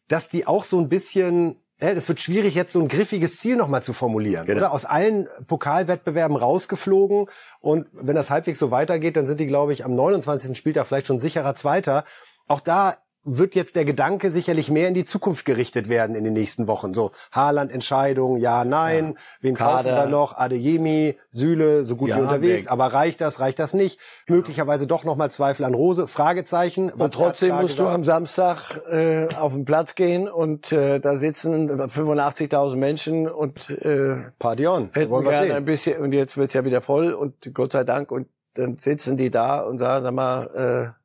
dass 0.08 0.28
die 0.28 0.46
auch 0.46 0.66
so 0.66 0.80
ein 0.80 0.90
bisschen 0.90 1.56
das 1.82 2.08
wird 2.08 2.20
schwierig, 2.20 2.54
jetzt 2.54 2.74
so 2.74 2.80
ein 2.80 2.88
griffiges 2.88 3.40
Ziel 3.40 3.56
nochmal 3.56 3.82
zu 3.82 3.92
formulieren. 3.92 4.46
Genau. 4.46 4.60
Oder 4.60 4.72
aus 4.72 4.86
allen 4.86 5.28
Pokalwettbewerben 5.48 6.38
rausgeflogen. 6.38 7.26
Und 7.60 7.88
wenn 7.92 8.16
das 8.16 8.30
halbwegs 8.30 8.60
so 8.60 8.70
weitergeht, 8.70 9.18
dann 9.18 9.26
sind 9.26 9.40
die, 9.40 9.48
glaube 9.48 9.74
ich, 9.74 9.84
am 9.84 9.96
29. 9.96 10.56
Spieltag 10.56 10.86
vielleicht 10.86 11.08
schon 11.08 11.18
sicherer 11.20 11.56
Zweiter. 11.56 12.06
Auch 12.48 12.60
da 12.60 12.98
wird 13.24 13.54
jetzt 13.56 13.76
der 13.76 13.86
Gedanke 13.86 14.32
sicherlich 14.32 14.72
mehr 14.72 14.88
in 14.88 14.94
die 14.94 15.06
Zukunft 15.06 15.46
gerichtet 15.46 15.90
werden 15.90 16.16
in 16.16 16.24
den 16.24 16.34
nächsten 16.34 16.68
Wochen. 16.68 16.94
So 16.94 17.12
Haaland-Entscheidung, 17.32 18.38
ja, 18.38 18.66
nein, 18.66 19.14
ja. 19.16 19.22
wen 19.42 19.56
Kader. 19.56 19.90
kaufen 19.90 20.06
wir 20.06 20.06
noch? 20.08 20.38
Adeyemi, 20.38 21.18
Süle, 21.30 21.84
so 21.84 21.96
gut 21.96 22.10
ja, 22.10 22.18
wie 22.18 22.22
unterwegs. 22.22 22.66
Weg. 22.66 22.72
Aber 22.72 22.88
reicht 22.88 23.22
das, 23.22 23.40
reicht 23.40 23.60
das 23.60 23.74
nicht? 23.74 24.00
Ja. 24.28 24.36
Möglicherweise 24.36 24.88
doch 24.88 25.04
nochmal 25.04 25.32
Zweifel 25.32 25.66
an 25.66 25.76
Rose, 25.76 26.08
Fragezeichen. 26.08 26.92
Und 26.92 27.14
trotzdem 27.14 27.56
musst 27.56 27.78
du 27.78 27.88
am 27.88 28.04
Samstag 28.04 28.82
äh, 28.92 29.28
auf 29.36 29.54
den 29.54 29.66
Platz 29.66 29.96
gehen 29.96 30.28
und 30.28 30.72
äh, 30.72 31.00
da 31.00 31.18
sitzen 31.18 31.70
85.000 31.70 32.76
Menschen 32.76 33.30
und 33.30 33.70
äh, 33.70 34.16
Pardon, 34.40 34.90
hätten 34.94 35.24
gerne 35.24 35.56
ein 35.56 35.66
bisschen, 35.66 36.02
und 36.02 36.14
jetzt 36.14 36.38
wird's 36.38 36.54
ja 36.54 36.66
wieder 36.66 36.82
voll 36.82 37.14
und 37.14 37.54
Gott 37.54 37.74
sei 37.74 37.84
Dank 37.84 38.12
und 38.12 38.28
dann 38.54 38.78
sitzen 38.78 39.16
die 39.16 39.32
da 39.32 39.62
und 39.62 39.80
sagen, 39.80 40.04
sag 40.04 40.14
mal, 40.14 40.94
äh, 40.96 41.01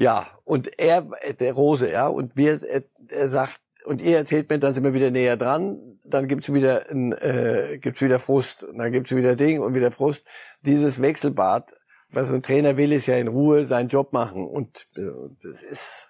ja, 0.00 0.26
und 0.44 0.80
er, 0.80 1.06
der 1.38 1.52
Rose, 1.52 1.90
ja, 1.90 2.08
und 2.08 2.34
wir, 2.34 2.62
er, 2.62 2.82
er 3.08 3.28
sagt, 3.28 3.60
und 3.84 4.00
ihr 4.00 4.16
erzählt 4.16 4.48
mir, 4.48 4.58
dann 4.58 4.72
sind 4.72 4.82
wir 4.82 4.94
wieder 4.94 5.10
näher 5.10 5.36
dran. 5.36 5.98
dann 6.04 6.26
gibt's 6.26 6.50
wieder 6.52 6.90
ein, 6.90 7.12
äh, 7.12 7.78
gibt's 7.78 8.00
wieder 8.00 8.18
Frust, 8.18 8.64
und 8.64 8.78
dann 8.78 8.92
gibt's 8.92 9.14
wieder 9.14 9.36
Ding 9.36 9.60
und 9.60 9.74
wieder 9.74 9.92
Frust. 9.92 10.22
Dieses 10.62 11.02
Wechselbad, 11.02 11.72
was 12.10 12.28
so 12.28 12.34
ein 12.34 12.42
Trainer 12.42 12.78
will, 12.78 12.92
ist 12.92 13.06
ja 13.06 13.16
in 13.16 13.28
Ruhe 13.28 13.66
seinen 13.66 13.88
Job 13.88 14.14
machen 14.14 14.46
und 14.46 14.86
äh, 14.96 15.02
das 15.42 15.62
ist 15.62 16.06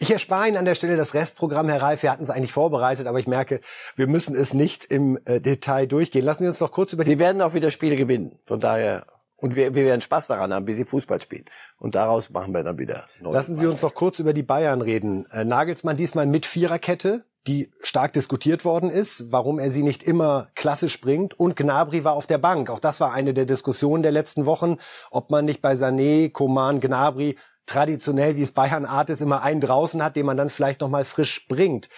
ich 0.00 0.10
erspare 0.10 0.48
Ihnen 0.48 0.56
an 0.56 0.64
der 0.64 0.74
Stelle 0.74 0.96
das 0.96 1.14
Restprogramm, 1.14 1.68
Herr 1.68 1.80
Reif. 1.80 2.02
Wir 2.02 2.10
hatten 2.10 2.24
es 2.24 2.30
eigentlich 2.30 2.50
vorbereitet, 2.50 3.06
aber 3.06 3.20
ich 3.20 3.28
merke, 3.28 3.60
wir 3.94 4.08
müssen 4.08 4.34
es 4.34 4.52
nicht 4.52 4.84
im 4.84 5.20
äh, 5.24 5.40
Detail 5.40 5.86
durchgehen. 5.86 6.24
Lassen 6.24 6.42
Sie 6.42 6.48
uns 6.48 6.58
noch 6.58 6.72
kurz 6.72 6.92
über 6.92 7.04
die... 7.04 7.12
Sie 7.12 7.18
werden 7.20 7.40
auch 7.40 7.54
wieder 7.54 7.70
Spiele 7.70 7.94
gewinnen. 7.94 8.40
Von 8.44 8.58
daher 8.58 9.06
und 9.40 9.54
wir, 9.54 9.74
wir 9.74 9.84
werden 9.84 10.00
Spaß 10.00 10.26
daran 10.26 10.52
haben, 10.52 10.66
wie 10.66 10.74
sie 10.74 10.84
Fußball 10.84 11.20
spielen. 11.20 11.44
Und 11.78 11.94
daraus 11.94 12.30
machen 12.30 12.52
wir 12.52 12.64
dann 12.64 12.78
wieder. 12.78 13.06
Lassen 13.20 13.54
Sie 13.54 13.66
uns 13.66 13.82
noch 13.82 13.94
kurz 13.94 14.18
über 14.18 14.32
die 14.32 14.42
Bayern 14.42 14.82
reden. 14.82 15.26
Äh, 15.30 15.44
Nagelsmann 15.44 15.96
diesmal 15.96 16.26
mit 16.26 16.44
Viererkette, 16.44 17.24
die 17.46 17.70
stark 17.82 18.12
diskutiert 18.12 18.64
worden 18.64 18.90
ist, 18.90 19.30
warum 19.30 19.60
er 19.60 19.70
sie 19.70 19.84
nicht 19.84 20.02
immer 20.02 20.48
klassisch 20.56 21.00
bringt. 21.00 21.38
Und 21.38 21.54
Gnabry 21.54 22.02
war 22.02 22.14
auf 22.14 22.26
der 22.26 22.38
Bank. 22.38 22.68
Auch 22.68 22.80
das 22.80 22.98
war 23.00 23.12
eine 23.12 23.32
der 23.32 23.46
Diskussionen 23.46 24.02
der 24.02 24.12
letzten 24.12 24.44
Wochen, 24.44 24.78
ob 25.10 25.30
man 25.30 25.44
nicht 25.44 25.62
bei 25.62 25.74
Sané, 25.74 26.30
Coman, 26.32 26.80
Gnabry 26.80 27.36
traditionell, 27.64 28.36
wie 28.36 28.42
es 28.42 28.52
Bayern 28.52 28.86
Art 28.86 29.08
ist, 29.08 29.20
immer 29.20 29.42
einen 29.42 29.60
draußen 29.60 30.02
hat, 30.02 30.16
den 30.16 30.26
man 30.26 30.36
dann 30.36 30.50
vielleicht 30.50 30.80
noch 30.80 30.88
mal 30.88 31.04
frisch 31.04 31.46
bringt. 31.46 31.88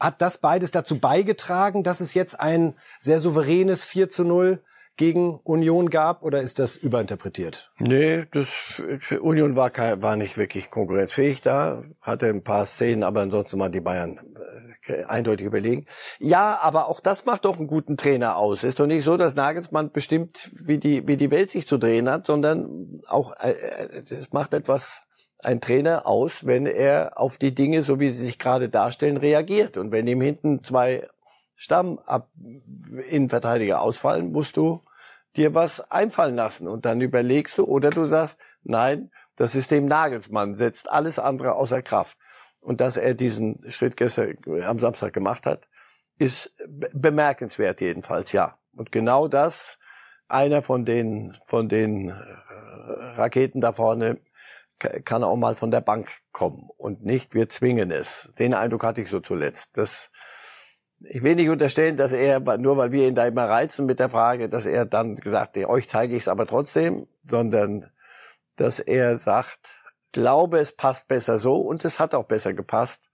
Hat 0.00 0.22
das 0.22 0.38
beides 0.38 0.70
dazu 0.70 0.98
beigetragen, 0.98 1.82
dass 1.82 2.00
es 2.00 2.14
jetzt 2.14 2.40
ein 2.40 2.74
sehr 2.98 3.20
souveränes 3.20 3.84
4 3.84 4.08
zu 4.08 4.24
0 4.24 4.62
gegen 4.96 5.36
Union 5.44 5.90
gab 5.90 6.22
oder 6.22 6.40
ist 6.40 6.58
das 6.58 6.76
überinterpretiert? 6.76 7.70
Nee, 7.78 8.24
das 8.30 8.82
Union 9.20 9.56
war 9.56 9.70
war 10.02 10.16
nicht 10.16 10.38
wirklich 10.38 10.70
konkurrenzfähig 10.70 11.42
da, 11.42 11.82
hatte 12.00 12.26
ein 12.26 12.42
paar 12.42 12.66
Szenen, 12.66 13.02
aber 13.02 13.20
ansonsten 13.20 13.58
waren 13.58 13.72
die 13.72 13.80
Bayern 13.80 14.18
äh, 14.88 15.04
eindeutig 15.04 15.46
überlegen. 15.46 15.86
Ja, 16.18 16.58
aber 16.62 16.88
auch 16.88 17.00
das 17.00 17.24
macht 17.26 17.44
doch 17.44 17.58
einen 17.58 17.66
guten 17.66 17.96
Trainer 17.96 18.36
aus. 18.36 18.64
Ist 18.64 18.80
doch 18.80 18.86
nicht 18.86 19.04
so, 19.04 19.16
dass 19.16 19.34
Nagelsmann 19.34 19.92
bestimmt, 19.92 20.50
wie 20.64 20.78
die 20.78 21.06
wie 21.06 21.16
die 21.16 21.30
Welt 21.30 21.50
sich 21.50 21.66
zu 21.66 21.78
drehen 21.78 22.08
hat, 22.10 22.26
sondern 22.26 23.00
auch 23.08 23.34
äh, 23.40 23.54
es 24.08 24.32
macht 24.32 24.54
etwas 24.54 25.02
ein 25.42 25.60
Trainer 25.60 26.06
aus, 26.06 26.46
wenn 26.46 26.66
er 26.66 27.12
auf 27.20 27.38
die 27.38 27.54
Dinge, 27.54 27.82
so 27.82 28.00
wie 28.00 28.10
sie 28.10 28.24
sich 28.24 28.38
gerade 28.38 28.68
darstellen, 28.68 29.16
reagiert. 29.16 29.76
Und 29.76 29.92
wenn 29.92 30.06
ihm 30.06 30.20
hinten 30.20 30.64
zwei 30.64 31.06
Stamm 31.54 31.98
ab 32.06 32.30
Innenverteidiger 33.10 33.80
ausfallen, 33.80 34.32
musst 34.32 34.56
du 34.56 34.80
dir 35.36 35.54
was 35.54 35.90
einfallen 35.90 36.36
lassen 36.36 36.68
und 36.68 36.84
dann 36.84 37.00
überlegst 37.00 37.58
du 37.58 37.64
oder 37.64 37.90
du 37.90 38.06
sagst, 38.06 38.40
nein, 38.62 39.10
das 39.36 39.52
System 39.52 39.86
Nagelsmann 39.86 40.54
setzt 40.54 40.90
alles 40.90 41.18
andere 41.18 41.54
außer 41.54 41.82
Kraft. 41.82 42.18
Und 42.62 42.80
dass 42.80 42.96
er 42.96 43.14
diesen 43.14 43.64
Schritt 43.70 43.96
gestern 43.96 44.36
am 44.64 44.78
Samstag 44.78 45.12
gemacht 45.12 45.46
hat, 45.46 45.68
ist 46.18 46.50
bemerkenswert 46.92 47.80
jedenfalls, 47.80 48.32
ja. 48.32 48.58
Und 48.74 48.90
genau 48.90 49.28
das, 49.28 49.78
einer 50.28 50.62
von 50.62 50.84
den, 50.84 51.36
von 51.44 51.68
den 51.68 52.08
äh, 52.08 52.14
Raketen 53.14 53.60
da 53.60 53.72
vorne 53.72 54.18
kann 54.78 55.24
auch 55.24 55.36
mal 55.36 55.54
von 55.54 55.70
der 55.70 55.80
Bank 55.80 56.08
kommen 56.32 56.68
und 56.76 57.04
nicht 57.04 57.34
wir 57.34 57.48
zwingen 57.48 57.90
es. 57.90 58.32
Den 58.38 58.52
Eindruck 58.52 58.84
hatte 58.84 59.00
ich 59.00 59.08
so 59.08 59.20
zuletzt. 59.20 59.70
Das 59.78 60.10
ich 61.00 61.22
will 61.22 61.34
nicht 61.34 61.50
unterstellen, 61.50 61.96
dass 61.96 62.12
er, 62.12 62.40
nur 62.58 62.76
weil 62.76 62.92
wir 62.92 63.08
ihn 63.08 63.14
da 63.14 63.26
immer 63.26 63.48
reizen 63.48 63.86
mit 63.86 64.00
der 64.00 64.08
Frage, 64.08 64.48
dass 64.48 64.66
er 64.66 64.86
dann 64.86 65.16
gesagt, 65.16 65.56
euch 65.56 65.88
zeige 65.88 66.16
ich 66.16 66.22
es 66.22 66.28
aber 66.28 66.46
trotzdem, 66.46 67.06
sondern 67.28 67.90
dass 68.56 68.80
er 68.80 69.18
sagt, 69.18 69.82
glaube, 70.12 70.58
es 70.58 70.72
passt 70.72 71.08
besser 71.08 71.38
so 71.38 71.56
und 71.56 71.84
es 71.84 71.98
hat 71.98 72.14
auch 72.14 72.24
besser 72.24 72.54
gepasst. 72.54 73.10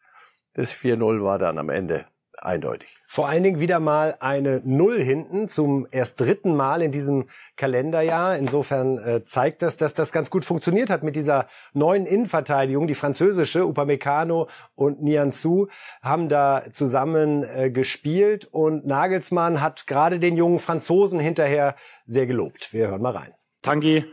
Das 0.54 0.72
4-0 0.72 1.24
war 1.24 1.38
dann 1.38 1.58
am 1.58 1.70
Ende 1.70 2.06
eindeutig. 2.44 2.96
Vor 3.06 3.28
allen 3.28 3.42
Dingen 3.42 3.60
wieder 3.60 3.80
mal 3.80 4.16
eine 4.20 4.60
Null 4.64 5.00
hinten 5.00 5.48
zum 5.48 5.86
erst 5.90 6.20
dritten 6.20 6.54
Mal 6.54 6.82
in 6.82 6.92
diesem 6.92 7.28
Kalenderjahr. 7.56 8.36
Insofern 8.36 8.98
äh, 8.98 9.24
zeigt 9.24 9.62
das, 9.62 9.76
dass 9.76 9.94
das 9.94 10.12
ganz 10.12 10.30
gut 10.30 10.44
funktioniert 10.44 10.90
hat 10.90 11.02
mit 11.02 11.16
dieser 11.16 11.48
neuen 11.72 12.06
Innenverteidigung. 12.06 12.86
Die 12.86 12.94
französische, 12.94 13.64
Upamecano 13.66 14.48
und 14.74 15.02
Nianzou, 15.02 15.68
haben 16.02 16.28
da 16.28 16.64
zusammen 16.72 17.44
äh, 17.44 17.70
gespielt 17.70 18.46
und 18.50 18.86
Nagelsmann 18.86 19.60
hat 19.60 19.86
gerade 19.86 20.18
den 20.18 20.36
jungen 20.36 20.58
Franzosen 20.58 21.20
hinterher 21.20 21.76
sehr 22.06 22.26
gelobt. 22.26 22.72
Wir 22.72 22.88
hören 22.88 23.02
mal 23.02 23.12
rein. 23.12 23.34
Tangi 23.62 24.04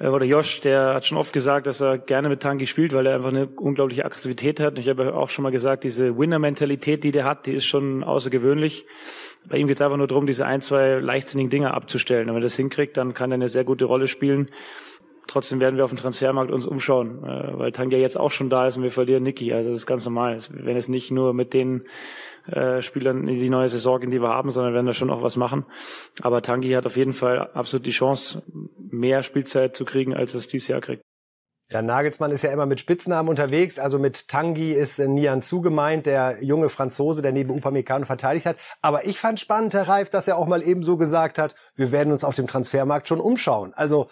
oder 0.00 0.24
Josh, 0.24 0.60
der 0.60 0.94
hat 0.94 1.06
schon 1.06 1.18
oft 1.18 1.32
gesagt, 1.32 1.66
dass 1.66 1.80
er 1.80 1.98
gerne 1.98 2.28
mit 2.28 2.40
Tangi 2.40 2.66
spielt, 2.66 2.92
weil 2.92 3.06
er 3.06 3.16
einfach 3.16 3.30
eine 3.30 3.46
unglaubliche 3.46 4.04
Aggressivität 4.04 4.60
hat. 4.60 4.74
Und 4.74 4.78
ich 4.78 4.88
habe 4.88 5.14
auch 5.14 5.28
schon 5.28 5.42
mal 5.42 5.50
gesagt, 5.50 5.82
diese 5.82 6.16
Winner-Mentalität, 6.16 7.02
die 7.02 7.10
der 7.10 7.24
hat, 7.24 7.46
die 7.46 7.52
ist 7.52 7.66
schon 7.66 8.04
außergewöhnlich. 8.04 8.86
Bei 9.48 9.56
ihm 9.56 9.66
geht 9.66 9.76
es 9.76 9.82
einfach 9.82 9.96
nur 9.96 10.06
darum, 10.06 10.26
diese 10.26 10.46
ein, 10.46 10.60
zwei 10.60 10.98
leichtsinnigen 11.00 11.50
Dinge 11.50 11.74
abzustellen. 11.74 12.28
Und 12.28 12.36
wenn 12.36 12.42
er 12.42 12.46
das 12.46 12.56
hinkriegt, 12.56 12.96
dann 12.96 13.14
kann 13.14 13.32
er 13.32 13.36
eine 13.36 13.48
sehr 13.48 13.64
gute 13.64 13.86
Rolle 13.86 14.06
spielen. 14.06 14.50
Trotzdem 15.28 15.60
werden 15.60 15.76
wir 15.76 15.84
auf 15.84 15.90
dem 15.90 15.98
Transfermarkt 15.98 16.50
uns 16.50 16.66
umschauen, 16.66 17.22
äh, 17.22 17.58
weil 17.58 17.70
Tangia 17.70 17.98
jetzt 17.98 18.18
auch 18.18 18.30
schon 18.30 18.48
da 18.50 18.66
ist 18.66 18.78
und 18.78 18.82
wir 18.82 18.90
verlieren 18.90 19.22
Niki. 19.22 19.52
Also 19.52 19.68
das 19.68 19.80
ist 19.80 19.86
ganz 19.86 20.04
normal. 20.04 20.38
Wenn 20.50 20.76
es 20.76 20.88
nicht 20.88 21.10
nur 21.10 21.34
mit 21.34 21.52
den 21.52 21.84
äh, 22.50 22.80
Spielern 22.80 23.28
in 23.28 23.34
die 23.34 23.50
neue 23.50 23.68
Saison 23.68 24.00
gehen, 24.00 24.10
die 24.10 24.22
wir 24.22 24.30
haben, 24.30 24.50
sondern 24.50 24.72
werden 24.72 24.86
da 24.86 24.94
schon 24.94 25.10
auch 25.10 25.22
was 25.22 25.36
machen. 25.36 25.66
Aber 26.22 26.40
Tangi 26.40 26.70
hat 26.70 26.86
auf 26.86 26.96
jeden 26.96 27.12
Fall 27.12 27.50
absolut 27.52 27.84
die 27.86 27.90
Chance, 27.90 28.42
mehr 28.90 29.22
Spielzeit 29.22 29.76
zu 29.76 29.84
kriegen, 29.84 30.14
als 30.14 30.32
es 30.32 30.48
dieses 30.48 30.68
Jahr 30.68 30.80
kriegt. 30.80 31.02
Ja, 31.70 31.82
Nagelsmann 31.82 32.32
ist 32.32 32.40
ja 32.40 32.50
immer 32.50 32.64
mit 32.64 32.80
Spitznamen 32.80 33.28
unterwegs. 33.28 33.78
Also 33.78 33.98
mit 33.98 34.28
Tangi 34.28 34.72
ist 34.72 34.98
Nian 34.98 35.42
Zu 35.42 35.60
gemeint, 35.60 36.06
der 36.06 36.38
junge 36.40 36.70
Franzose, 36.70 37.20
der 37.20 37.32
neben 37.32 37.50
Upamecano 37.50 38.06
verteidigt 38.06 38.46
hat. 38.46 38.56
Aber 38.80 39.06
ich 39.06 39.18
fand 39.18 39.38
spannend, 39.38 39.74
Herr 39.74 39.86
Reif, 39.86 40.08
dass 40.08 40.26
er 40.26 40.38
auch 40.38 40.46
mal 40.46 40.62
eben 40.62 40.82
so 40.82 40.96
gesagt 40.96 41.36
hat, 41.36 41.54
wir 41.76 41.92
werden 41.92 42.10
uns 42.10 42.24
auf 42.24 42.34
dem 42.34 42.46
Transfermarkt 42.46 43.06
schon 43.06 43.20
umschauen. 43.20 43.74
Also 43.74 44.08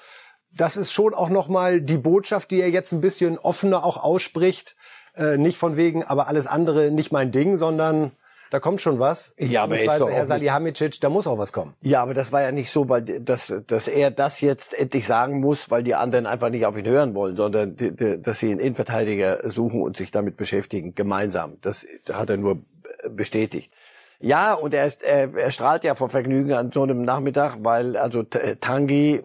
das 0.57 0.77
ist 0.77 0.93
schon 0.93 1.15
auch 1.15 1.29
nochmal 1.29 1.81
die 1.81 1.99
Botschaft, 1.99 2.51
die 2.51 2.61
er 2.61 2.71
jetzt 2.71 2.93
ein 2.93 3.01
bisschen 3.01 3.39
offener 3.39 3.85
auch 3.85 4.03
ausspricht. 4.03 4.77
Äh, 5.15 5.39
nicht 5.39 5.59
von 5.59 5.77
wegen, 5.77 6.03
aber 6.03 6.29
alles 6.29 6.47
andere 6.47 6.91
nicht 6.91 7.13
mein 7.13 7.33
Ding, 7.33 7.57
sondern 7.57 8.13
da 8.51 8.61
kommt 8.61 8.81
schon 8.81 9.01
was. 9.01 9.35
Ja, 9.39 9.65
aber 9.65 9.79
er 9.79 9.97
ist 9.97 10.07
Herr 10.09 10.27
Salihamidzic, 10.27 11.01
da 11.01 11.09
muss 11.09 11.27
auch 11.27 11.39
was 11.39 11.53
kommen. 11.53 11.75
Ja, 11.81 12.03
aber 12.03 12.15
das 12.15 12.33
war 12.33 12.43
ja 12.43 12.53
nicht 12.53 12.71
so, 12.71 12.89
weil 12.89 13.03
dass, 13.03 13.53
dass 13.67 13.89
er 13.89 14.11
das 14.11 14.41
jetzt 14.41 14.79
endlich 14.79 15.07
sagen 15.07 15.41
muss, 15.41 15.71
weil 15.71 15.83
die 15.83 15.95
anderen 15.95 16.27
einfach 16.27 16.51
nicht 16.51 16.67
auf 16.67 16.77
ihn 16.77 16.87
hören 16.87 17.15
wollen, 17.15 17.37
sondern 17.37 17.77
dass 17.77 18.39
sie 18.39 18.51
einen 18.51 18.61
Innenverteidiger 18.61 19.51
suchen 19.51 19.83
und 19.83 19.97
sich 19.97 20.11
damit 20.11 20.37
beschäftigen, 20.37 20.95
gemeinsam. 20.95 21.59
Das 21.61 21.87
hat 22.13 22.31
er 22.31 22.37
nur 22.37 22.63
bestätigt. 23.11 23.73
Ja, 24.21 24.55
und 24.55 24.73
er, 24.73 24.87
ist, 24.87 25.03
er, 25.03 25.35
er 25.35 25.51
strahlt 25.51 25.85
ja 25.85 25.95
vor 25.95 26.09
Vergnügen 26.09 26.53
an 26.53 26.73
so 26.73 26.83
einem 26.83 27.03
Nachmittag, 27.03 27.57
weil 27.61 27.97
also 27.97 28.23
Tangi 28.23 29.23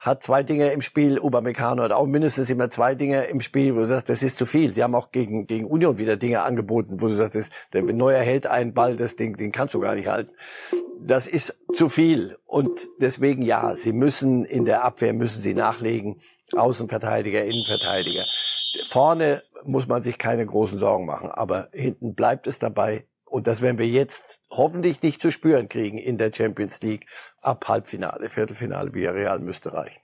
hat 0.00 0.22
zwei 0.22 0.42
Dinge 0.42 0.72
im 0.72 0.80
Spiel, 0.80 1.18
Upamecano 1.20 1.82
hat 1.82 1.92
auch 1.92 2.06
mindestens 2.06 2.48
immer 2.48 2.70
zwei 2.70 2.94
Dinge 2.94 3.24
im 3.24 3.42
Spiel, 3.42 3.76
wo 3.76 3.80
du 3.80 3.88
sagst, 3.88 4.08
das 4.08 4.22
ist 4.22 4.38
zu 4.38 4.46
viel. 4.46 4.74
Sie 4.74 4.82
haben 4.82 4.94
auch 4.94 5.12
gegen, 5.12 5.46
gegen 5.46 5.66
Union 5.66 5.98
wieder 5.98 6.16
Dinge 6.16 6.42
angeboten, 6.42 7.02
wo 7.02 7.08
du 7.08 7.16
sagst, 7.16 7.34
das, 7.34 7.50
der 7.74 7.82
Neuer 7.82 8.20
hält 8.20 8.46
einen 8.46 8.72
Ball, 8.72 8.96
das 8.96 9.16
Ding, 9.16 9.36
den 9.36 9.52
kannst 9.52 9.74
du 9.74 9.80
gar 9.80 9.94
nicht 9.94 10.08
halten. 10.08 10.32
Das 11.02 11.26
ist 11.26 11.58
zu 11.74 11.90
viel. 11.90 12.38
Und 12.46 12.70
deswegen 13.00 13.42
ja, 13.42 13.74
sie 13.76 13.92
müssen 13.92 14.46
in 14.46 14.64
der 14.64 14.84
Abwehr, 14.84 15.12
müssen 15.12 15.42
sie 15.42 15.54
nachlegen. 15.54 16.18
Außenverteidiger, 16.56 17.44
Innenverteidiger. 17.44 18.24
Vorne 18.88 19.42
muss 19.64 19.86
man 19.86 20.02
sich 20.02 20.16
keine 20.16 20.46
großen 20.46 20.78
Sorgen 20.78 21.04
machen, 21.04 21.30
aber 21.30 21.68
hinten 21.72 22.14
bleibt 22.14 22.46
es 22.46 22.58
dabei, 22.58 23.04
und 23.30 23.46
das 23.46 23.62
werden 23.62 23.78
wir 23.78 23.88
jetzt 23.88 24.40
hoffentlich 24.50 25.02
nicht 25.02 25.22
zu 25.22 25.30
spüren 25.30 25.68
kriegen 25.68 25.98
in 25.98 26.18
der 26.18 26.32
Champions 26.32 26.80
League 26.82 27.06
ab 27.40 27.68
Halbfinale, 27.68 28.28
Viertelfinale, 28.28 28.92
Villarreal 28.92 29.38
müsste 29.38 29.72
reichen. 29.72 30.00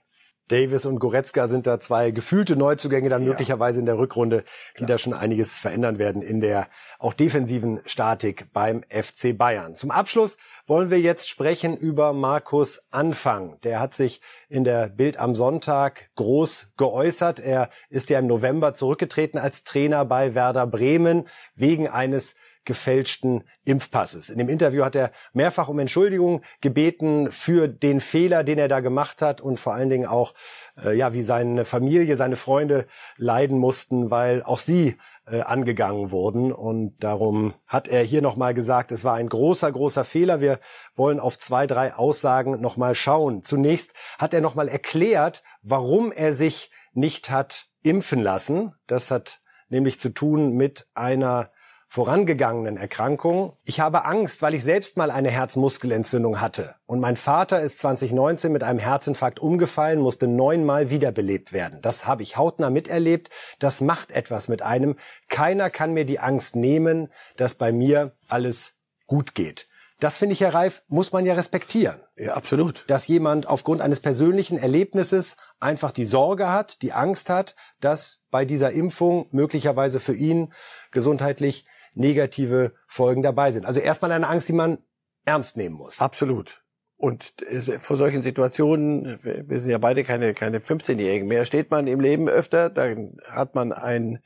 Davis 0.47 0.85
und 0.85 0.99
Goretzka 0.99 1.47
sind 1.47 1.67
da 1.67 1.79
zwei 1.79 2.11
gefühlte 2.11 2.55
Neuzugänge 2.55 3.09
dann 3.09 3.23
ja. 3.23 3.29
möglicherweise 3.29 3.81
in 3.81 3.85
der 3.85 3.97
Rückrunde, 3.97 4.43
die 4.75 4.85
Klar. 4.85 4.87
da 4.87 4.97
schon 4.97 5.13
einiges 5.13 5.59
verändern 5.59 5.97
werden 5.97 6.21
in 6.21 6.39
der 6.39 6.67
auch 6.99 7.13
defensiven 7.13 7.81
Statik 7.85 8.47
beim 8.53 8.83
FC 8.89 9.37
Bayern. 9.37 9.75
Zum 9.75 9.91
Abschluss 9.91 10.37
wollen 10.65 10.89
wir 10.89 10.99
jetzt 10.99 11.27
sprechen 11.27 11.75
über 11.75 12.13
Markus 12.13 12.81
Anfang. 12.91 13.59
Der 13.63 13.79
hat 13.79 13.93
sich 13.93 14.21
in 14.47 14.63
der 14.63 14.87
Bild 14.87 15.17
am 15.19 15.35
Sonntag 15.35 16.09
groß 16.15 16.73
geäußert. 16.77 17.41
Er 17.41 17.69
ist 17.89 18.09
ja 18.09 18.19
im 18.19 18.27
November 18.27 18.73
zurückgetreten 18.73 19.37
als 19.37 19.65
Trainer 19.65 20.05
bei 20.05 20.33
Werder 20.33 20.65
Bremen 20.65 21.27
wegen 21.55 21.89
eines 21.89 22.35
gefälschten 22.67 23.45
Impfpasses. 23.63 24.29
In 24.29 24.37
dem 24.37 24.49
Interview 24.49 24.83
hat 24.83 24.95
er 24.95 25.11
mehrfach 25.33 25.69
um 25.69 25.79
Entschuldigung 25.79 26.43
gebeten 26.61 27.31
für 27.31 27.67
den 27.67 28.01
Fehler, 28.01 28.43
den 28.43 28.59
er 28.59 28.67
da 28.67 28.81
gemacht 28.81 29.21
hat 29.23 29.41
und 29.41 29.59
vor 29.59 29.73
allen 29.73 29.89
Dingen 29.89 30.05
auch, 30.05 30.35
äh, 30.83 30.95
ja, 30.95 31.13
wie 31.13 31.23
seine 31.23 31.65
Familie, 31.65 32.17
seine 32.17 32.35
Freunde 32.35 32.85
leiden 33.15 33.57
mussten, 33.57 34.11
weil 34.11 34.43
auch 34.43 34.59
sie 34.59 34.97
äh, 35.25 35.41
angegangen 35.41 36.11
wurden. 36.11 36.51
Und 36.51 36.97
darum 36.99 37.53
hat 37.65 37.87
er 37.87 38.03
hier 38.03 38.21
nochmal 38.21 38.53
gesagt, 38.53 38.91
es 38.91 39.03
war 39.03 39.15
ein 39.15 39.29
großer, 39.29 39.71
großer 39.71 40.03
Fehler. 40.03 40.41
Wir 40.41 40.59
wollen 40.93 41.19
auf 41.19 41.37
zwei, 41.37 41.67
drei 41.67 41.93
Aussagen 41.93 42.59
nochmal 42.59 42.95
schauen. 42.95 43.43
Zunächst 43.43 43.93
hat 44.19 44.33
er 44.33 44.41
nochmal 44.41 44.67
erklärt, 44.67 45.41
warum 45.63 46.11
er 46.11 46.33
sich 46.33 46.69
nicht 46.93 47.29
hat 47.29 47.67
impfen 47.81 48.21
lassen. 48.21 48.73
Das 48.87 49.09
hat 49.09 49.39
nämlich 49.69 49.99
zu 49.99 50.09
tun 50.09 50.51
mit 50.51 50.89
einer 50.93 51.49
vorangegangenen 51.87 52.77
Erkrankung. 52.77 53.53
Ich 53.63 53.79
habe 53.79 54.05
Angst, 54.05 54.41
weil 54.41 54.53
ich 54.53 54.63
selbst 54.63 54.97
mal 54.97 55.09
eine 55.09 55.29
Herzmuskelentzündung 55.29 56.41
hatte. 56.41 56.75
Und 56.85 56.99
mein 56.99 57.15
Vater 57.15 57.61
ist 57.61 57.79
2019 57.79 58.51
mit 58.51 58.63
einem 58.63 58.79
Herzinfarkt 58.79 59.39
umgefallen, 59.39 59.99
musste 59.99 60.27
neunmal 60.27 60.89
wiederbelebt 60.89 61.53
werden. 61.53 61.79
Das 61.81 62.05
habe 62.05 62.23
ich 62.23 62.37
hautnah 62.37 62.69
miterlebt. 62.69 63.29
Das 63.59 63.81
macht 63.81 64.11
etwas 64.11 64.47
mit 64.47 64.61
einem. 64.61 64.95
Keiner 65.29 65.69
kann 65.69 65.93
mir 65.93 66.05
die 66.05 66.19
Angst 66.19 66.55
nehmen, 66.55 67.09
dass 67.37 67.55
bei 67.55 67.71
mir 67.71 68.11
alles 68.27 68.73
gut 69.07 69.33
geht. 69.33 69.67
Das 69.99 70.15
finde 70.15 70.33
ich, 70.33 70.41
Herr 70.41 70.53
Reif, 70.53 70.83
muss 70.87 71.11
man 71.11 71.25
ja 71.25 71.33
respektieren. 71.33 71.99
Ja, 72.15 72.35
absolut. 72.35 72.83
Dass 72.85 73.07
jemand 73.07 73.47
aufgrund 73.47 73.81
eines 73.81 73.99
persönlichen 73.99 74.59
Erlebnisses 74.59 75.37
einfach 75.59 75.91
die 75.91 76.05
Sorge 76.05 76.49
hat, 76.49 76.83
die 76.83 76.93
Angst 76.93 77.31
hat, 77.31 77.55
dass 77.79 78.21
bei 78.29 78.45
dieser 78.45 78.71
Impfung 78.71 79.27
möglicherweise 79.31 79.99
für 79.99 80.13
ihn 80.13 80.53
gesundheitlich 80.91 81.65
negative 81.93 82.73
Folgen 82.87 83.23
dabei 83.23 83.51
sind. 83.51 83.65
Also 83.65 83.79
erstmal 83.79 84.11
eine 84.11 84.27
Angst, 84.27 84.49
die 84.49 84.53
man 84.53 84.79
ernst 85.25 85.57
nehmen 85.57 85.75
muss. 85.75 86.01
Absolut. 86.01 86.63
Und 86.95 87.33
äh, 87.43 87.79
vor 87.79 87.97
solchen 87.97 88.23
Situationen, 88.23 89.19
wir 89.21 89.59
sind 89.59 89.69
ja 89.69 89.77
beide 89.77 90.03
keine, 90.03 90.33
keine 90.33 90.59
15-Jährigen 90.59 91.27
mehr, 91.27 91.45
steht 91.45 91.69
man 91.69 91.87
im 91.87 91.99
Leben 91.99 92.27
öfter, 92.27 92.69
dann 92.69 93.17
hat 93.29 93.55
man 93.55 93.71
ein 93.71 94.19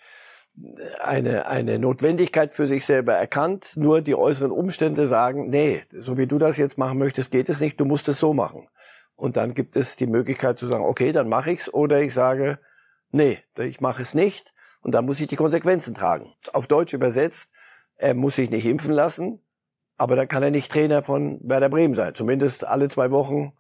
eine, 1.01 1.47
eine 1.47 1.80
Notwendigkeit 1.80 2.53
für 2.53 2.68
sich 2.68 2.86
selber 2.86 3.14
erkannt. 3.14 3.72
Nur 3.76 4.01
die 4.01 4.16
äußeren 4.16 4.51
Umstände 4.51 5.07
sagen, 5.07 5.49
nee, 5.49 5.84
so 5.91 6.18
wie 6.18 6.28
du 6.28 6.38
das 6.38 6.57
jetzt 6.57 6.78
machen 6.78 6.99
möchtest, 6.99 7.32
geht 7.32 7.49
es 7.49 7.62
nicht, 7.62 7.80
du 7.80 7.86
musst 7.86 8.07
es 8.09 8.20
so 8.20 8.34
machen. 8.34 8.68
Und 9.16 9.38
dann 9.38 9.53
gibt 9.53 9.76
es 9.76 9.95
die 9.95 10.07
Möglichkeit 10.07 10.59
zu 10.59 10.68
sagen, 10.68 10.84
okay, 10.84 11.12
dann 11.12 11.30
mache 11.30 11.51
ich's, 11.51 11.74
oder 11.74 12.01
ich 12.01 12.14
sage, 12.14 12.59
nee, 13.12 13.39
ich 13.59 13.80
mache 13.80 14.01
es 14.01 14.14
nicht, 14.14 14.53
und 14.82 14.94
dann 14.94 15.06
muss 15.06 15.20
ich 15.20 15.28
die 15.28 15.36
Konsequenzen 15.36 15.94
tragen. 15.94 16.34
Auf 16.54 16.68
Deutsch 16.68 16.94
übersetzt, 16.94 17.50
er 17.96 18.14
muss 18.14 18.36
sich 18.36 18.50
nicht 18.50 18.66
impfen 18.66 18.94
lassen, 18.94 19.42
aber 19.98 20.16
dann 20.16 20.28
kann 20.28 20.44
er 20.44 20.52
nicht 20.52 20.72
Trainer 20.72 21.04
von 21.04 21.40
Werder 21.44 21.70
Bremen 21.70 21.96
sein. 21.96 22.16
Zumindest 22.16 22.66
alle 22.66 22.90
zwei 22.90 23.12
Wochen 23.12 23.54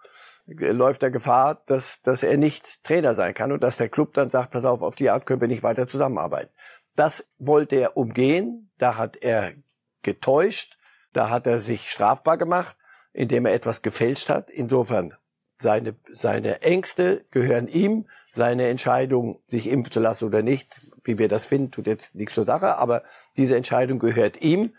läuft 0.47 1.03
er 1.03 1.11
Gefahr, 1.11 1.61
dass, 1.67 2.01
dass 2.01 2.23
er 2.23 2.37
nicht 2.37 2.83
Trainer 2.83 3.13
sein 3.13 3.33
kann 3.33 3.51
und 3.51 3.63
dass 3.63 3.77
der 3.77 3.89
Club 3.89 4.13
dann 4.13 4.29
sagt, 4.29 4.51
pass 4.51 4.65
auf, 4.65 4.81
auf 4.81 4.95
die 4.95 5.09
Art 5.09 5.25
können 5.25 5.41
wir 5.41 5.47
nicht 5.47 5.63
weiter 5.63 5.87
zusammenarbeiten. 5.87 6.51
Das 6.95 7.27
wollte 7.37 7.75
er 7.75 7.97
umgehen. 7.97 8.71
Da 8.77 8.97
hat 8.97 9.17
er 9.17 9.53
getäuscht. 10.01 10.77
Da 11.13 11.29
hat 11.29 11.45
er 11.45 11.59
sich 11.59 11.89
strafbar 11.89 12.37
gemacht, 12.37 12.77
indem 13.13 13.45
er 13.45 13.53
etwas 13.53 13.81
gefälscht 13.81 14.29
hat. 14.29 14.49
Insofern 14.49 15.13
seine, 15.57 15.95
seine 16.11 16.61
Ängste 16.61 17.25
gehören 17.31 17.67
ihm. 17.67 18.07
Seine 18.33 18.67
Entscheidung, 18.67 19.41
sich 19.45 19.69
impfen 19.69 19.91
zu 19.91 19.99
lassen 19.99 20.25
oder 20.25 20.41
nicht, 20.41 20.81
wie 21.03 21.17
wir 21.17 21.27
das 21.27 21.45
finden, 21.45 21.71
tut 21.71 21.87
jetzt 21.87 22.15
nichts 22.15 22.35
zur 22.35 22.45
Sache. 22.45 22.77
Aber 22.77 23.03
diese 23.37 23.55
Entscheidung 23.55 23.99
gehört 23.99 24.41
ihm. 24.41 24.73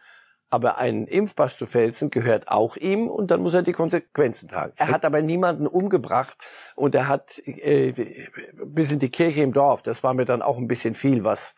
Aber 0.50 0.76
einen 0.76 1.06
Impfpass 1.06 1.56
zu 1.56 1.64
fälschen 1.64 2.10
gehört 2.10 2.48
auch 2.48 2.76
ihm 2.76 3.08
und 3.08 3.30
dann 3.30 3.40
muss 3.40 3.54
er 3.54 3.62
die 3.62 3.72
Konsequenzen 3.72 4.48
tragen. 4.48 4.74
Er 4.76 4.88
hat 4.88 5.06
aber 5.06 5.22
niemanden 5.22 5.66
umgebracht 5.66 6.36
und 6.76 6.94
er 6.94 7.08
hat 7.08 7.38
äh, 7.46 7.94
bis 8.66 8.92
in 8.92 8.98
die 8.98 9.08
Kirche 9.08 9.40
im 9.40 9.54
Dorf. 9.54 9.80
Das 9.80 10.02
war 10.02 10.12
mir 10.12 10.26
dann 10.26 10.42
auch 10.42 10.58
ein 10.58 10.68
bisschen 10.68 10.92
viel, 10.92 11.24
was 11.24 11.54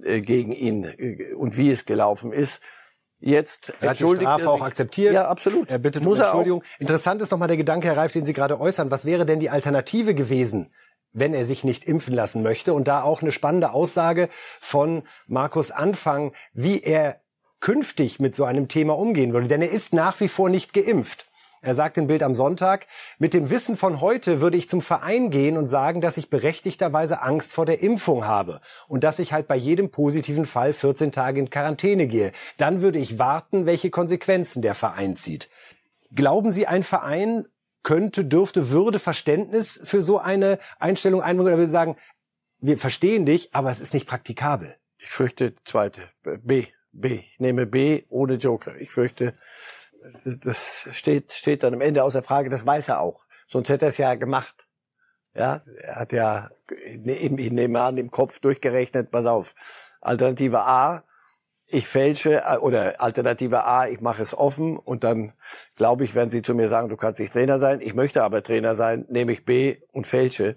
äh, 0.00 0.20
gegen 0.20 0.52
ihn 0.52 0.84
äh, 0.84 1.34
und 1.34 1.56
wie 1.56 1.72
es 1.72 1.86
gelaufen 1.86 2.32
ist. 2.32 2.60
Jetzt 3.18 3.72
er 3.80 3.90
hat 3.90 3.98
die 3.98 4.06
Strafe 4.16 4.48
auch 4.48 4.62
akzeptiert. 4.62 5.12
Ja, 5.12 5.26
absolut. 5.26 5.68
Er 5.68 5.78
bittet 5.78 6.04
Muss 6.04 6.18
um 6.18 6.24
Entschuldigung. 6.24 6.62
Interessant 6.78 7.22
ist 7.22 7.32
nochmal 7.32 7.48
der 7.48 7.56
Gedanke, 7.56 7.88
Herr 7.88 7.96
Reif, 7.96 8.12
den 8.12 8.26
Sie 8.26 8.32
gerade 8.32 8.60
äußern. 8.60 8.92
Was 8.92 9.04
wäre 9.04 9.26
denn 9.26 9.40
die 9.40 9.50
Alternative 9.50 10.14
gewesen, 10.14 10.70
wenn 11.16 11.34
er 11.34 11.44
sich 11.44 11.64
nicht 11.64 11.84
impfen 11.84 12.14
lassen 12.14 12.42
möchte? 12.42 12.74
Und 12.74 12.86
da 12.86 13.02
auch 13.02 13.22
eine 13.22 13.32
spannende 13.32 13.72
Aussage 13.72 14.28
von 14.60 15.02
Markus 15.26 15.70
Anfang, 15.70 16.32
wie 16.52 16.80
er 16.80 17.20
künftig 17.60 18.20
mit 18.20 18.36
so 18.36 18.44
einem 18.44 18.68
Thema 18.68 18.96
umgehen 18.96 19.32
würde. 19.32 19.48
Denn 19.48 19.62
er 19.62 19.70
ist 19.70 19.92
nach 19.92 20.20
wie 20.20 20.28
vor 20.28 20.48
nicht 20.48 20.72
geimpft. 20.72 21.26
Er 21.62 21.74
sagt 21.74 21.96
in 21.96 22.06
Bild 22.06 22.22
am 22.22 22.34
Sonntag, 22.34 22.86
mit 23.18 23.34
dem 23.34 23.50
Wissen 23.50 23.76
von 23.76 24.00
heute 24.00 24.40
würde 24.40 24.56
ich 24.56 24.68
zum 24.68 24.82
Verein 24.82 25.30
gehen 25.30 25.56
und 25.56 25.66
sagen, 25.66 26.00
dass 26.00 26.16
ich 26.16 26.30
berechtigterweise 26.30 27.22
Angst 27.22 27.52
vor 27.52 27.66
der 27.66 27.82
Impfung 27.82 28.24
habe 28.24 28.60
und 28.86 29.02
dass 29.02 29.18
ich 29.18 29.32
halt 29.32 29.48
bei 29.48 29.56
jedem 29.56 29.90
positiven 29.90 30.44
Fall 30.44 30.72
14 30.72 31.10
Tage 31.12 31.40
in 31.40 31.50
Quarantäne 31.50 32.06
gehe. 32.06 32.30
Dann 32.58 32.82
würde 32.82 33.00
ich 33.00 33.18
warten, 33.18 33.66
welche 33.66 33.90
Konsequenzen 33.90 34.62
der 34.62 34.76
Verein 34.76 35.16
zieht. 35.16 35.48
Glauben 36.14 36.52
Sie, 36.52 36.66
ein 36.66 36.84
Verein 36.84 37.46
könnte, 37.86 38.24
dürfte, 38.24 38.70
würde 38.70 38.98
Verständnis 38.98 39.80
für 39.84 40.02
so 40.02 40.18
eine 40.18 40.58
Einstellung 40.80 41.22
einbringen 41.22 41.52
oder 41.52 41.58
würde 41.58 41.70
sagen, 41.70 41.96
wir 42.58 42.78
verstehen 42.78 43.24
dich, 43.26 43.54
aber 43.54 43.70
es 43.70 43.78
ist 43.78 43.94
nicht 43.94 44.08
praktikabel? 44.08 44.74
Ich 44.98 45.06
fürchte 45.06 45.54
zweite. 45.64 46.00
B. 46.42 46.66
B. 46.90 47.20
Ich 47.20 47.38
nehme 47.38 47.64
B 47.64 48.02
ohne 48.08 48.34
Joker. 48.34 48.74
Ich 48.80 48.90
fürchte, 48.90 49.34
das 50.24 50.88
steht, 50.90 51.30
steht 51.30 51.62
dann 51.62 51.74
am 51.74 51.80
Ende 51.80 52.02
außer 52.02 52.24
Frage, 52.24 52.50
das 52.50 52.66
weiß 52.66 52.88
er 52.88 53.00
auch. 53.00 53.24
Sonst 53.46 53.68
hätte 53.68 53.84
er 53.84 53.90
es 53.90 53.98
ja 53.98 54.16
gemacht. 54.16 54.66
Ja, 55.32 55.62
er 55.82 55.94
hat 55.94 56.12
ja 56.12 56.50
ich 56.72 57.52
nehme 57.52 57.80
an, 57.80 57.98
im 57.98 58.10
Kopf 58.10 58.40
durchgerechnet, 58.40 59.12
pass 59.12 59.26
auf. 59.26 59.54
Alternative 60.00 60.62
A, 60.62 61.04
ich 61.68 61.86
fälsche, 61.88 62.42
äh, 62.42 62.56
oder 62.58 63.00
Alternative 63.00 63.64
A, 63.64 63.88
ich 63.88 64.00
mache 64.00 64.22
es 64.22 64.36
offen 64.36 64.76
und 64.76 65.04
dann 65.04 65.32
glaube 65.74 66.04
ich, 66.04 66.14
werden 66.14 66.30
sie 66.30 66.42
zu 66.42 66.54
mir 66.54 66.68
sagen, 66.68 66.88
du 66.88 66.96
kannst 66.96 67.20
nicht 67.20 67.32
Trainer 67.32 67.58
sein, 67.58 67.80
ich 67.80 67.94
möchte 67.94 68.22
aber 68.22 68.42
Trainer 68.42 68.74
sein, 68.74 69.06
nehme 69.08 69.32
ich 69.32 69.44
B 69.44 69.78
und 69.92 70.06
fälsche. 70.06 70.56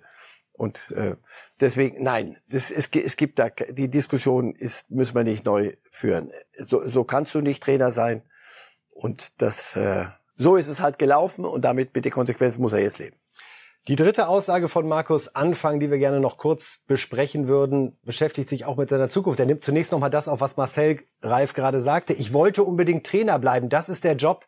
Und 0.53 0.91
äh, 0.91 1.15
deswegen, 1.61 2.03
nein, 2.03 2.37
das, 2.49 2.69
es, 2.69 2.89
es 2.93 3.15
gibt 3.15 3.39
da, 3.39 3.49
die 3.49 3.89
Diskussion 3.89 4.53
ist, 4.53 4.91
müssen 4.91 5.15
wir 5.15 5.23
nicht 5.23 5.45
neu 5.45 5.75
führen. 5.89 6.31
So, 6.57 6.87
so 6.87 7.05
kannst 7.05 7.33
du 7.33 7.39
nicht 7.39 7.63
Trainer 7.63 7.91
sein. 7.91 8.23
Und 8.89 9.31
das, 9.41 9.77
äh, 9.77 10.07
so 10.35 10.57
ist 10.57 10.67
es 10.67 10.81
halt 10.81 10.99
gelaufen 10.99 11.45
und 11.45 11.63
damit 11.63 11.95
mit 11.95 12.03
den 12.03 12.11
Konsequenzen 12.11 12.61
muss 12.61 12.73
er 12.73 12.79
jetzt 12.79 12.99
leben. 12.99 13.15
Die 13.87 13.95
dritte 13.95 14.27
Aussage 14.27 14.67
von 14.67 14.87
Markus 14.87 15.33
Anfang, 15.35 15.79
die 15.79 15.89
wir 15.89 15.97
gerne 15.97 16.19
noch 16.19 16.37
kurz 16.37 16.83
besprechen 16.85 17.47
würden, 17.47 17.97
beschäftigt 18.03 18.49
sich 18.49 18.65
auch 18.65 18.77
mit 18.77 18.89
seiner 18.89 19.09
Zukunft. 19.09 19.39
Er 19.39 19.45
nimmt 19.45 19.63
zunächst 19.63 19.91
noch 19.91 19.99
mal 19.99 20.09
das 20.09 20.27
auf, 20.27 20.41
was 20.41 20.57
Marcel 20.57 20.99
Reif 21.21 21.53
gerade 21.53 21.79
sagte. 21.79 22.13
Ich 22.13 22.33
wollte 22.33 22.63
unbedingt 22.63 23.05
Trainer 23.05 23.39
bleiben. 23.39 23.69
Das 23.69 23.89
ist 23.89 24.03
der 24.03 24.15
Job, 24.15 24.45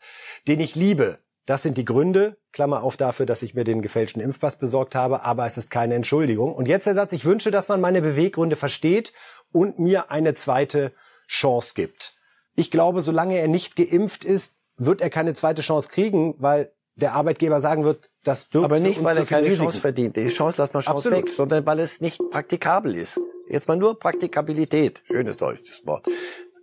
den 0.48 0.60
ich 0.60 0.76
liebe. 0.76 1.20
Das 1.48 1.64
sind 1.64 1.78
die 1.78 1.86
Gründe, 1.86 2.38
Klammer 2.52 2.84
auf 2.84 2.98
dafür, 2.98 3.26
dass 3.26 3.42
ich 3.42 3.56
mir 3.56 3.64
den 3.64 3.82
gefälschten 3.82 4.22
Impfpass 4.22 4.58
besorgt 4.58 4.94
habe, 4.94 5.24
aber 5.24 5.46
es 5.48 5.58
ist 5.58 5.72
keine 5.72 5.96
Entschuldigung. 5.96 6.54
Und 6.54 6.68
jetzt 6.68 6.86
der 6.86 6.94
Satz, 6.94 7.12
ich 7.14 7.26
wünsche, 7.26 7.50
dass 7.50 7.68
man 7.68 7.82
meine 7.82 8.02
Beweggründe 8.02 8.56
versteht 8.56 9.12
und 9.52 9.80
mir 9.80 10.12
eine 10.12 10.36
zweite 10.36 10.94
Chance 11.28 11.74
gibt. 11.76 12.14
Ich 12.56 12.70
glaube, 12.70 13.02
solange 13.02 13.40
er 13.40 13.48
nicht 13.48 13.76
geimpft 13.76 14.24
ist, 14.24 14.58
wird 14.78 15.02
er 15.02 15.10
keine 15.10 15.34
zweite 15.34 15.62
Chance 15.62 15.90
kriegen, 15.90 16.36
weil 16.38 16.74
der 17.02 17.14
Arbeitgeber 17.14 17.60
sagen 17.60 17.84
wird, 17.84 18.10
das 18.24 18.46
birgt 18.46 18.66
Aber 18.66 18.80
nicht, 18.80 19.04
weil 19.04 19.18
er 19.18 19.26
keine 19.26 19.48
Risiken. 19.48 19.66
Chance 19.66 19.82
verdient. 19.82 20.16
Die 20.16 20.28
Chance 20.28 20.62
lass 20.62 20.74
mal 20.74 20.82
Chance 20.82 21.10
Absolut. 21.10 21.26
weg, 21.26 21.34
sondern 21.36 21.66
weil 21.66 21.80
es 21.80 22.00
nicht 22.00 22.20
praktikabel 22.32 22.96
ist. 22.96 23.20
Jetzt 23.50 23.68
mal 23.68 23.76
nur 23.76 24.00
Praktikabilität. 24.00 25.02
Schönes 25.06 25.38
deutsches 25.38 25.86
Wort. 25.86 26.06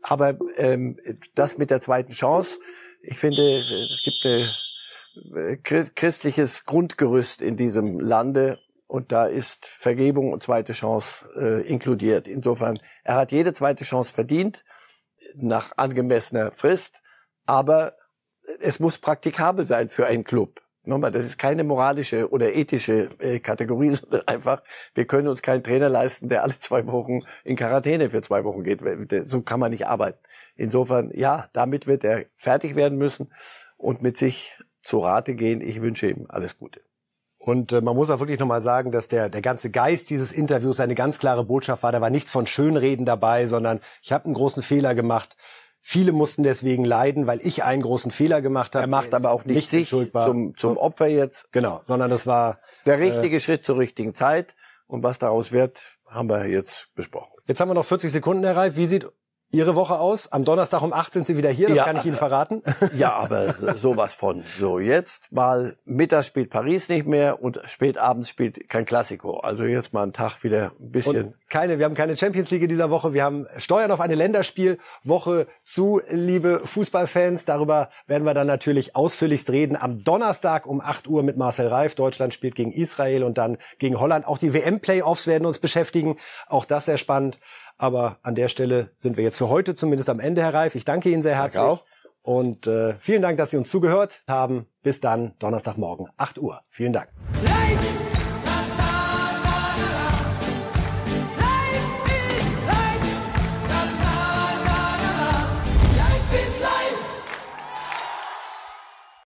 Aber 0.02 0.38
ähm, 0.56 0.98
das 1.34 1.58
mit 1.58 1.70
der 1.70 1.80
zweiten 1.80 2.12
Chance, 2.12 2.58
ich 3.02 3.18
finde, 3.18 3.42
es 3.42 4.02
gibt 4.02 4.24
ein 4.24 4.48
äh, 5.36 5.56
christliches 5.94 6.64
Grundgerüst 6.64 7.42
in 7.42 7.56
diesem 7.56 8.00
Lande 8.00 8.58
und 8.86 9.12
da 9.12 9.26
ist 9.26 9.66
Vergebung 9.66 10.32
und 10.32 10.42
zweite 10.42 10.72
Chance 10.72 11.28
äh, 11.36 11.68
inkludiert. 11.68 12.26
Insofern, 12.26 12.78
er 13.04 13.16
hat 13.16 13.32
jede 13.32 13.52
zweite 13.52 13.84
Chance 13.84 14.14
verdient 14.14 14.64
nach 15.34 15.72
angemessener 15.76 16.52
Frist, 16.52 17.02
aber 17.44 17.94
es 18.60 18.80
muss 18.80 18.98
praktikabel 18.98 19.66
sein 19.66 19.88
für 19.88 20.06
einen 20.06 20.24
Club. 20.24 20.62
Nochmal, 20.84 21.10
das 21.10 21.26
ist 21.26 21.38
keine 21.38 21.64
moralische 21.64 22.30
oder 22.30 22.54
ethische 22.54 23.10
äh, 23.18 23.40
Kategorie, 23.40 23.90
sondern 23.94 24.22
einfach, 24.26 24.62
wir 24.94 25.06
können 25.06 25.28
uns 25.28 25.42
keinen 25.42 25.62
Trainer 25.62 25.90
leisten, 25.90 26.30
der 26.30 26.42
alle 26.42 26.58
zwei 26.58 26.86
Wochen 26.86 27.20
in 27.44 27.56
Quarantäne 27.56 28.10
für 28.10 28.22
zwei 28.22 28.44
Wochen 28.44 28.62
geht. 28.62 28.80
So 29.28 29.42
kann 29.42 29.60
man 29.60 29.70
nicht 29.70 29.86
arbeiten. 29.86 30.18
Insofern, 30.56 31.10
ja, 31.14 31.46
damit 31.52 31.86
wird 31.86 32.04
er 32.04 32.24
fertig 32.36 32.74
werden 32.74 32.96
müssen 32.96 33.30
und 33.76 34.00
mit 34.00 34.16
sich 34.16 34.58
zu 34.82 35.00
Rate 35.00 35.34
gehen. 35.34 35.60
Ich 35.60 35.82
wünsche 35.82 36.08
ihm 36.08 36.24
alles 36.28 36.56
Gute. 36.56 36.80
Und 37.38 37.72
äh, 37.72 37.80
man 37.80 37.94
muss 37.94 38.10
auch 38.10 38.18
wirklich 38.18 38.40
nochmal 38.40 38.62
sagen, 38.62 38.90
dass 38.90 39.08
der, 39.08 39.28
der 39.28 39.42
ganze 39.42 39.70
Geist 39.70 40.10
dieses 40.10 40.32
Interviews 40.32 40.80
eine 40.80 40.94
ganz 40.94 41.18
klare 41.18 41.44
Botschaft 41.44 41.82
war. 41.82 41.92
Da 41.92 42.00
war 42.00 42.10
nichts 42.10 42.32
von 42.32 42.46
Schönreden 42.46 43.06
dabei, 43.06 43.46
sondern 43.46 43.80
ich 44.02 44.12
habe 44.12 44.24
einen 44.24 44.34
großen 44.34 44.62
Fehler 44.62 44.94
gemacht. 44.94 45.36
Viele 45.90 46.12
mussten 46.12 46.42
deswegen 46.42 46.84
leiden, 46.84 47.26
weil 47.26 47.40
ich 47.40 47.64
einen 47.64 47.80
großen 47.80 48.10
Fehler 48.10 48.42
gemacht 48.42 48.74
habe. 48.74 48.84
Er 48.84 48.88
macht 48.88 49.14
aber 49.14 49.30
auch 49.30 49.46
nicht 49.46 49.70
sich 49.70 49.88
zum, 49.88 50.54
zum 50.54 50.76
Opfer 50.76 51.06
jetzt. 51.06 51.50
Genau, 51.50 51.80
sondern 51.82 52.10
das 52.10 52.26
war 52.26 52.58
der 52.84 52.98
richtige 52.98 53.36
äh, 53.36 53.40
Schritt 53.40 53.64
zur 53.64 53.78
richtigen 53.78 54.12
Zeit. 54.12 54.54
Und 54.86 55.02
was 55.02 55.18
daraus 55.18 55.50
wird, 55.50 55.80
haben 56.06 56.28
wir 56.28 56.44
jetzt 56.44 56.94
besprochen. 56.94 57.32
Jetzt 57.46 57.60
haben 57.60 57.70
wir 57.70 57.74
noch 57.74 57.86
40 57.86 58.12
Sekunden 58.12 58.44
erreicht. 58.44 58.76
Wie 58.76 58.86
sieht 58.86 59.06
Ihre 59.50 59.74
Woche 59.74 59.98
aus? 59.98 60.30
Am 60.30 60.44
Donnerstag 60.44 60.82
um 60.82 60.92
8 60.92 61.12
sind 61.14 61.26
Sie 61.26 61.36
wieder 61.38 61.48
hier, 61.48 61.68
das 61.68 61.76
Ja. 61.78 61.84
kann 61.84 61.96
ich 61.96 62.04
Ihnen 62.04 62.16
verraten. 62.16 62.62
Ja, 62.94 63.14
aber 63.14 63.54
sowas 63.80 64.14
von. 64.14 64.42
So, 64.58 64.78
jetzt 64.78 65.32
mal 65.32 65.76
Mittag 65.84 66.24
spielt 66.24 66.50
Paris 66.50 66.88
nicht 66.88 67.06
mehr 67.06 67.42
und 67.42 67.58
spät 67.66 67.96
abends 67.98 68.28
spielt 68.28 68.68
kein 68.68 68.84
Klassiko. 68.84 69.38
Also 69.40 69.64
jetzt 69.64 69.92
mal 69.92 70.02
einen 70.02 70.12
Tag 70.12 70.42
wieder 70.44 70.72
ein 70.78 70.90
bisschen. 70.92 71.24
Und 71.28 71.34
keine, 71.50 71.78
wir 71.78 71.86
haben 71.86 71.94
keine 71.94 72.16
Champions 72.16 72.50
League 72.50 72.62
in 72.62 72.68
dieser 72.68 72.90
Woche. 72.90 73.14
Wir 73.14 73.24
haben 73.24 73.46
Steuern 73.56 73.90
auf 73.90 74.00
eine 74.00 74.14
Länderspielwoche 74.16 75.46
zu, 75.64 76.00
liebe 76.10 76.60
Fußballfans. 76.64 77.44
Darüber 77.44 77.90
werden 78.06 78.24
wir 78.24 78.34
dann 78.34 78.46
natürlich 78.46 78.96
ausführlichst 78.96 79.50
reden. 79.50 79.76
Am 79.76 80.02
Donnerstag 80.04 80.66
um 80.66 80.80
8 80.80 81.08
Uhr 81.08 81.22
mit 81.22 81.36
Marcel 81.36 81.68
Reif. 81.68 81.94
Deutschland 81.94 82.34
spielt 82.34 82.54
gegen 82.54 82.72
Israel 82.72 83.22
und 83.24 83.38
dann 83.38 83.56
gegen 83.78 83.98
Holland. 84.00 84.26
Auch 84.26 84.38
die 84.38 84.52
WM-Playoffs 84.52 85.26
werden 85.26 85.46
uns 85.46 85.58
beschäftigen. 85.58 86.16
Auch 86.48 86.64
das 86.64 86.84
sehr 86.86 86.98
spannend. 86.98 87.38
Aber 87.78 88.18
an 88.22 88.34
der 88.34 88.48
Stelle 88.48 88.90
sind 88.96 89.16
wir 89.16 89.24
jetzt 89.24 89.38
für 89.38 89.48
heute 89.48 89.74
zumindest 89.74 90.10
am 90.10 90.20
Ende, 90.20 90.42
Herr 90.42 90.52
Reif. 90.52 90.74
Ich 90.74 90.84
danke 90.84 91.10
Ihnen 91.10 91.22
sehr 91.22 91.36
herzlich. 91.36 91.62
auch. 91.62 91.84
Und 92.22 92.66
äh, 92.66 92.94
vielen 92.98 93.22
Dank, 93.22 93.38
dass 93.38 93.50
Sie 93.50 93.56
uns 93.56 93.70
zugehört 93.70 94.22
haben. 94.28 94.66
Bis 94.82 95.00
dann, 95.00 95.32
Donnerstagmorgen, 95.38 96.08
8 96.16 96.38
Uhr. 96.38 96.60
Vielen 96.68 96.92
Dank. 96.92 97.08
Ladies 97.44 97.97